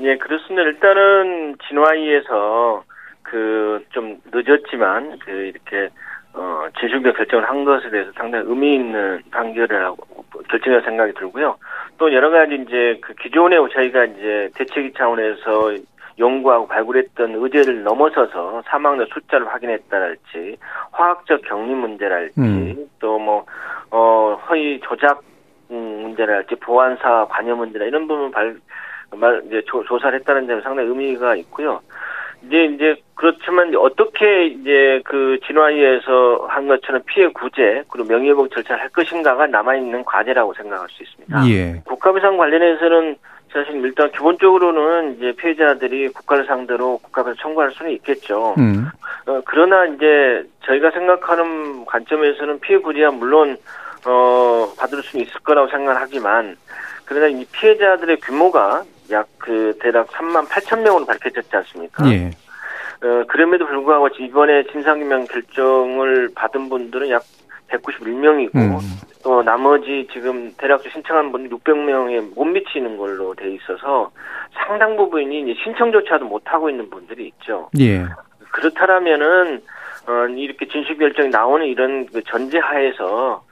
예, 0.00 0.16
그렇습니다. 0.16 0.62
일단은 0.62 1.56
진화위에서 1.68 2.84
그 3.22 3.70
좀 3.90 4.18
늦었지만 4.32 5.18
그 5.24 5.30
이렇게 5.30 5.88
어, 6.32 6.64
재중대 6.80 7.12
결정을 7.12 7.48
한 7.48 7.64
것에 7.64 7.90
대해서 7.90 8.10
상당히 8.16 8.44
의미 8.48 8.74
있는 8.76 9.20
판결이라고 9.30 10.24
결정이라고 10.48 10.84
생각이 10.84 11.12
들고요. 11.14 11.56
또 11.98 12.12
여러 12.12 12.30
가지 12.30 12.54
이제 12.54 12.98
그 13.02 13.14
기존에 13.14 13.56
저희가 13.72 14.04
이제 14.04 14.48
대책위 14.54 14.92
차원에서 14.94 15.74
연구하고 16.18 16.66
발굴했던 16.66 17.34
의제를 17.34 17.82
넘어서서 17.82 18.62
사망자 18.66 19.04
숫자를 19.12 19.48
확인했다랄지 19.48 20.56
화학적 20.92 21.42
격리 21.42 21.74
문제랄지 21.74 22.40
음. 22.40 22.88
또뭐 22.98 23.44
어 23.90 24.40
허위 24.48 24.80
조작 24.80 25.22
문제랄지 25.68 26.56
보안사 26.56 27.26
관여 27.30 27.54
문제나 27.54 27.84
이런 27.84 28.06
부분 28.06 28.30
발 28.30 28.56
말, 29.12 29.42
이제 29.46 29.62
조, 29.66 29.82
조사를 29.84 30.18
했다는 30.20 30.46
점에 30.46 30.60
상당히 30.62 30.88
의미가 30.88 31.36
있고요. 31.36 31.80
이제 32.46 32.64
이제 32.64 32.96
그렇지만 33.14 33.74
어떻게 33.76 34.46
이제 34.46 35.02
그 35.04 35.38
진화위에서 35.46 36.46
한 36.48 36.66
것처럼 36.68 37.02
피해 37.06 37.28
구제 37.28 37.84
그리고 37.88 38.08
명예회복 38.08 38.50
절차를 38.50 38.80
할 38.80 38.88
것인가가 38.90 39.46
남아 39.46 39.76
있는 39.76 40.04
과제라고 40.04 40.54
생각할 40.54 40.88
수 40.88 41.02
있습니다. 41.02 41.48
예. 41.48 41.82
국가배상 41.84 42.38
관련해서는 42.38 43.16
사실 43.52 43.74
일단 43.84 44.10
기본적으로는 44.12 45.16
이제 45.16 45.32
피해자들이 45.32 46.08
국가를 46.08 46.46
상대로 46.46 46.98
국가를 46.98 47.34
청구할 47.36 47.72
수는 47.72 47.92
있겠죠. 47.92 48.54
음. 48.58 48.88
어, 49.26 49.40
그러나 49.44 49.86
이제 49.86 50.44
저희가 50.64 50.90
생각하는 50.92 51.84
관점에서는 51.84 52.60
피해 52.60 52.78
구제야 52.78 53.10
물론 53.10 53.56
어 54.06 54.72
받을 54.78 55.02
수는 55.02 55.26
있을 55.26 55.40
거라고 55.40 55.68
생각하지만 55.68 56.56
그러나 57.04 57.26
이 57.26 57.44
피해자들의 57.52 58.20
규모가 58.20 58.84
약 59.10 59.26
그 59.40 59.76
대략 59.80 60.06
3만 60.08 60.46
8천 60.46 60.82
명으로 60.82 61.04
밝혀졌지 61.06 61.56
않습니까? 61.56 62.08
예. 62.10 62.30
어, 63.02 63.24
그럼에도 63.26 63.66
불구하고 63.66 64.08
이번에 64.20 64.62
진상규명 64.70 65.24
결정을 65.24 66.30
받은 66.34 66.68
분들은 66.68 67.10
약 67.10 67.24
191명이고 67.70 68.56
음. 68.56 68.78
또 69.22 69.42
나머지 69.42 70.08
지금 70.12 70.52
대략 70.56 70.82
신청한 70.82 71.32
분 71.32 71.48
600명에 71.48 72.34
못 72.34 72.44
미치는 72.44 72.96
걸로 72.96 73.34
돼 73.34 73.52
있어서 73.52 74.10
상당 74.52 74.96
부분이 74.96 75.54
신청조차도 75.62 76.24
못 76.24 76.42
하고 76.46 76.70
있는 76.70 76.88
분들이 76.90 77.28
있죠. 77.28 77.68
예. 77.78 78.04
그렇다면은 78.50 79.62
어, 80.06 80.26
이렇게 80.34 80.66
진실 80.66 80.96
결정이 80.96 81.28
나오는 81.28 81.66
이런 81.66 82.06
그 82.06 82.22
전제하에서 82.24 83.44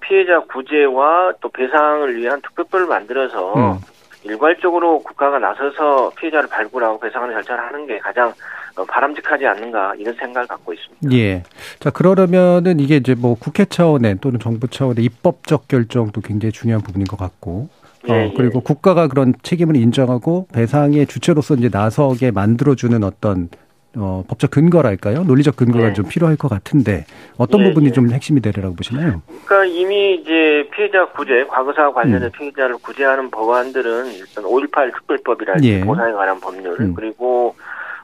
피해자 0.00 0.40
구제와 0.40 1.32
또 1.40 1.48
배상을 1.48 2.14
위한 2.16 2.40
특별법을 2.42 2.86
만들어서 2.86 3.54
음. 3.54 3.78
일괄적으로 4.24 5.00
국가가 5.00 5.38
나서서 5.38 6.10
피해자를 6.16 6.48
발굴하고 6.48 6.98
배상하는 6.98 7.34
절차를 7.34 7.64
하는 7.64 7.86
게 7.86 7.98
가장 7.98 8.32
어, 8.76 8.84
바람직하지 8.84 9.46
않는가 9.46 9.94
이런 9.96 10.14
생각을 10.14 10.48
갖고 10.48 10.72
있습니다. 10.72 11.16
예. 11.16 11.42
자, 11.78 11.90
그러려면은 11.90 12.80
이게 12.80 12.96
이제 12.96 13.14
뭐 13.14 13.36
국회 13.38 13.64
차원의 13.64 14.18
또는 14.20 14.40
정부 14.40 14.66
차원의 14.66 15.04
입법적 15.04 15.68
결정도 15.68 16.20
굉장히 16.20 16.52
중요한 16.52 16.82
부분인 16.82 17.06
것 17.06 17.16
같고. 17.16 17.68
어, 18.08 18.12
예, 18.12 18.24
예. 18.24 18.34
그리고 18.36 18.60
국가가 18.60 19.06
그런 19.06 19.34
책임을 19.42 19.76
인정하고 19.76 20.48
배상의 20.52 21.06
주체로서 21.06 21.54
이제 21.54 21.68
나서게 21.72 22.32
만들어주는 22.32 23.02
어떤 23.04 23.48
어, 23.96 24.24
법적 24.28 24.50
근거랄까요? 24.50 25.24
논리적 25.24 25.56
근거가 25.56 25.88
예. 25.88 25.92
좀 25.92 26.06
필요할 26.08 26.36
것 26.36 26.48
같은데 26.48 27.04
어떤 27.38 27.60
예, 27.60 27.68
부분이 27.68 27.86
예. 27.86 27.92
좀 27.92 28.10
핵심이 28.10 28.40
되리라고 28.40 28.74
보시나요? 28.74 29.22
그러니까 29.44 29.64
이미 29.64 30.16
이제 30.16 30.68
피해자 30.72 31.06
구제, 31.06 31.44
과거사와 31.48 31.92
관련된 31.92 32.24
음. 32.24 32.30
피해자를 32.32 32.76
구제하는 32.78 33.30
법안들은 33.30 34.06
일단 34.12 34.44
5.18 34.44 34.94
특별법이랄지 34.94 35.68
예. 35.68 35.80
보상에 35.80 36.12
관한 36.12 36.40
법률 36.40 36.80
음. 36.80 36.94
그리고 36.94 37.54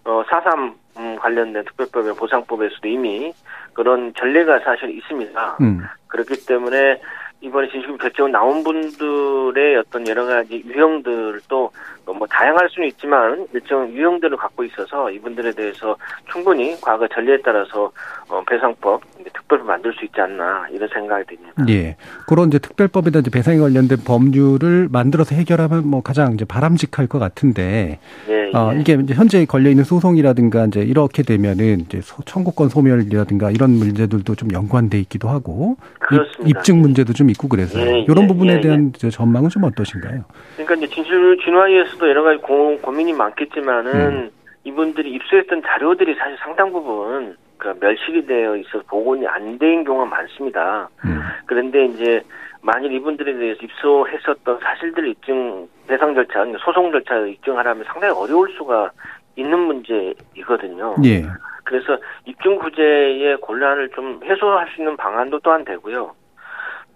어, 0.05 0.23
4.3 0.29 0.75
음, 0.99 1.17
관련된 1.17 1.65
특별법의 1.65 2.15
보상법에서도 2.15 2.87
이미 2.89 3.33
그런 3.73 4.13
전례가 4.15 4.61
사실 4.61 4.91
있습니다. 4.97 5.59
음. 5.61 5.83
그렇기 6.09 6.47
때문에 6.47 7.01
이번에 7.41 7.71
진실 7.71 7.97
결정 7.97 8.31
나온 8.31 8.63
분들의 8.63 9.77
어떤 9.79 10.07
여러 10.07 10.27
가지 10.27 10.63
유형들도 10.67 11.71
뭐 12.13 12.27
다양할 12.29 12.69
수는 12.71 12.89
있지만 12.89 13.47
일정 13.53 13.89
유형들을 13.91 14.37
갖고 14.37 14.65
있어서 14.65 15.11
이분들에 15.11 15.53
대해서 15.53 15.97
충분히 16.31 16.79
과거 16.81 17.07
전례에 17.09 17.39
따라서 17.45 17.91
어, 18.29 18.43
배상법 18.49 19.01
특별법 19.33 19.67
만들 19.67 19.93
수 19.95 20.05
있지 20.05 20.21
않나 20.21 20.67
이런 20.71 20.89
생각이 20.93 21.25
듭니다. 21.27 21.65
예. 21.69 21.97
그런 22.27 22.49
이제 22.49 22.59
특별법이나 22.59 23.19
이제 23.21 23.31
배상에 23.31 23.59
관련된 23.59 23.99
법률을 24.07 24.89
만들어서 24.91 25.35
해결하면 25.35 25.87
뭐 25.89 26.03
가장 26.03 26.33
이제 26.35 26.45
바람직할 26.45 27.07
것 27.07 27.19
같은데 27.19 27.99
예, 28.29 28.51
어, 28.55 28.73
예. 28.75 28.81
이게 28.81 28.95
이제 28.95 29.15
현재 29.15 29.45
걸려 29.45 29.71
있는 29.71 29.85
소송이라든가 29.85 30.67
이제 30.67 30.81
이렇게 30.81 31.23
되면은 31.23 31.81
이제 31.81 32.01
소- 32.03 32.23
청구권 32.23 32.69
소멸이라든가 32.69 33.51
이런 33.51 33.71
문제들도 33.73 34.35
좀 34.35 34.53
연관돼 34.53 34.99
있기도 35.01 35.29
하고 35.29 35.77
그렇습니다. 35.99 36.45
입, 36.61 36.63
증 36.65 36.81
문제도 36.81 37.13
좀 37.13 37.31
있고 37.31 37.49
그래서요. 37.49 37.85
예, 37.85 38.01
이런 38.01 38.25
예, 38.25 38.27
부분에 38.29 38.53
예, 38.55 38.61
대한 38.61 38.93
이제 38.95 39.11
전망은 39.11 39.51
좀 39.51 39.65
어떠신가요? 39.65 40.25
그러니까 40.57 40.75
이제 40.77 40.95
진실 40.95 41.37
진화위에서 41.45 41.97
도 42.01 42.09
여러 42.09 42.23
가지 42.23 42.41
고, 42.41 42.79
고민이 42.81 43.13
많겠지만은 43.13 43.93
음. 43.95 44.31
이분들이 44.65 45.11
입수했던 45.13 45.63
자료들이 45.63 46.15
사실 46.17 46.37
상당 46.39 46.73
부분 46.73 47.37
그 47.59 47.75
멸실이 47.79 48.27
되어 48.27 48.57
있어서 48.57 48.83
복원이 48.89 49.27
안 49.27 49.59
된 49.59 49.85
경우가 49.85 50.07
많습니다. 50.07 50.89
음. 51.05 51.21
그런데 51.47 51.85
이제 51.85 52.23
만일 52.63 52.93
이분들에 52.93 53.35
대해서 53.35 53.61
입수했었던 53.63 54.59
사실들 54.61 55.09
입증 55.09 55.69
대상 55.87 56.15
절차, 56.15 56.45
소송 56.65 56.91
절차를 56.91 57.29
입증하려면 57.31 57.85
상당히 57.85 58.15
어려울 58.15 58.51
수가 58.57 58.91
있는 59.37 59.59
문제이거든요. 59.59 60.97
예. 61.05 61.23
그래서 61.65 61.99
입증 62.25 62.59
구제의 62.59 63.37
곤란을 63.39 63.91
좀 63.91 64.21
해소할 64.25 64.69
수 64.75 64.81
있는 64.81 64.97
방안도 64.97 65.41
또한 65.41 65.65
되고요. 65.65 66.15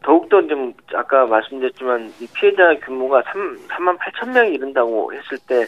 더욱더 0.04 0.46
좀 0.46 0.72
아까 0.94 1.26
말씀드렸지만 1.26 2.12
이 2.20 2.26
피해자 2.34 2.74
규모가 2.80 3.22
3, 3.32 3.58
3만 3.68 3.98
8천 3.98 4.32
명이 4.32 4.54
이른다고 4.54 5.12
했을 5.12 5.38
때 5.48 5.64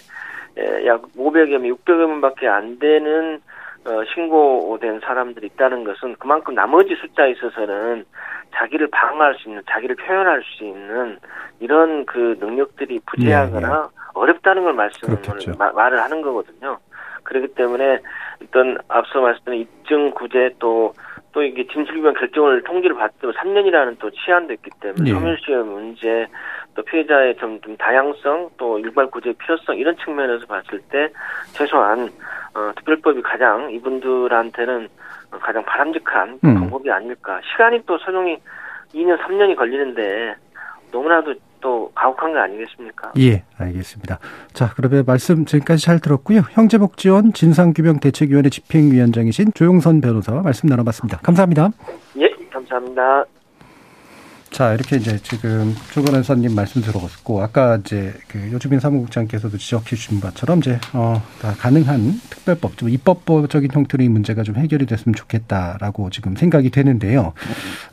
약 0.86 1.02
500여 1.18 1.58
명, 1.58 1.74
600여 1.76 2.06
명밖에 2.06 2.48
안 2.48 2.78
되는 2.78 3.38
어, 3.84 4.02
신고된 4.14 5.00
사람들이 5.00 5.48
있다는 5.48 5.84
것은 5.84 6.16
그만큼 6.18 6.54
나머지 6.54 6.94
숫자에 6.94 7.32
있어서는 7.32 8.06
자기를 8.54 8.88
방어할 8.90 9.34
수 9.34 9.48
있는, 9.50 9.60
자기를 9.70 9.96
표현할 9.96 10.42
수 10.42 10.64
있는 10.64 11.18
이런 11.60 12.06
그 12.06 12.36
능력들이 12.40 13.00
부재하거나 13.06 13.68
어렵다는 14.14 14.64
걸 14.64 14.72
말씀을. 14.72 15.14
마- 15.58 15.72
말을 15.72 16.02
하는 16.02 16.22
거거든요. 16.22 16.78
그렇기 17.24 17.48
때문에 17.48 17.98
일단 18.40 18.78
앞서 18.88 19.20
말씀드린 19.20 19.60
입증 19.60 20.10
구제 20.12 20.50
또 20.58 20.94
또 21.36 21.42
이게 21.42 21.66
진실규명 21.66 22.14
결정을 22.14 22.62
통지를 22.62 22.96
받도 22.96 23.30
3년이라는 23.30 23.98
또 23.98 24.08
시한도 24.10 24.54
있기 24.54 24.70
때문에 24.80 25.10
예. 25.10 25.12
소멸시효 25.12 25.64
문제 25.64 26.26
또 26.74 26.82
피해자의 26.82 27.36
좀, 27.36 27.60
좀 27.60 27.76
다양성 27.76 28.48
또 28.56 28.78
일괄 28.78 29.10
구제의 29.10 29.34
필요성 29.34 29.76
이런 29.76 29.94
측면에서 29.98 30.46
봤을 30.46 30.80
때 30.88 31.10
최소한 31.52 32.08
어, 32.54 32.72
특별법이 32.76 33.20
가장 33.20 33.70
이분들한테는 33.70 34.88
어, 35.32 35.38
가장 35.38 35.62
바람직한 35.66 36.40
음. 36.42 36.54
방법이 36.54 36.90
아닐까 36.90 37.38
시간이 37.52 37.82
또 37.84 37.98
소송이 37.98 38.38
2년 38.94 39.18
3년이 39.18 39.56
걸리는데 39.56 40.36
너무나도 40.90 41.34
또 41.60 41.90
가혹한 41.94 42.32
거 42.32 42.38
아니겠습니까? 42.40 43.12
예, 43.18 43.44
알겠습니다. 43.58 44.18
자, 44.52 44.72
그러면 44.74 45.04
말씀 45.06 45.44
지금까지 45.44 45.84
잘 45.84 46.00
들었고요. 46.00 46.40
형제복지원 46.50 47.32
진상규명 47.32 48.00
대책위원회 48.00 48.50
집행위원장이신 48.50 49.52
조용선 49.54 50.00
변호사와 50.00 50.42
말씀 50.42 50.68
나눠봤습니다. 50.68 51.18
감사합니다. 51.18 51.70
예, 52.18 52.28
감사합니다. 52.50 53.24
자, 54.50 54.72
이렇게 54.72 54.96
이제 54.96 55.18
지금 55.22 55.74
조 55.90 56.02
변호사님 56.02 56.54
말씀 56.54 56.80
들어봤고, 56.80 57.42
아까 57.42 57.76
이제 57.76 58.14
그 58.28 58.50
요주빈 58.52 58.80
사무국장께서도 58.80 59.58
지적해 59.58 59.84
주신 59.96 60.20
것처럼 60.20 60.60
이제, 60.60 60.78
어, 60.94 61.20
다 61.42 61.54
가능한 61.58 62.20
특별법, 62.30 62.78
좀 62.78 62.88
입법적인 62.88 63.70
형태로 63.70 64.02
이 64.02 64.08
문제가 64.08 64.44
좀 64.44 64.56
해결이 64.56 64.86
됐으면 64.86 65.14
좋겠다라고 65.14 66.08
지금 66.10 66.36
생각이 66.36 66.70
되는데요. 66.70 67.34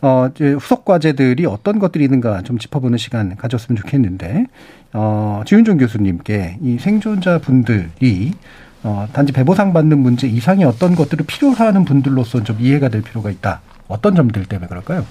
어, 0.01 0.29
이제 0.33 0.53
후속 0.53 0.85
과제들이 0.85 1.45
어떤 1.45 1.79
것들이 1.79 2.05
있는가 2.05 2.43
좀 2.43 2.57
짚어보는 2.57 2.97
시간 2.97 3.35
가졌으면 3.35 3.75
좋겠는데, 3.81 4.45
어, 4.93 5.41
지윤종 5.45 5.77
교수님께 5.77 6.59
이 6.61 6.77
생존자 6.79 7.39
분들이 7.39 8.33
어, 8.83 9.07
단지 9.11 9.31
배보상 9.33 9.73
받는 9.73 9.97
문제 9.97 10.27
이상의 10.27 10.65
어떤 10.65 10.95
것들을 10.95 11.25
필요로 11.25 11.55
하는 11.55 11.83
분들로서 11.85 12.43
좀 12.43 12.57
이해가 12.59 12.89
될 12.89 13.01
필요가 13.01 13.29
있다. 13.29 13.61
어떤 13.87 14.15
점들 14.15 14.45
때문에 14.45 14.67
그럴까요? 14.67 15.05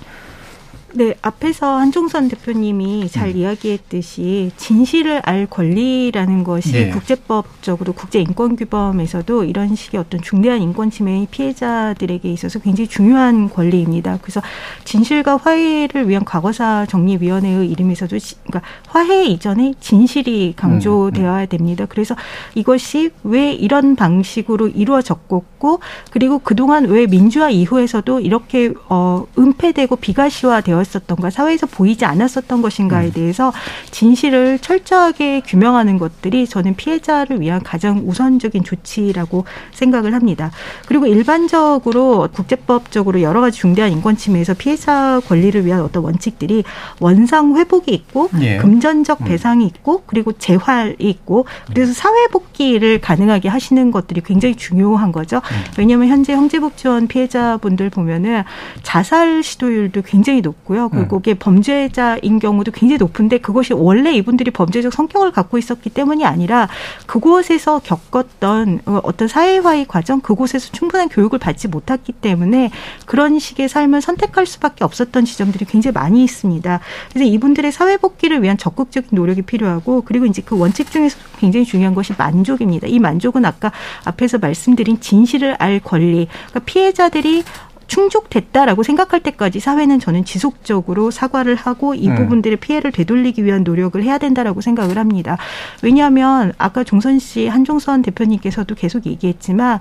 네, 0.95 1.15
앞에서 1.23 1.79
한종선 1.79 2.29
대표님이 2.29 3.09
잘 3.09 3.29
음. 3.31 3.37
이야기했듯이 3.39 4.53
진실을 4.59 5.23
알 5.25 5.47
권리라는 5.47 6.45
것이 6.45 6.73
네. 6.73 6.91
국제법적으로 6.91 7.95
국제인권규범에서도 7.95 9.45
이런 9.45 9.75
식의 9.75 9.99
어떤 9.99 10.21
중대한 10.21 10.61
인권 10.61 10.91
침해의 10.91 11.29
피해자들에게 11.31 12.31
있어서 12.33 12.59
굉장히 12.59 12.89
중요한 12.89 13.49
권리입니다. 13.49 14.19
그래서 14.21 14.43
진실과 14.85 15.39
화해를 15.39 16.11
위한 16.11 16.27
과거사 16.27 16.85
정리위원회의 16.91 17.71
이름에서도 17.71 18.19
지- 18.19 18.35
그러니까 18.47 18.61
화해 18.89 19.25
이전에 19.25 19.73
진실이 19.81 20.53
강조되어야 20.57 21.47
됩니다. 21.47 21.87
그래서 21.89 22.15
이것이 22.55 23.11
왜 23.25 23.53
이런 23.55 23.97
방식으로 23.97 24.69
이루어졌고 24.69 25.81
그리고 26.11 26.39
그동안 26.39 26.85
왜 26.85 27.07
민주화 27.07 27.49
이후에서도 27.49 28.21
이렇게 28.21 28.75
어 28.91 29.25
은폐되고 29.39 29.97
비가시화되 29.97 30.82
었었던가 30.83 31.31
사회에서 31.31 31.67
보이지 31.67 32.05
않았었던 32.05 32.63
것인가에 32.63 33.11
대해서 33.11 33.53
진실을 33.91 34.59
철저하게 34.59 35.41
규명하는 35.47 35.99
것들이 35.99 36.47
저는 36.47 36.77
피해자를 36.77 37.41
위한 37.41 37.63
가장 37.63 38.03
우선적인 38.07 38.65
조치라고 38.65 39.45
생각을 39.73 40.15
합니다. 40.15 40.51
그리고 40.87 41.07
일반적으로 41.07 42.29
국제법적으로 42.33 43.23
여러 43.23 43.41
가지 43.41 43.59
중대한 43.59 43.93
인권 43.93 44.17
침해에서 44.17 44.55
피해자 44.55 45.21
권리를 45.27 45.65
위한 45.65 45.81
어떤 45.81 46.03
원칙들이 46.03 46.65
원상 47.01 47.57
회복이 47.57 47.93
있고 47.93 48.29
예. 48.41 48.57
금전적 48.59 49.23
음. 49.23 49.25
배상이 49.27 49.67
있고 49.67 50.03
그리고 50.07 50.33
재활이 50.33 50.97
있고 50.99 51.47
그래서 51.69 51.93
사회 51.93 52.27
복귀를 52.29 53.01
가능하게 53.01 53.49
하시는 53.49 53.91
것들이 53.91 54.23
굉장히 54.25 54.55
중요한 54.57 55.13
거죠. 55.13 55.41
왜냐하면 55.79 56.09
현재 56.09 56.33
형제복지원 56.35 57.07
피해자분들 57.07 57.91
보면은 57.91 58.43
자살 58.83 59.43
시도율도 59.43 60.03
굉장히 60.03 60.41
높고요. 60.41 60.72
있고요. 60.73 60.89
그리고 60.89 61.19
그게 61.19 61.35
범죄자인 61.35 62.39
경우도 62.39 62.73
굉장히 62.73 62.99
높은데 62.99 63.39
그것이 63.39 63.75
원래 63.75 64.13
이분들이 64.13 64.51
범죄적 64.51 64.93
성격을 64.93 65.33
갖고 65.33 65.59
있었기 65.59 65.91
때문이 65.91 66.25
아니라 66.25 66.69
그곳에서 67.07 67.81
겪었던 67.81 68.81
어떤 68.87 69.29
사회화의 69.29 69.87
과정, 69.87 70.21
그곳에서 70.21 70.73
충분한 70.73 71.09
교육을 71.11 71.39
받지 71.39 71.69
못했기 71.69 72.13
때문에 72.13 72.71
그런 73.07 73.39
식의 73.39 73.69
삶을 73.69 74.01
선택할 74.01 74.47
수밖에 74.47 74.85
없었던 74.85 75.25
지점들이 75.25 75.67
굉장히 75.67 75.93
많이 75.93 76.25
있습니다. 76.25 76.81
그래서 77.13 77.25
이분들의 77.27 77.71
사회 77.71 77.97
복귀를 77.99 78.43
위한 78.43 78.57
적극적인 78.57 79.11
노력이 79.13 79.43
필요하고 79.43 80.03
그리고 80.03 80.27
이제 80.27 80.43
그 80.45 80.59
원칙 80.59 80.91
중에서 80.91 81.19
굉장히 81.39 81.67
중요한 81.67 81.95
것이 81.95 82.15
만족입니다. 82.17 82.87
이 82.87 82.99
만족은 82.99 83.45
아까 83.45 83.73
앞에서 84.05 84.39
말씀드린 84.39 85.01
진실을 85.01 85.57
알 85.59 85.81
권리, 85.81 86.29
그러니까 86.29 86.61
피해자들이 86.65 87.45
충족됐다라고 87.93 88.83
생각할 88.83 89.21
때까지 89.21 89.61
사회는 89.61 90.01
저는 90.01 90.25
지속적으로 90.25 91.11
사과를 91.11 91.55
하고 91.57 91.95
이 91.95 92.09
음. 92.09 92.15
부분들의 92.15 92.57
피해를 92.57 92.91
되돌리기 92.91 93.45
위한 93.45 93.65
노력을 93.65 94.03
해야 94.03 94.17
된다라고 94.17 94.63
생각을 94.63 94.97
합니다. 94.97 95.37
왜냐하면 95.83 96.55
아까 96.57 96.85
종선 96.85 97.19
씨, 97.19 97.49
한종선 97.49 98.01
대표님께서도 98.01 98.77
계속 98.77 99.05
얘기했지만 99.05 99.79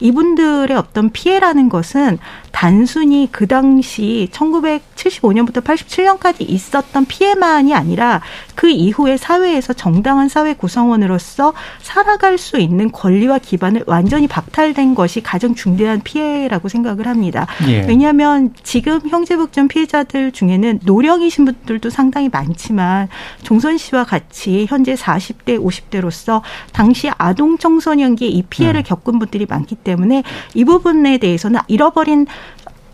이분들의 0.00 0.76
어떤 0.76 1.10
피해라는 1.10 1.68
것은 1.68 2.18
단순히 2.52 3.28
그 3.30 3.46
당시 3.46 4.28
1975년부터 4.32 5.62
87년까지 5.62 6.48
있었던 6.48 7.06
피해만이 7.06 7.74
아니라 7.74 8.20
그 8.54 8.68
이후에 8.68 9.16
사회에서 9.16 9.72
정당한 9.72 10.28
사회 10.28 10.54
구성원으로서 10.54 11.52
살아갈 11.80 12.38
수 12.38 12.58
있는 12.58 12.90
권리와 12.90 13.38
기반을 13.38 13.84
완전히 13.86 14.26
박탈된 14.26 14.94
것이 14.94 15.22
가장 15.22 15.54
중대한 15.54 16.00
피해라고 16.00 16.68
생각을 16.68 17.06
합니다. 17.06 17.46
예. 17.68 17.86
왜냐하면 17.86 18.52
지금 18.62 19.00
형제복전 19.08 19.68
피해자들 19.68 20.32
중에는 20.32 20.80
노령이신 20.84 21.44
분들도 21.44 21.90
상당히 21.90 22.28
많지만 22.28 23.08
종선 23.42 23.78
씨와 23.78 24.04
같이 24.04 24.66
현재 24.68 24.94
40대, 24.94 25.58
50대로서 25.58 26.42
당시 26.72 27.10
아동 27.16 27.58
청소년기에 27.58 28.28
이 28.28 28.42
피해를 28.42 28.80
음. 28.80 28.84
겪은 28.84 29.18
분들이 29.18 29.46
많기 29.48 29.74
때문에 29.76 29.89
때문에 29.90 30.22
이 30.54 30.64
부분에 30.64 31.18
대해서는 31.18 31.60
잃어버린 31.66 32.26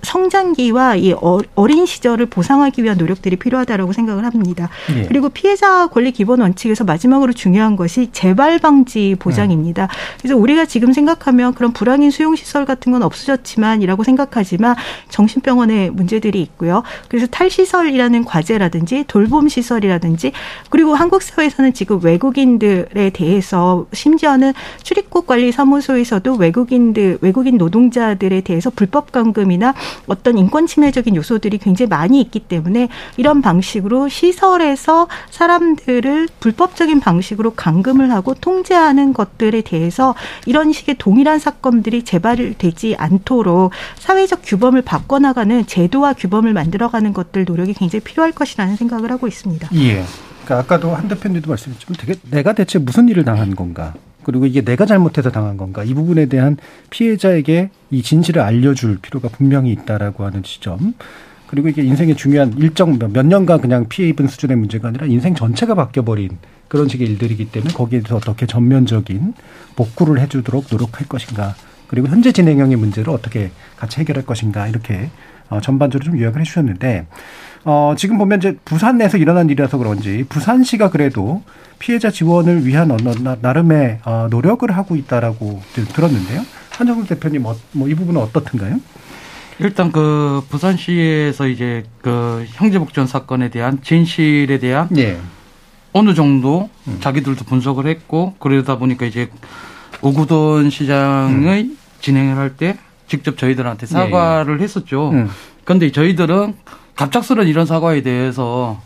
성장기와 0.06 0.96
이 0.96 1.12
어, 1.12 1.40
어린 1.56 1.84
시절을 1.84 2.26
보상하기 2.26 2.82
위한 2.84 2.96
노력들이 2.96 3.36
필요하다라고 3.36 3.92
생각을 3.92 4.24
합니다. 4.24 4.68
예. 4.96 5.02
그리고 5.06 5.28
피해자 5.28 5.88
권리 5.88 6.12
기본 6.12 6.40
원칙에서 6.40 6.84
마지막으로 6.84 7.32
중요한 7.32 7.74
것이 7.74 8.10
재발 8.12 8.58
방지 8.58 9.16
보장입니다. 9.18 9.88
그래서 10.20 10.36
우리가 10.36 10.64
지금 10.66 10.92
생각하면 10.92 11.54
그런 11.54 11.72
불황인 11.72 12.10
수용 12.12 12.36
시설 12.36 12.64
같은 12.64 12.92
건 12.92 13.02
없어졌지만이라고 13.02 14.04
생각하지만 14.04 14.76
정신병원에 15.08 15.90
문제들이 15.90 16.40
있고요. 16.40 16.84
그래서 17.08 17.26
탈시설이라는 17.26 18.24
과제라든지 18.24 19.04
돌봄 19.08 19.48
시설이라든지 19.48 20.30
그리고 20.70 20.94
한국 20.94 21.22
사회에서는 21.22 21.72
지금 21.72 21.98
외국인들에 22.02 23.10
대해서 23.10 23.86
심지어는 23.92 24.52
출입국 24.84 25.26
관리 25.26 25.50
사무소에서도 25.50 26.34
외국인들 26.36 27.18
외국인 27.22 27.58
노동자들에 27.58 28.42
대해서 28.42 28.70
불법 28.70 29.10
감금이나 29.10 29.74
어떤 30.06 30.38
인권 30.38 30.66
침해적인 30.66 31.16
요소들이 31.16 31.58
굉장히 31.58 31.88
많이 31.88 32.20
있기 32.20 32.40
때문에 32.40 32.88
이런 33.16 33.42
방식으로 33.42 34.08
시설에서 34.08 35.08
사람들을 35.30 36.28
불법적인 36.40 37.00
방식으로 37.00 37.54
감금을 37.54 38.12
하고 38.12 38.34
통제하는 38.34 39.12
것들에 39.12 39.62
대해서 39.62 40.14
이런 40.46 40.72
식의 40.72 40.96
동일한 40.98 41.38
사건들이 41.38 42.04
재발되지 42.04 42.96
않도록 42.98 43.72
사회적 43.98 44.40
규범을 44.44 44.82
바꿔나가는 44.82 45.66
제도와 45.66 46.12
규범을 46.14 46.52
만들어가는 46.52 47.12
것들 47.12 47.44
노력이 47.44 47.74
굉장히 47.74 48.02
필요할 48.02 48.32
것이라는 48.32 48.76
생각을 48.76 49.10
하고 49.10 49.26
있습니다. 49.26 49.68
예. 49.74 50.04
그러니까 50.44 50.58
아까도 50.58 50.94
한 50.94 51.08
대표님도 51.08 51.48
말씀했지만 51.48 51.96
되게 51.98 52.14
내가 52.30 52.52
대체 52.52 52.78
무슨 52.78 53.08
일을 53.08 53.24
당한 53.24 53.56
건가? 53.56 53.94
그리고 54.26 54.44
이게 54.44 54.60
내가 54.60 54.86
잘못해서 54.86 55.30
당한 55.30 55.56
건가? 55.56 55.84
이 55.84 55.94
부분에 55.94 56.26
대한 56.26 56.56
피해자에게 56.90 57.70
이 57.92 58.02
진실을 58.02 58.42
알려줄 58.42 58.98
필요가 59.00 59.28
분명히 59.28 59.70
있다라고 59.70 60.24
하는 60.24 60.42
지점. 60.42 60.94
그리고 61.46 61.68
이게 61.68 61.84
인생의 61.84 62.16
중요한 62.16 62.52
일정 62.58 62.98
몇 62.98 63.24
년간 63.24 63.60
그냥 63.60 63.86
피해 63.88 64.08
입은 64.08 64.26
수준의 64.26 64.56
문제가 64.56 64.88
아니라 64.88 65.06
인생 65.06 65.36
전체가 65.36 65.76
바뀌어버린 65.76 66.38
그런 66.66 66.88
식의 66.88 67.06
일들이기 67.06 67.52
때문에 67.52 67.72
거기에 67.72 68.00
서 68.00 68.16
어떻게 68.16 68.46
전면적인 68.46 69.34
복구를 69.76 70.20
해주도록 70.20 70.66
노력할 70.72 71.06
것인가? 71.06 71.54
그리고 71.86 72.08
현재 72.08 72.32
진행형의 72.32 72.78
문제를 72.78 73.12
어떻게 73.12 73.52
같이 73.76 74.00
해결할 74.00 74.26
것인가? 74.26 74.66
이렇게 74.66 75.08
어, 75.50 75.60
전반적으로 75.60 76.10
좀 76.10 76.18
요약을 76.20 76.40
해주셨는데 76.40 77.06
어, 77.68 77.94
지금 77.98 78.16
보면 78.16 78.38
이제 78.38 78.56
부산 78.64 78.96
내에서 78.96 79.18
일어난 79.18 79.50
일이라서 79.50 79.76
그런지 79.78 80.24
부산시가 80.28 80.90
그래도 80.90 81.42
피해자 81.80 82.10
지원을 82.12 82.64
위한 82.64 82.92
어느 82.92 83.12
나름의 83.42 83.98
어, 84.04 84.28
노력을 84.30 84.70
하고 84.70 84.94
있다라고 84.94 85.60
들었는데요. 85.92 86.42
한정훈 86.70 87.06
대표님 87.06 87.42
뭐 87.42 87.88
이 87.88 87.94
부분은 87.94 88.20
어떻든가요? 88.20 88.78
일단 89.58 89.90
그 89.90 90.44
부산시에서 90.48 91.48
이제 91.48 91.82
그 92.02 92.44
형제복전 92.50 93.08
사건에 93.08 93.48
대한 93.50 93.82
진실에 93.82 94.58
대한 94.58 94.86
네. 94.90 95.18
어느 95.92 96.14
정도 96.14 96.68
음. 96.86 96.98
자기들도 97.00 97.44
분석을 97.46 97.86
했고 97.88 98.34
그러다 98.38 98.78
보니까 98.78 99.06
이제 99.06 99.28
오구돈 100.02 100.70
시장의 100.70 101.62
음. 101.64 101.78
진행을 102.00 102.36
할 102.36 102.50
때 102.56 102.78
직접 103.08 103.36
저희들한테 103.38 103.86
사과를 103.86 104.58
네. 104.58 104.64
했었죠. 104.64 105.10
음. 105.10 105.30
그런데 105.64 105.90
저희들은 105.90 106.54
갑작스런 106.96 107.46
이런 107.46 107.66
사과에 107.66 108.02
대해서 108.02 108.80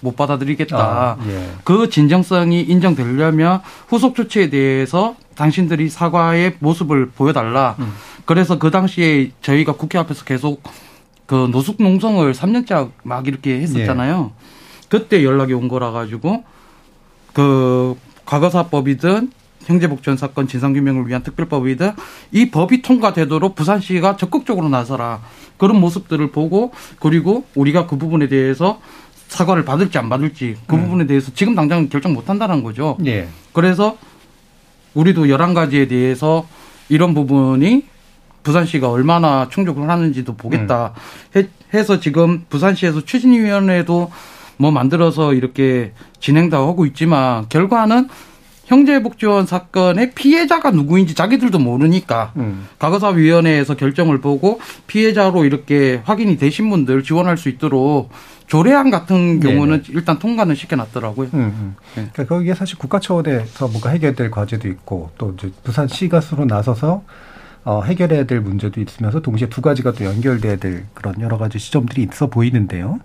못 0.00 0.16
받아들이겠다. 0.16 0.76
아, 0.78 1.16
예. 1.28 1.50
그 1.64 1.90
진정성이 1.90 2.62
인정되려면 2.62 3.60
후속 3.88 4.14
조치에 4.14 4.50
대해서 4.50 5.16
당신들이 5.34 5.88
사과의 5.88 6.56
모습을 6.58 7.10
보여달라. 7.10 7.76
음. 7.78 7.92
그래서 8.24 8.58
그 8.58 8.70
당시에 8.70 9.32
저희가 9.42 9.72
국회 9.72 9.98
앞에서 9.98 10.24
계속 10.24 10.62
그 11.26 11.48
노숙 11.50 11.82
농성을 11.82 12.32
3년째 12.32 12.90
막 13.02 13.26
이렇게 13.26 13.60
했었잖아요. 13.60 14.32
예. 14.34 14.44
그때 14.88 15.24
연락이 15.24 15.52
온 15.52 15.68
거라 15.68 15.92
가지고 15.92 16.44
그 17.32 17.96
과거사법이든 18.26 19.32
형제복전 19.64 20.16
사건 20.16 20.48
진상규명을 20.48 21.06
위한 21.06 21.22
특별법이든 21.22 21.92
이 22.32 22.50
법이 22.50 22.82
통과되도록 22.82 23.54
부산시가 23.54 24.16
적극적으로 24.16 24.68
나서라. 24.68 25.20
그런 25.60 25.78
모습들을 25.78 26.32
보고 26.32 26.72
그리고 26.98 27.44
우리가 27.54 27.86
그 27.86 27.98
부분에 27.98 28.28
대해서 28.28 28.80
사과를 29.28 29.64
받을지 29.64 29.98
안 29.98 30.08
받을지 30.08 30.56
그 30.66 30.74
음. 30.74 30.84
부분에 30.84 31.06
대해서 31.06 31.30
지금 31.34 31.54
당장 31.54 31.88
결정 31.88 32.14
못 32.14 32.28
한다는 32.30 32.64
거죠. 32.64 32.96
예. 33.06 33.28
그래서 33.52 33.96
우리도 34.94 35.28
열한 35.28 35.54
가지에 35.54 35.86
대해서 35.86 36.46
이런 36.88 37.14
부분이 37.14 37.84
부산시가 38.42 38.90
얼마나 38.90 39.48
충족을 39.50 39.88
하는지도 39.88 40.34
보겠다 40.34 40.94
음. 41.36 41.48
해 41.72 41.84
서 41.84 42.00
지금 42.00 42.44
부산시에서 42.48 43.04
추진위원회도 43.04 44.10
뭐 44.56 44.70
만들어서 44.72 45.34
이렇게 45.34 45.92
진행도 46.18 46.56
하고 46.56 46.84
있지만 46.86 47.48
결과는 47.48 48.08
형제복지원 48.70 49.46
사건의 49.46 50.12
피해자가 50.12 50.70
누구인지 50.70 51.16
자기들도 51.16 51.58
모르니까 51.58 52.32
음. 52.36 52.68
과거사위원회에서 52.78 53.74
결정을 53.74 54.20
보고 54.20 54.60
피해자로 54.86 55.44
이렇게 55.44 56.00
확인이 56.04 56.36
되신 56.36 56.70
분들 56.70 57.02
지원할 57.02 57.36
수 57.36 57.48
있도록 57.48 58.10
조례안 58.46 58.90
같은 58.90 59.40
경우는 59.40 59.82
네네. 59.82 59.98
일단 59.98 60.20
통과는 60.20 60.54
시켜놨더라고요. 60.54 61.30
음, 61.34 61.40
음. 61.40 61.76
네. 61.96 62.08
그러니까 62.12 62.34
거기에 62.36 62.54
사실 62.54 62.78
국가 62.78 63.00
차원에서 63.00 63.68
뭔가 63.68 63.90
해결될 63.90 64.30
과제도 64.30 64.68
있고 64.68 65.10
또 65.18 65.34
이제 65.36 65.50
부산시가 65.64 66.20
스스로 66.20 66.44
나서서 66.44 67.02
어, 67.64 67.82
해결해야 67.82 68.24
될 68.24 68.40
문제도 68.40 68.80
있으면서 68.80 69.20
동시에 69.20 69.48
두 69.48 69.60
가지가 69.62 69.92
또 69.92 70.04
연결돼야 70.04 70.56
될 70.56 70.86
그런 70.94 71.20
여러 71.20 71.38
가지 71.38 71.58
시점들이 71.58 72.06
있어 72.10 72.28
보이는데요. 72.28 73.00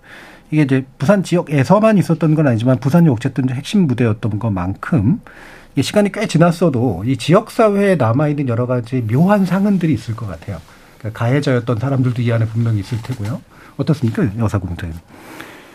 이게 0.50 0.62
이제 0.62 0.86
부산 0.98 1.24
지역에서만 1.24 1.98
있었던 1.98 2.34
건 2.36 2.46
아니지만 2.46 2.78
부산이 2.78 3.08
어쨌든 3.08 3.50
핵심 3.50 3.86
무대였던 3.86 4.38
것만큼 4.38 5.20
이 5.20 5.20
시간이 5.82 6.12
꽤 6.12 6.26
지났어도 6.26 7.04
이 7.06 7.16
지역 7.16 7.50
사회에 7.50 7.96
남아 7.96 8.28
있는 8.28 8.48
여러 8.48 8.66
가지 8.66 9.02
묘한 9.02 9.44
상흔들이 9.44 9.92
있을 9.92 10.16
것 10.16 10.26
같아요. 10.26 10.58
그러니까 10.98 11.18
가해자였던 11.18 11.78
사람들도 11.78 12.22
이 12.22 12.32
안에 12.32 12.46
분명히 12.46 12.80
있을 12.80 12.98
테고요. 13.02 13.40
어떻습니까, 13.76 14.26
여사공장님? 14.38 14.98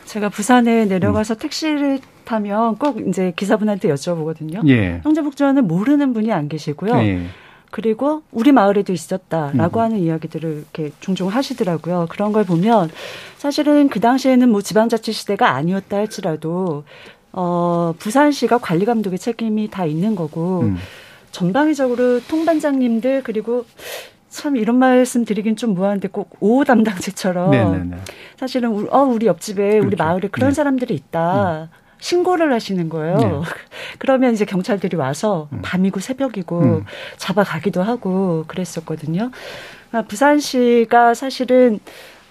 제가 0.05 0.29
부산에 0.29 0.85
내려가서 0.85 1.35
음. 1.35 1.39
택시를 1.39 1.99
타면 2.25 2.77
꼭 2.77 2.99
이제 3.07 3.31
기사분한테 3.35 3.87
여쭤보거든요. 3.93 4.67
예. 4.67 4.99
형제복지원은 5.03 5.67
모르는 5.67 6.13
분이 6.13 6.33
안 6.33 6.49
계시고요. 6.49 6.95
예. 6.97 7.27
그리고 7.69 8.21
우리 8.31 8.51
마을에도 8.51 8.91
있었다라고 8.91 9.79
음. 9.79 9.83
하는 9.83 9.99
이야기들을 9.99 10.65
이렇게 10.73 10.91
종종 10.99 11.29
하시더라고요. 11.29 12.07
그런 12.09 12.33
걸 12.33 12.43
보면 12.43 12.89
사실은 13.37 13.87
그 13.87 14.01
당시에는 14.01 14.49
뭐 14.49 14.61
지방자치 14.61 15.13
시대가 15.13 15.51
아니었다 15.51 15.97
할지라도 15.97 16.83
어, 17.33 17.93
부산시가 17.97 18.57
관리 18.57 18.85
감독의 18.85 19.19
책임이 19.19 19.69
다 19.69 19.85
있는 19.85 20.15
거고 20.15 20.61
음. 20.61 20.77
전방위적으로 21.31 22.19
통반장님들 22.27 23.23
그리고 23.23 23.65
참 24.29 24.55
이런 24.55 24.77
말씀 24.77 25.25
드리긴 25.25 25.55
좀 25.55 25.73
무한한데 25.73 26.07
꼭 26.07 26.35
오후 26.39 26.63
담당제처럼 26.63 27.51
네네네. 27.51 27.97
사실은 28.37 28.69
우리, 28.71 28.87
어 28.89 28.99
우리 28.99 29.27
옆집에 29.27 29.71
그렇죠. 29.71 29.87
우리 29.87 29.95
마을에 29.97 30.27
그런 30.29 30.49
네. 30.49 30.53
사람들이 30.55 30.93
있다. 30.93 31.69
음. 31.71 31.81
신고를 31.99 32.51
하시는 32.51 32.89
거예요. 32.89 33.17
네. 33.17 33.31
그러면 33.99 34.33
이제 34.33 34.45
경찰들이 34.45 34.97
와서 34.97 35.47
음. 35.53 35.59
밤이고 35.61 35.99
새벽이고 35.99 36.59
음. 36.59 36.85
잡아가기도 37.17 37.83
하고 37.83 38.45
그랬었거든요. 38.47 39.31
아, 39.91 40.01
부산시가 40.01 41.13
사실은 41.13 41.79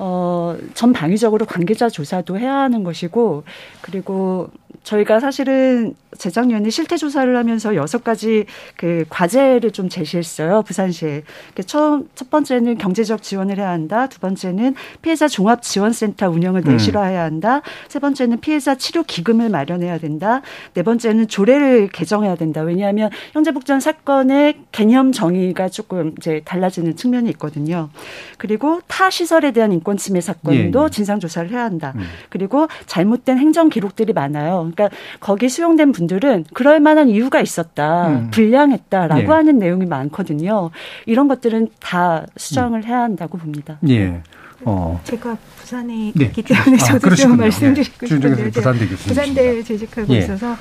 어, 0.02 0.56
전 0.72 0.94
방위적으로 0.94 1.44
관계자 1.44 1.90
조사도 1.90 2.38
해야 2.38 2.54
하는 2.54 2.84
것이고, 2.84 3.44
그리고 3.82 4.48
저희가 4.82 5.20
사실은 5.20 5.94
재작년에 6.16 6.70
실태 6.70 6.96
조사를 6.96 7.36
하면서 7.36 7.74
여섯 7.74 8.02
가지 8.02 8.46
그 8.76 9.04
과제를 9.08 9.70
좀 9.72 9.88
제시했어요. 9.88 10.62
부산시에. 10.62 11.22
처음 11.66 12.08
첫 12.14 12.30
번째는 12.30 12.78
경제적 12.78 13.22
지원을 13.22 13.58
해야 13.58 13.70
한다. 13.70 14.06
두 14.08 14.18
번째는 14.20 14.74
피해자 15.02 15.28
종합 15.28 15.62
지원센터 15.62 16.30
운영을 16.30 16.62
음. 16.66 16.72
내실화해야 16.72 17.22
한다. 17.22 17.62
세 17.88 17.98
번째는 17.98 18.40
피해자 18.40 18.74
치료 18.74 19.02
기금을 19.02 19.50
마련해야 19.50 19.98
된다. 19.98 20.42
네 20.74 20.82
번째는 20.82 21.28
조례를 21.28 21.88
개정해야 21.88 22.34
된다. 22.34 22.62
왜냐하면 22.62 23.10
형제복전 23.32 23.80
사건의 23.80 24.56
개념 24.72 25.12
정의가 25.12 25.68
조금 25.68 26.14
이제 26.18 26.42
달라지는 26.44 26.96
측면이 26.96 27.28
있거든요. 27.30 27.90
그리고 28.38 28.80
타 28.88 29.10
시설에 29.10 29.52
대한 29.52 29.72
인권 29.72 29.89
침해 29.96 30.20
사건도 30.20 30.80
예, 30.80 30.84
예. 30.84 30.90
진상 30.90 31.20
조사를 31.20 31.50
해야 31.50 31.64
한다. 31.64 31.92
음. 31.96 32.02
그리고 32.28 32.68
잘못된 32.86 33.38
행정 33.38 33.68
기록들이 33.68 34.12
많아요. 34.12 34.70
그러니까 34.74 34.96
거기 35.20 35.48
수용된 35.48 35.92
분들은 35.92 36.46
그럴 36.52 36.80
만한 36.80 37.08
이유가 37.08 37.40
있었다. 37.40 38.08
음. 38.08 38.30
불량했다라고 38.30 39.22
예. 39.22 39.26
하는 39.26 39.58
내용이 39.58 39.86
많거든요. 39.86 40.70
이런 41.06 41.28
것들은 41.28 41.68
다 41.80 42.26
수정을 42.36 42.80
음. 42.80 42.84
해야 42.84 43.00
한다고 43.00 43.38
봅니다. 43.38 43.78
예. 43.88 44.22
어. 44.64 45.00
제가 45.04 45.36
부산에 45.56 46.12
네. 46.14 46.24
있기 46.26 46.42
때문에 46.42 46.76
아, 46.76 46.84
저도 46.84 47.14
좀 47.14 47.36
말씀드리고 47.36 47.80
예. 47.80 48.08
싶은데 48.08 48.50
부산대 48.50 48.88
부산대 48.88 49.62
재직하고 49.62 50.14
예. 50.14 50.18
있어서 50.18 50.56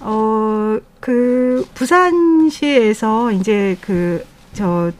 어 0.00 0.78
그 1.04 1.66
부산시에서 1.74 3.30
이제 3.32 3.76
그저 3.82 4.90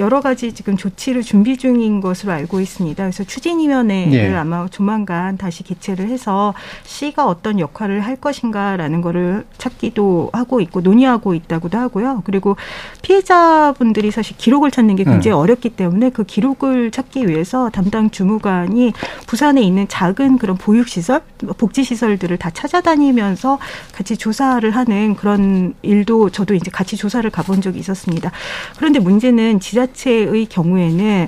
여러 0.00 0.22
가지 0.22 0.52
지금 0.54 0.78
조치를 0.78 1.22
준비 1.22 1.58
중인 1.58 2.00
것으로 2.00 2.32
알고 2.32 2.60
있습니다. 2.60 3.04
그래서 3.04 3.22
추진위원회를 3.22 4.10
네. 4.10 4.34
아마 4.34 4.66
조만간 4.68 5.36
다시 5.36 5.62
개최를 5.62 6.08
해서 6.08 6.54
시가 6.84 7.26
어떤 7.26 7.60
역할을 7.60 8.00
할 8.00 8.16
것인가라는 8.16 9.02
거를 9.02 9.44
찾기도 9.58 10.30
하고 10.32 10.60
있고 10.62 10.80
논의하고 10.80 11.34
있다고도 11.34 11.76
하고요. 11.76 12.22
그리고 12.24 12.56
피해자분들이 13.02 14.10
사실 14.10 14.36
기록을 14.38 14.70
찾는 14.70 14.96
게 14.96 15.04
굉장히 15.04 15.36
음. 15.36 15.40
어렵기 15.40 15.70
때문에 15.70 16.10
그 16.10 16.24
기록을 16.24 16.90
찾기 16.90 17.28
위해서 17.28 17.68
담당 17.68 18.10
주무관이 18.10 18.94
부산에 19.26 19.60
있는 19.60 19.86
작은 19.86 20.38
그런 20.38 20.56
보육시설, 20.56 21.20
복지시설들을 21.58 22.38
다 22.38 22.48
찾아다니면서 22.48 23.58
같이 23.92 24.16
조사를 24.16 24.68
하는 24.70 25.14
그런 25.14 25.74
일도 25.82 26.30
저도 26.30 26.54
이제 26.54 26.70
같이 26.70 26.96
조사를 26.96 27.28
가본 27.30 27.60
적이 27.60 27.80
있었습니다. 27.80 28.30
그런데 28.78 28.98
문제는 28.98 29.60
지자 29.60 29.89
지자체의 29.92 30.46
경우에는 30.46 31.26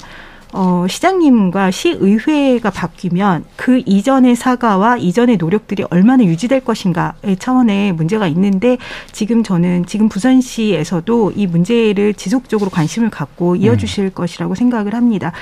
어, 0.55 0.87
시장님과 0.89 1.71
시의회가 1.71 2.71
바뀌면 2.71 3.45
그 3.57 3.83
이전의 3.87 4.37
사과와 4.37 4.99
이전의 4.99 5.39
노력들이 5.39 5.85
얼마나 5.91 6.25
유지될 6.25 6.61
것인가의 6.61 7.37
차원의 7.39 7.93
문제가 7.93 8.27
있는데 8.29 8.77
지금 9.13 9.43
저는 9.43 9.87
지금 9.87 10.11
부산시에서도 10.11 11.33
이 11.37 11.47
문제를 11.47 12.13
지속적으로 12.15 12.71
관심을 12.71 13.09
갖고 13.09 13.57
이어주실 13.57 14.05
음. 14.05 14.11
것이라고 14.15 14.55
생각을 14.55 14.95
합니다. 14.95 15.33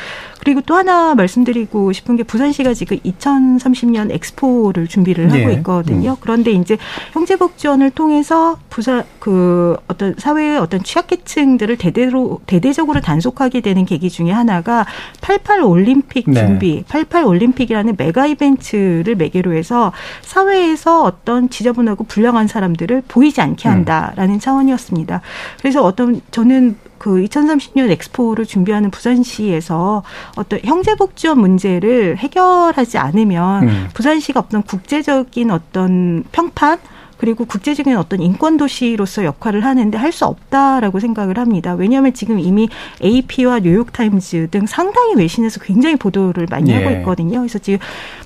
그리고 0.41 0.61
또 0.63 0.77
하나 0.77 1.15
말씀드리고 1.17 1.93
싶은 1.93 2.17
게 2.17 2.23
부산시가 2.23 2.73
지금 2.75 2.99
2030년 2.99 4.13
엑스포를 4.13 4.87
준비를 4.87 5.29
네. 5.29 5.43
하고 5.43 5.53
있거든요. 5.59 6.13
음. 6.13 6.17
그런데 6.21 6.53
이제 6.53 6.79
형제복 7.13 7.59
지원을 7.59 7.91
통해서 7.91 8.59
부산 8.71 9.05
그 9.19 9.77
어떤 9.89 10.15
사회의 10.17 10.57
어떤 10.57 10.83
취약계층들을 10.83 11.77
대대로 11.79 12.41
대대적으로 12.47 13.01
단속하게 13.01 13.61
되는 13.61 13.85
계기 13.85 14.09
중에 14.09 14.31
하나가 14.31 14.87
88 15.21 15.63
올림픽 15.63 16.25
네. 16.29 16.47
준비, 16.47 16.77
네. 16.77 16.85
88 16.89 17.25
올림픽이라는 17.25 17.95
메가 17.97 18.27
이벤트를 18.27 19.15
매개로 19.15 19.53
해서 19.53 19.93
사회에서 20.23 21.03
어떤 21.03 21.51
지저분하고 21.51 22.05
불량한 22.05 22.49
사람들을 22.49 23.03
보이지 23.09 23.41
않게 23.41 23.69
음. 23.69 23.73
한다라는 23.73 24.35
음. 24.35 24.41
차원이었습니다. 24.41 25.21
그래서 25.61 25.85
어떤 25.85 26.21
저는 26.31 26.77
그 26.99 27.23
2030년 27.25 27.91
엑스포를 27.91 28.45
준비하는 28.45 28.91
부산시에서 28.91 30.03
어떤 30.37 30.61
형제복지원 30.63 31.41
문제를 31.41 32.19
해결하지 32.19 32.99
않으면 32.99 33.69
음. 33.69 33.89
부산시가 33.95 34.41
어떤 34.41 34.63
국제적인 34.63 35.51
어떤 35.51 36.25
평판 36.31 36.79
그리고 37.21 37.45
국제적인 37.45 37.99
어떤 37.99 38.23
인권 38.23 38.57
도시로서 38.57 39.25
역할을 39.25 39.63
하는데 39.65 39.99
할 39.99 40.11
수 40.11 40.25
없다라고 40.25 40.99
생각을 40.99 41.39
합니다. 41.39 41.75
왜냐하면 41.75 42.13
지금 42.13 42.41
이미 42.41 42.69
AP와 43.03 43.61
뉴욕 43.61 43.93
타임즈 43.93 44.49
등 44.51 44.67
상당히 44.67 45.15
외신에서 45.15 45.61
굉장히 45.61 45.95
보도를 45.95 46.49
많이 46.51 46.73
예. 46.73 46.83
하고 46.83 46.91
있거든요. 46.97 47.39
그래서 47.39 47.61
지금 47.61 47.79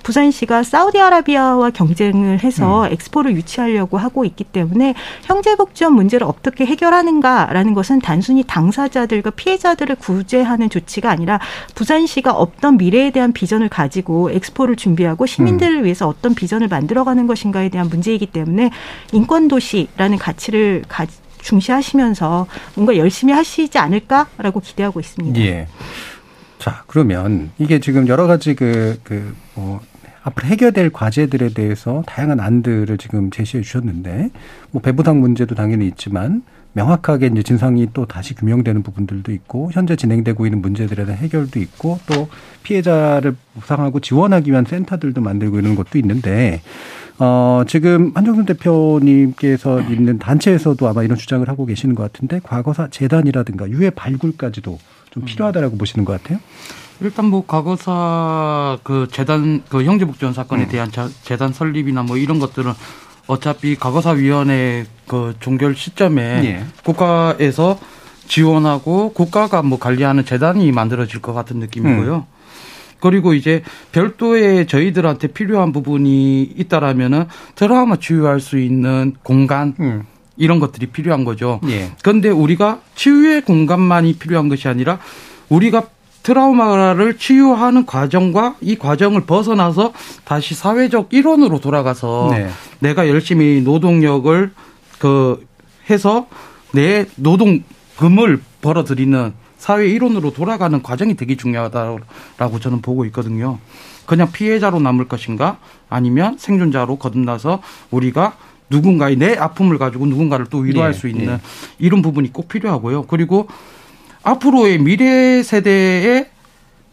부산시가 0.02 0.62
사우디아라비아와 0.62 1.70
경쟁을 1.70 2.42
해서 2.42 2.84
음. 2.84 2.92
엑스포를 2.92 3.34
유치하려고 3.36 3.98
하고 3.98 4.24
있기 4.24 4.44
때문에 4.44 4.94
형제복지원 5.24 5.92
문제를 5.94 6.26
어떻게 6.26 6.64
해결하는가라는 6.64 7.74
것은 7.74 8.00
단순히 8.00 8.44
당사자들과 8.44 9.30
피해자들을 9.30 9.96
구제하는 9.96 10.70
조치가 10.70 11.10
아니라 11.10 11.38
부산시가 11.74 12.32
없던 12.32 12.78
미래에 12.78 13.10
대한 13.10 13.32
비전을 13.32 13.68
가지고 13.68 14.30
엑스포를 14.30 14.76
준비하고 14.76 15.26
시민들을 15.26 15.80
음. 15.80 15.84
위해서 15.84 16.08
어떤 16.08 16.34
비전을 16.34 16.68
만들어가는 16.68 17.26
것인가에 17.26 17.68
대한 17.68 17.88
문제이기 17.88 18.26
때문에 18.26 18.70
인권 19.12 19.48
도시라는 19.48 20.18
가치를 20.18 20.84
가, 20.88 21.06
중시하시면서 21.44 22.46
뭔가 22.74 22.96
열심히 22.96 23.32
하시지 23.32 23.78
않을까라고 23.78 24.60
기대하고 24.60 25.00
있습니다. 25.00 25.40
예. 25.40 25.68
자, 26.58 26.82
그러면 26.86 27.50
이게 27.58 27.78
지금 27.78 28.08
여러 28.08 28.26
가지 28.26 28.54
그, 28.54 28.98
그, 29.04 29.36
뭐, 29.54 29.80
앞으로 30.22 30.48
해결될 30.48 30.90
과제들에 30.90 31.50
대해서 31.50 32.02
다양한 32.06 32.40
안들을 32.40 32.96
지금 32.96 33.30
제시해 33.30 33.62
주셨는데, 33.62 34.30
뭐, 34.70 34.80
배부당 34.80 35.20
문제도 35.20 35.54
당연히 35.54 35.86
있지만, 35.88 36.42
명확하게 36.72 37.26
이제 37.26 37.42
진상이 37.42 37.88
또 37.92 38.06
다시 38.06 38.34
규명되는 38.34 38.82
부분들도 38.82 39.30
있고, 39.32 39.70
현재 39.72 39.94
진행되고 39.94 40.46
있는 40.46 40.62
문제들에 40.62 41.04
대한 41.04 41.20
해결도 41.20 41.60
있고, 41.60 42.00
또 42.06 42.28
피해자를 42.62 43.36
보상하고 43.54 44.00
지원하기 44.00 44.50
위한 44.50 44.64
센터들도 44.64 45.20
만들고 45.20 45.58
있는 45.58 45.74
것도 45.74 45.98
있는데, 45.98 46.62
어, 47.18 47.62
지금 47.66 48.10
한정순 48.14 48.44
대표님께서 48.44 49.82
있는 49.82 50.18
단체에서도 50.18 50.88
아마 50.88 51.02
이런 51.02 51.16
주장을 51.16 51.48
하고 51.48 51.64
계시는 51.64 51.94
것 51.94 52.02
같은데 52.02 52.40
과거사 52.42 52.88
재단이라든가 52.90 53.68
유해 53.70 53.90
발굴까지도 53.90 54.78
좀 55.10 55.22
음. 55.22 55.24
필요하다라고 55.24 55.76
보시는 55.76 56.04
것 56.04 56.20
같아요. 56.20 56.40
일단 57.00 57.26
뭐 57.26 57.44
과거사 57.46 58.78
그 58.82 59.08
재단 59.10 59.62
그 59.68 59.84
형제복지원 59.84 60.32
사건에 60.32 60.64
음. 60.64 60.68
대한 60.68 60.90
재단 61.22 61.52
설립이나 61.52 62.02
뭐 62.02 62.16
이런 62.16 62.38
것들은 62.38 62.72
어차피 63.26 63.76
과거사 63.76 64.10
위원회 64.12 64.84
그 65.06 65.34
종결 65.40 65.74
시점에 65.74 66.22
예. 66.44 66.64
국가에서 66.84 67.78
지원하고 68.26 69.12
국가가 69.12 69.62
뭐 69.62 69.78
관리하는 69.78 70.24
재단이 70.24 70.72
만들어질 70.72 71.20
것 71.20 71.32
같은 71.32 71.58
느낌이고요. 71.58 72.16
음. 72.16 72.33
그리고 73.04 73.34
이제 73.34 73.62
별도의 73.92 74.66
저희들한테 74.66 75.28
필요한 75.28 75.72
부분이 75.72 76.54
있다라면은 76.56 77.26
트라우마 77.54 77.96
치유할 77.96 78.40
수 78.40 78.58
있는 78.58 79.12
공간 79.22 79.74
음. 79.78 80.04
이런 80.38 80.58
것들이 80.58 80.86
필요한 80.86 81.26
거죠. 81.26 81.60
예. 81.68 81.90
그런데 82.02 82.30
우리가 82.30 82.80
치유의 82.94 83.42
공간만이 83.42 84.14
필요한 84.14 84.48
것이 84.48 84.68
아니라 84.68 85.00
우리가 85.50 85.82
트라우마를 86.22 87.18
치유하는 87.18 87.84
과정과 87.84 88.56
이 88.62 88.78
과정을 88.78 89.26
벗어나서 89.26 89.92
다시 90.24 90.54
사회적 90.54 91.12
일원으로 91.12 91.60
돌아가서 91.60 92.28
네. 92.30 92.48
내가 92.78 93.06
열심히 93.06 93.60
노동력을 93.60 94.50
그 94.98 95.46
해서 95.90 96.26
내 96.72 97.04
노동금을 97.16 98.40
벌어들이는 98.62 99.34
사회 99.64 99.88
일원으로 99.88 100.34
돌아가는 100.34 100.82
과정이 100.82 101.14
되게 101.14 101.38
중요하다라고 101.38 102.60
저는 102.60 102.82
보고 102.82 103.06
있거든요. 103.06 103.58
그냥 104.04 104.30
피해자로 104.30 104.78
남을 104.78 105.08
것인가 105.08 105.56
아니면 105.88 106.36
생존자로 106.36 106.96
거듭나서 106.96 107.62
우리가 107.90 108.36
누군가의 108.68 109.16
내 109.16 109.34
아픔을 109.34 109.78
가지고 109.78 110.04
누군가를 110.04 110.48
또 110.50 110.58
위로할 110.58 110.92
네, 110.92 110.98
수 110.98 111.08
있는 111.08 111.26
네. 111.26 111.40
이런 111.78 112.02
부분이 112.02 112.30
꼭 112.30 112.46
필요하고요. 112.48 113.04
그리고 113.04 113.48
앞으로의 114.22 114.80
미래 114.80 115.42
세대의 115.42 116.28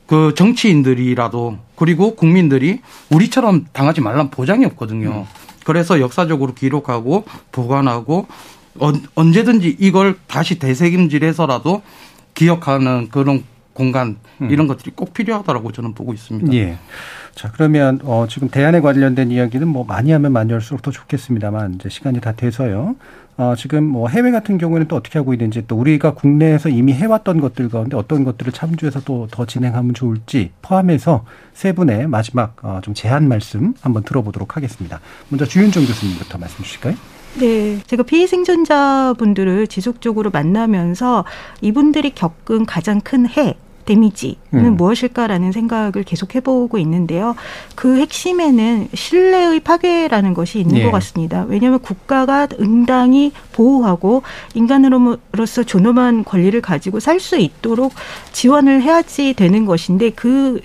그 0.07 0.34
정치인들이라도 0.38 1.57
그리고 1.76 2.15
국민들이 2.15 2.80
우리처럼 3.09 3.65
당하지 3.74 3.99
말란 3.99 4.30
보장이 4.30 4.63
없거든요. 4.63 5.09
음. 5.09 5.26
그래서 5.65 5.99
역사적으로 5.99 6.53
기록하고 6.53 7.26
보관하고 7.51 8.28
언제든지 9.15 9.76
이걸 9.78 10.15
다시 10.28 10.57
대책임질해서라도 10.57 11.82
기억하는 12.34 13.09
그런 13.09 13.43
공간 13.73 14.17
음. 14.41 14.51
이런 14.51 14.67
것들이 14.67 14.91
꼭 14.95 15.13
필요하다라고 15.13 15.71
저는 15.71 15.93
보고 15.93 16.13
있습니다. 16.13 16.53
예. 16.53 16.77
자 17.36 17.49
그러면 17.53 17.99
어 18.03 18.25
지금 18.29 18.49
대안에 18.49 18.82
관련된 18.82 19.32
이야기는 19.32 19.65
뭐 19.67 19.86
많이 19.86 20.11
하면 20.11 20.34
많이 20.34 20.51
할수록 20.51 20.82
더 20.82 20.91
좋겠습니다만 20.91 21.75
이제 21.75 21.88
시간이 21.88 22.19
다 22.19 22.34
돼서요. 22.34 22.95
어 23.38 23.55
지금 23.57 23.86
뭐 23.86 24.09
해외 24.09 24.29
같은 24.32 24.57
경우에는 24.57 24.89
또 24.89 24.97
어떻게 24.97 25.17
하고 25.17 25.34
있는지 25.34 25.63
또 25.65 25.77
우리가 25.77 26.13
국내에서 26.15 26.67
이미 26.67 26.91
해왔던 26.93 27.39
것들 27.39 27.69
가운데 27.69 27.95
어떤 27.95 28.25
것들을 28.25 28.51
참조해서 28.51 28.99
또 29.01 29.27
더 29.32 29.45
진행하면 29.45 29.93
좋을지 29.93 30.51
포함해서 30.61 31.23
세 31.53 31.71
분의 31.71 32.07
마지막 32.07 32.57
어 32.63 32.82
좀 32.84 32.93
제안 32.93 33.29
말씀 33.29 33.73
한번 33.82 34.03
들어보도록 34.03 34.57
하겠습니다. 34.57 34.99
먼저 35.29 35.45
주윤정 35.45 35.86
교수님부터 35.86 36.38
말씀 36.38 36.61
주실까요? 36.65 36.95
네, 37.36 37.79
제가 37.88 38.03
피해 38.03 38.27
생존자분들을 38.27 39.67
지속적으로 39.67 40.29
만나면서 40.32 41.25
이분들이 41.61 42.13
겪은 42.13 42.65
가장 42.65 42.99
큰 42.99 43.27
해, 43.27 43.55
데미지는 43.86 44.38
음. 44.53 44.77
무엇일까라는 44.77 45.51
생각을 45.51 46.03
계속 46.05 46.36
해보고 46.36 46.77
있는데요. 46.77 47.36
그 47.75 47.97
핵심에는 47.97 48.89
신뢰의 48.93 49.59
파괴라는 49.61 50.34
것이 50.34 50.59
있는 50.59 50.77
예. 50.77 50.84
것 50.84 50.91
같습니다. 50.91 51.45
왜냐하면 51.47 51.79
국가가 51.79 52.47
응당히 52.59 53.32
보호하고 53.53 54.23
인간으로서 54.53 55.63
존엄한 55.65 56.23
권리를 56.23 56.59
가지고 56.61 56.99
살 56.99 57.21
수 57.21 57.38
있도록 57.38 57.93
지원을 58.32 58.82
해야지 58.82 59.36
되는 59.36 59.65
것인데 59.65 60.09
그 60.09 60.59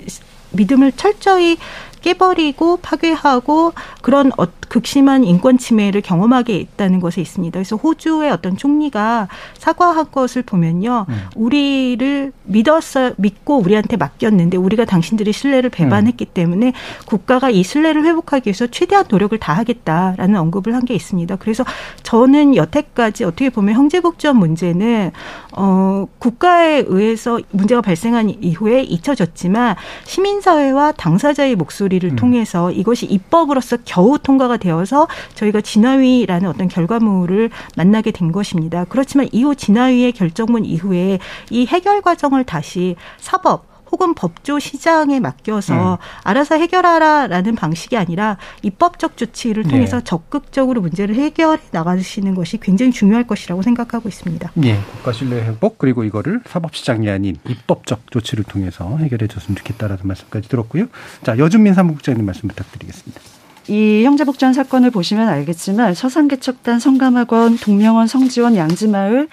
믿음을 0.53 0.93
철저히 0.93 1.59
깨버리고 2.07 2.77
파괴하고 2.79 3.73
그런 4.01 4.31
어, 4.39 4.47
극심한 4.69 5.25
인권 5.25 5.59
침해를 5.59 6.01
경험하게 6.03 6.57
있다는 6.57 7.01
것에 7.01 7.21
있습니다. 7.21 7.59
그래서 7.59 7.75
호주의 7.77 8.31
어떤 8.31 8.57
총리가 8.57 9.27
사과한 9.59 10.13
것을 10.13 10.43
보면요. 10.43 11.07
음. 11.09 11.23
우리를 11.35 12.33
믿었어 12.45 13.13
믿고 13.17 13.59
우리한테 13.59 13.97
맡겼는데 13.97 14.57
우리가 14.57 14.85
당신들의 14.85 15.33
신뢰를 15.33 15.71
배반했기 15.71 16.27
음. 16.27 16.31
때문에 16.33 16.73
국가가 17.07 17.51
이 17.51 17.63
신뢰를 17.65 18.05
회복하기 18.05 18.49
위해서 18.49 18.69
최대한 18.69 19.05
노력을 19.09 19.37
다하겠다라는 19.37 20.37
언급을 20.37 20.75
한 20.75 20.87
게 20.87 20.95
있습니다. 20.95 21.35
그래서 21.37 21.65
저는 22.05 22.55
여태까지 22.55 23.25
어떻게 23.25 23.51
보면 23.51 23.75
형제복지원 23.75 24.37
문제는 24.37 25.11
어 25.57 26.07
국가에 26.21 26.85
의해서 26.87 27.41
문제가 27.51 27.81
발생한 27.81 28.31
이후에 28.41 28.85
잊혀졌지만 28.85 29.75
시민사회와 30.05 30.93
당사자의 30.93 31.57
목소리 31.57 31.96
를 31.99 32.11
음. 32.11 32.17
통해서 32.17 32.71
이것이 32.71 33.07
입법으로서 33.07 33.79
겨우 33.85 34.19
통과가 34.19 34.57
되어서 34.57 35.07
저희가 35.35 35.61
진화위라는 35.61 36.49
어떤 36.49 36.69
결과물을 36.69 37.51
만나게 37.77 38.11
된 38.11 38.33
것입니다. 38.33 38.85
그렇지만 38.89 39.29
이후 39.33 39.55
진화위의 39.55 40.13
결정문 40.13 40.65
이후에 40.65 41.19
이 41.51 41.67
해결 41.67 42.03
과정을 42.03 42.45
다시 42.45 42.97
사법 43.19 43.76
혹은 43.91 44.15
법조 44.15 44.59
시장에 44.59 45.21
맡겨서 45.21 45.95
음. 45.95 45.97
알아서 46.25 46.57
해결하라라는 46.57 47.55
방식이 47.55 47.97
아니라 47.97 48.37
입법적 48.63 49.17
조치를 49.17 49.65
네. 49.65 49.71
통해서 49.71 49.99
네. 49.99 50.05
적극적으로 50.05 50.81
문제를 50.81 51.15
해결해 51.15 51.63
나가시는 51.71 52.35
것이 52.35 52.59
굉장히 52.59 52.93
중요할 52.93 53.27
것이라고 53.27 53.63
생각하고 53.63 54.09
있습니다. 54.09 54.53
예, 54.65 54.79
국가 54.93 55.13
신뢰 55.13 55.43
회복 55.43 55.79
그리고 55.79 56.05
이거를 56.05 56.41
사법 56.47 56.75
시장이 56.75 57.09
아닌 57.09 57.37
입법적 57.49 58.11
조치를 58.11 58.45
통해서 58.45 58.97
해결해 58.99 59.27
줬으면 59.29 59.57
좋겠다라는 59.57 60.03
말씀까지 60.05 60.49
들었고요. 60.49 60.87
자, 61.23 61.39
여준민 61.39 61.75
사무국장님 61.75 62.25
말씀 62.25 62.49
부탁드리겠습니다. 62.49 63.21
이 63.69 64.05
형제복지원 64.05 64.55
사건을 64.55 64.91
보시면 64.91 65.29
알겠지만 65.29 65.95
서산개척단, 65.95 66.79
성감학원, 66.79 67.59
동명원, 67.59 68.07
성지원, 68.07 68.57
양지마을 68.57 69.29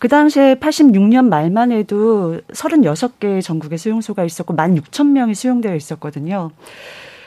그 0.00 0.08
당시에 0.08 0.54
86년 0.54 1.28
말만 1.28 1.72
해도 1.72 2.40
36개의 2.54 3.42
전국에 3.42 3.76
수용소가 3.76 4.24
있었고 4.24 4.56
1만 4.56 4.80
6천 4.80 5.08
명이 5.08 5.34
수용되어 5.34 5.74
있었거든요. 5.76 6.52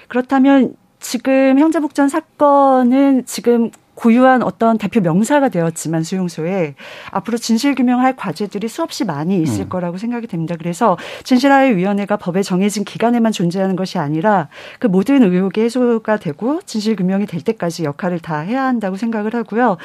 그렇다면 0.08 0.76
지금 1.00 1.60
형제복지원 1.60 2.10
사건은 2.10 3.26
지금 3.28 3.70
고유한 4.04 4.43
어떤 4.43 4.78
대표 4.78 4.99
명사가 4.99 5.47
되었지만 5.47 6.04
수용소에 6.04 6.76
앞으로 7.12 7.38
진실 7.38 7.74
규명할 7.74 8.18
과제들이 8.18 8.68
수없이 8.68 9.06
많이 9.06 9.41
있을 9.41 9.62
음. 9.62 9.70
거라고 9.70 9.97
생각이 9.97 10.28
됩니다. 10.28 10.56
그래서 10.60 10.97
진실화의 11.24 11.78
위원회가 11.78 12.18
법에 12.18 12.43
정해진 12.43 12.84
기간에만 12.84 13.32
존재하는 13.32 13.78
것이 13.78 13.99
아니라 13.99 14.49
그 14.80 14.88
모든 14.88 15.24
의혹이 15.24 15.62
해소가 15.62 16.18
되고 16.18 16.60
진실 16.66 16.97
규명이 16.97 17.28
될 17.28 17.39
때까지 17.39 17.86
역할을 17.86 18.20
다 18.20 18.39
해야 18.39 18.66
한다고 18.66 18.97
생각을 18.97 19.36
하고요. 19.36 19.78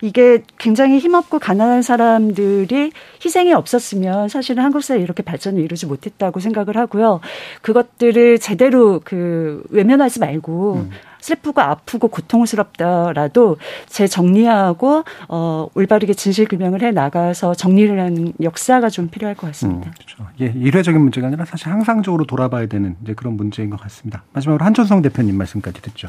이게 0.00 0.44
굉장히 0.58 0.98
힘없고 1.00 1.40
가난한 1.40 1.82
사람들이 1.82 2.92
희생이 3.24 3.52
없었으면 3.52 4.28
사실은 4.28 4.62
한국 4.62 4.84
사회 4.84 5.00
이렇게 5.00 5.24
발전을 5.24 5.60
이루지 5.60 5.86
못했다고 5.86 6.38
생각을 6.38 6.76
하고요. 6.76 7.18
그것들을 7.62 8.38
제대로 8.38 9.00
그 9.02 9.64
외면하지 9.70 10.20
말고 10.20 10.74
음. 10.74 10.90
슬프고 11.26 11.60
아프고 11.60 12.06
고통스럽더라도 12.06 13.56
재정리하고 13.88 15.02
어 15.28 15.66
올바르게 15.74 16.14
진실 16.14 16.46
규명을 16.46 16.82
해 16.82 16.92
나가서 16.92 17.54
정리를 17.54 17.98
하는 17.98 18.32
역사가 18.40 18.90
좀 18.90 19.08
필요할 19.08 19.34
것 19.34 19.48
같습니다. 19.48 19.88
음, 19.88 19.92
그렇죠. 19.92 20.30
예, 20.40 20.52
일회적인 20.56 21.00
문제가 21.00 21.26
아니라 21.26 21.44
사실 21.44 21.68
항상적으로 21.68 22.26
돌아봐야 22.26 22.66
되는 22.66 22.94
이제 23.02 23.14
그런 23.14 23.36
문제인 23.36 23.70
것 23.70 23.80
같습니다. 23.80 24.22
마지막으로 24.34 24.64
한준성 24.64 25.02
대표님 25.02 25.36
말씀까지 25.36 25.82
듣죠. 25.82 26.08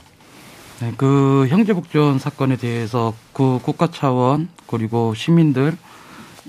네, 0.82 0.94
그 0.98 1.48
형제복지원 1.50 2.20
사건에 2.20 2.56
대해서 2.56 3.16
그 3.34 3.60
국가 3.64 3.88
차원 3.88 4.50
그리고 4.68 5.16
시민들 5.16 5.76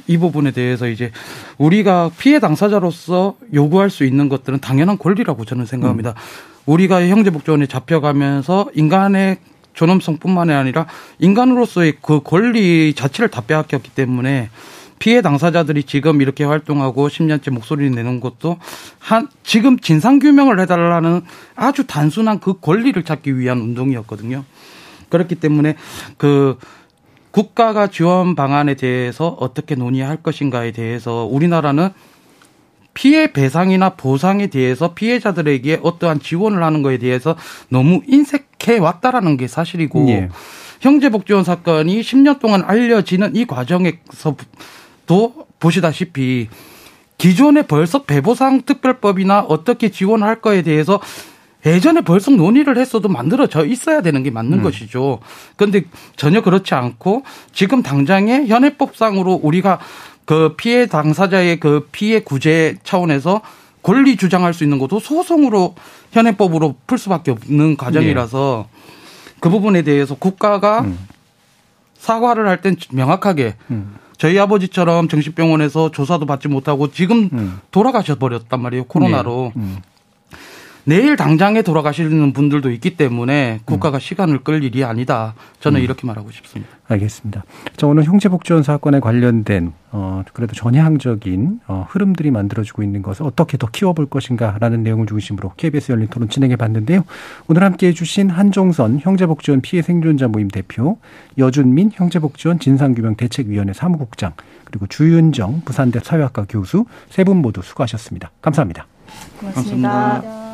이 0.07 0.19
부분에 0.19 0.51
대해서 0.51 0.89
이제 0.89 1.11
우리가 1.57 2.11
피해 2.19 2.39
당사자로서 2.39 3.37
요구할 3.55 3.89
수 3.89 4.05
있는 4.05 4.29
것들은 4.29 4.61
당연한 4.61 4.99
권리라고 4.99 5.47
저는 5.47 5.65
생각합니다. 5.65 6.11
음. 6.11 6.58
우리가 6.69 7.09
형제복지원에 7.09 7.67
잡혀가면서 7.67 8.69
인간의 8.75 9.39
존엄성뿐만이 9.73 10.53
아니라 10.53 10.87
인간으로서의 11.19 11.95
그 12.03 12.21
권리 12.23 12.93
자체를 12.95 13.29
다 13.31 13.41
빼앗겼기 13.47 13.91
때문에 13.95 14.51
피해 14.99 15.23
당사자들이 15.23 15.85
지금 15.85 16.21
이렇게 16.21 16.45
활동하고 16.45 17.09
10년째 17.09 17.51
목소리를 17.51 17.95
내는 17.95 18.21
것도 18.21 18.59
한 18.99 19.29
지금 19.45 19.79
진상 19.79 20.19
규명을 20.19 20.61
해달라는 20.61 21.23
아주 21.55 21.87
단순한 21.87 22.41
그 22.41 22.61
권리를 22.61 23.03
찾기 23.03 23.39
위한 23.39 23.61
운동이었거든요. 23.61 24.45
그렇기 25.09 25.37
때문에 25.37 25.77
그 26.19 26.59
국가가 27.31 27.87
지원 27.87 28.35
방안에 28.35 28.75
대해서 28.75 29.29
어떻게 29.29 29.75
논의할 29.75 30.17
것인가에 30.17 30.73
대해서 30.73 31.25
우리나라는 31.25 31.91
피해 32.99 33.31
배상이나 33.31 33.91
보상에 33.91 34.49
대해서 34.49 34.93
피해자들에게 34.93 35.79
어떠한 35.85 36.19
지원을 36.19 36.65
하는 36.65 36.83
것에 36.83 36.99
대해서 36.99 37.37
너무 37.69 38.03
인색해 38.09 38.79
왔다라는 38.79 39.37
게 39.37 39.47
사실이고 39.47 40.09
예. 40.09 40.29
형제복지원 40.81 41.45
사건이 41.45 42.01
10년 42.01 42.41
동안 42.41 42.65
알려지는 42.67 43.37
이 43.37 43.45
과정에서 43.45 44.35
또 45.07 45.47
보시다시피 45.61 46.49
기존의 47.19 47.69
벌써 47.69 48.03
배보상 48.03 48.63
특별법이나 48.63 49.43
어떻게 49.43 49.91
지원할 49.91 50.41
거에 50.41 50.63
대해서 50.63 51.01
예전에 51.67 52.01
벌써 52.01 52.33
논의를 52.33 52.79
했어도 52.79 53.09
만들어져 53.09 53.65
있어야 53.65 54.03
되는 54.03 54.25
게 54.25 54.33
맞는 54.33 54.59
음. 54.59 54.63
것이죠. 54.65 55.21
그런데 55.55 55.85
전혀 56.17 56.41
그렇지 56.41 56.75
않고 56.75 57.23
지금 57.53 57.85
당장에 57.85 58.47
현행법상으로 58.47 59.35
우리가 59.41 59.79
그 60.29 60.57
피해 60.59 60.85
당사자의 60.85 61.59
그 61.59 61.89
피해 61.91 62.21
구제 62.21 62.77
차원에서 62.85 63.41
권리 63.83 64.19
주장할 64.19 64.53
수 64.53 64.63
있는 64.63 64.79
것도 64.79 65.01
소송으로 65.01 65.75
현행법으로 66.13 66.75
풀 66.87 66.99
수밖에 66.99 67.31
없는 67.31 67.79
과정이라서 67.79 68.69
네. 68.71 69.35
그 69.41 69.49
부분에 69.49 69.81
대해서 69.81 70.15
국가가 70.15 70.81
음. 70.81 70.99
사과를 71.97 72.47
할 72.47 72.61
땐 72.61 72.77
명확하게 72.93 73.55
음. 73.71 73.95
저희 74.19 74.39
아버지처럼 74.39 75.09
정신병원에서 75.09 75.93
조사도 75.93 76.27
받지 76.27 76.47
못하고 76.49 76.91
지금 76.91 77.31
음. 77.33 77.61
돌아가셔 77.71 78.17
버렸단 78.17 78.61
말이에요 78.61 78.85
코로나로. 78.85 79.53
네. 79.55 79.83
음. 80.89 80.91
내일 80.91 81.17
당장에 81.17 81.63
돌아가시는 81.63 82.33
분들도 82.33 82.71
있기 82.71 82.97
때문에 82.97 83.61
국가가 83.67 83.99
음. 83.99 84.01
시간을 84.01 84.39
끌 84.43 84.65
일이 84.65 84.85
아니다. 84.85 85.35
저는 85.61 85.81
음. 85.81 85.85
이렇게 85.85 86.07
말하고 86.07 86.31
싶습니다. 86.31 86.73
알겠습니다. 86.89 87.45
자, 87.77 87.87
오늘 87.87 88.05
형제복지원 88.05 88.63
사건에 88.63 88.99
관련된 88.99 89.73
어 89.91 90.23
그래도 90.33 90.55
전향적인 90.55 91.61
어 91.67 91.87
흐름들이 91.91 92.31
만들어지고 92.31 92.83
있는 92.83 93.03
것을 93.03 93.27
어떻게 93.27 93.59
더 93.59 93.67
키워볼 93.67 94.07
것인가라는 94.07 94.83
내용을 94.83 95.07
중심으로 95.07 95.53
KBS 95.57 95.93
열린 95.93 96.09
토론 96.09 96.31
진행해 96.31 96.57
봤는데요. 96.57 97.05
오늘 97.47 97.63
함께해 97.63 97.93
주신 97.93 98.31
한종선 98.31 99.01
형제복지원 99.03 99.61
피해 99.61 99.83
생존자 99.83 100.29
모임 100.29 100.49
대표, 100.49 100.99
여준민 101.37 101.91
형제복지원 101.93 102.59
진상규명 102.59 103.17
대책위원회 103.17 103.75
사무국장, 103.75 104.33
그리고 104.65 104.87
주윤정 104.87 105.63
부산대 105.67 106.01
사회학과 106.01 106.47
교수 106.49 106.87
세 107.11 107.25
분 107.25 107.43
모두 107.43 107.61
수고하셨습니다. 107.61 108.31
감사합니다. 108.41 108.87
고맙습니다. 109.39 109.91
감사합니다. 109.91 110.48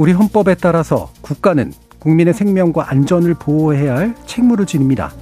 우리 0.00 0.12
헌법에 0.12 0.54
따라서 0.54 1.10
국가는 1.20 1.74
국민의 1.98 2.32
생명과 2.32 2.90
안전을 2.90 3.34
보호해야 3.34 3.96
할 3.98 4.14
책무를 4.24 4.64
지닙니다. 4.64 5.12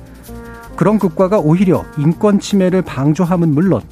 그런 0.76 1.00
국가가 1.00 1.40
오히려 1.40 1.84
인권 1.98 2.38
침해를 2.38 2.82
방조함은 2.82 3.52
물론 3.52 3.82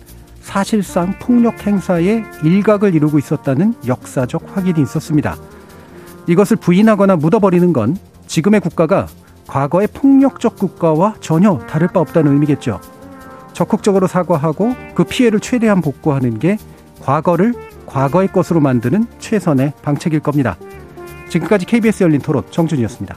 사실상 0.41 1.19
폭력 1.19 1.67
행사에 1.67 2.23
일각을 2.45 2.95
이루고 2.95 3.19
있었다는 3.19 3.75
역사적 3.85 4.45
확인이 4.55 4.81
있었습니다. 4.81 5.37
이것을 6.29 6.57
부인하거나 6.59 7.17
묻어버리는 7.17 7.73
건 7.73 7.97
지금의 8.29 8.61
국가가 8.61 9.09
과거의 9.49 9.89
폭력적 9.89 10.55
국가와 10.55 11.17
전혀 11.19 11.59
다를 11.67 11.89
바 11.89 11.99
없다는 11.99 12.31
의미겠죠. 12.31 12.81
적극적으로 13.55 14.07
사과하고 14.07 14.77
그 14.95 15.03
피해를 15.03 15.41
최대한 15.41 15.81
복구하는 15.81 16.39
게 16.39 16.59
과거를 17.03 17.55
과거의 17.97 18.29
것으로 18.29 18.61
만드는 18.61 19.07
최선의 19.19 19.73
방책일 19.81 20.21
겁니다. 20.21 20.59
지금까지 21.31 21.65
KBS 21.65 22.03
열린 22.03 22.21
토론 22.21 22.45
정준이었습니다. 22.51 23.17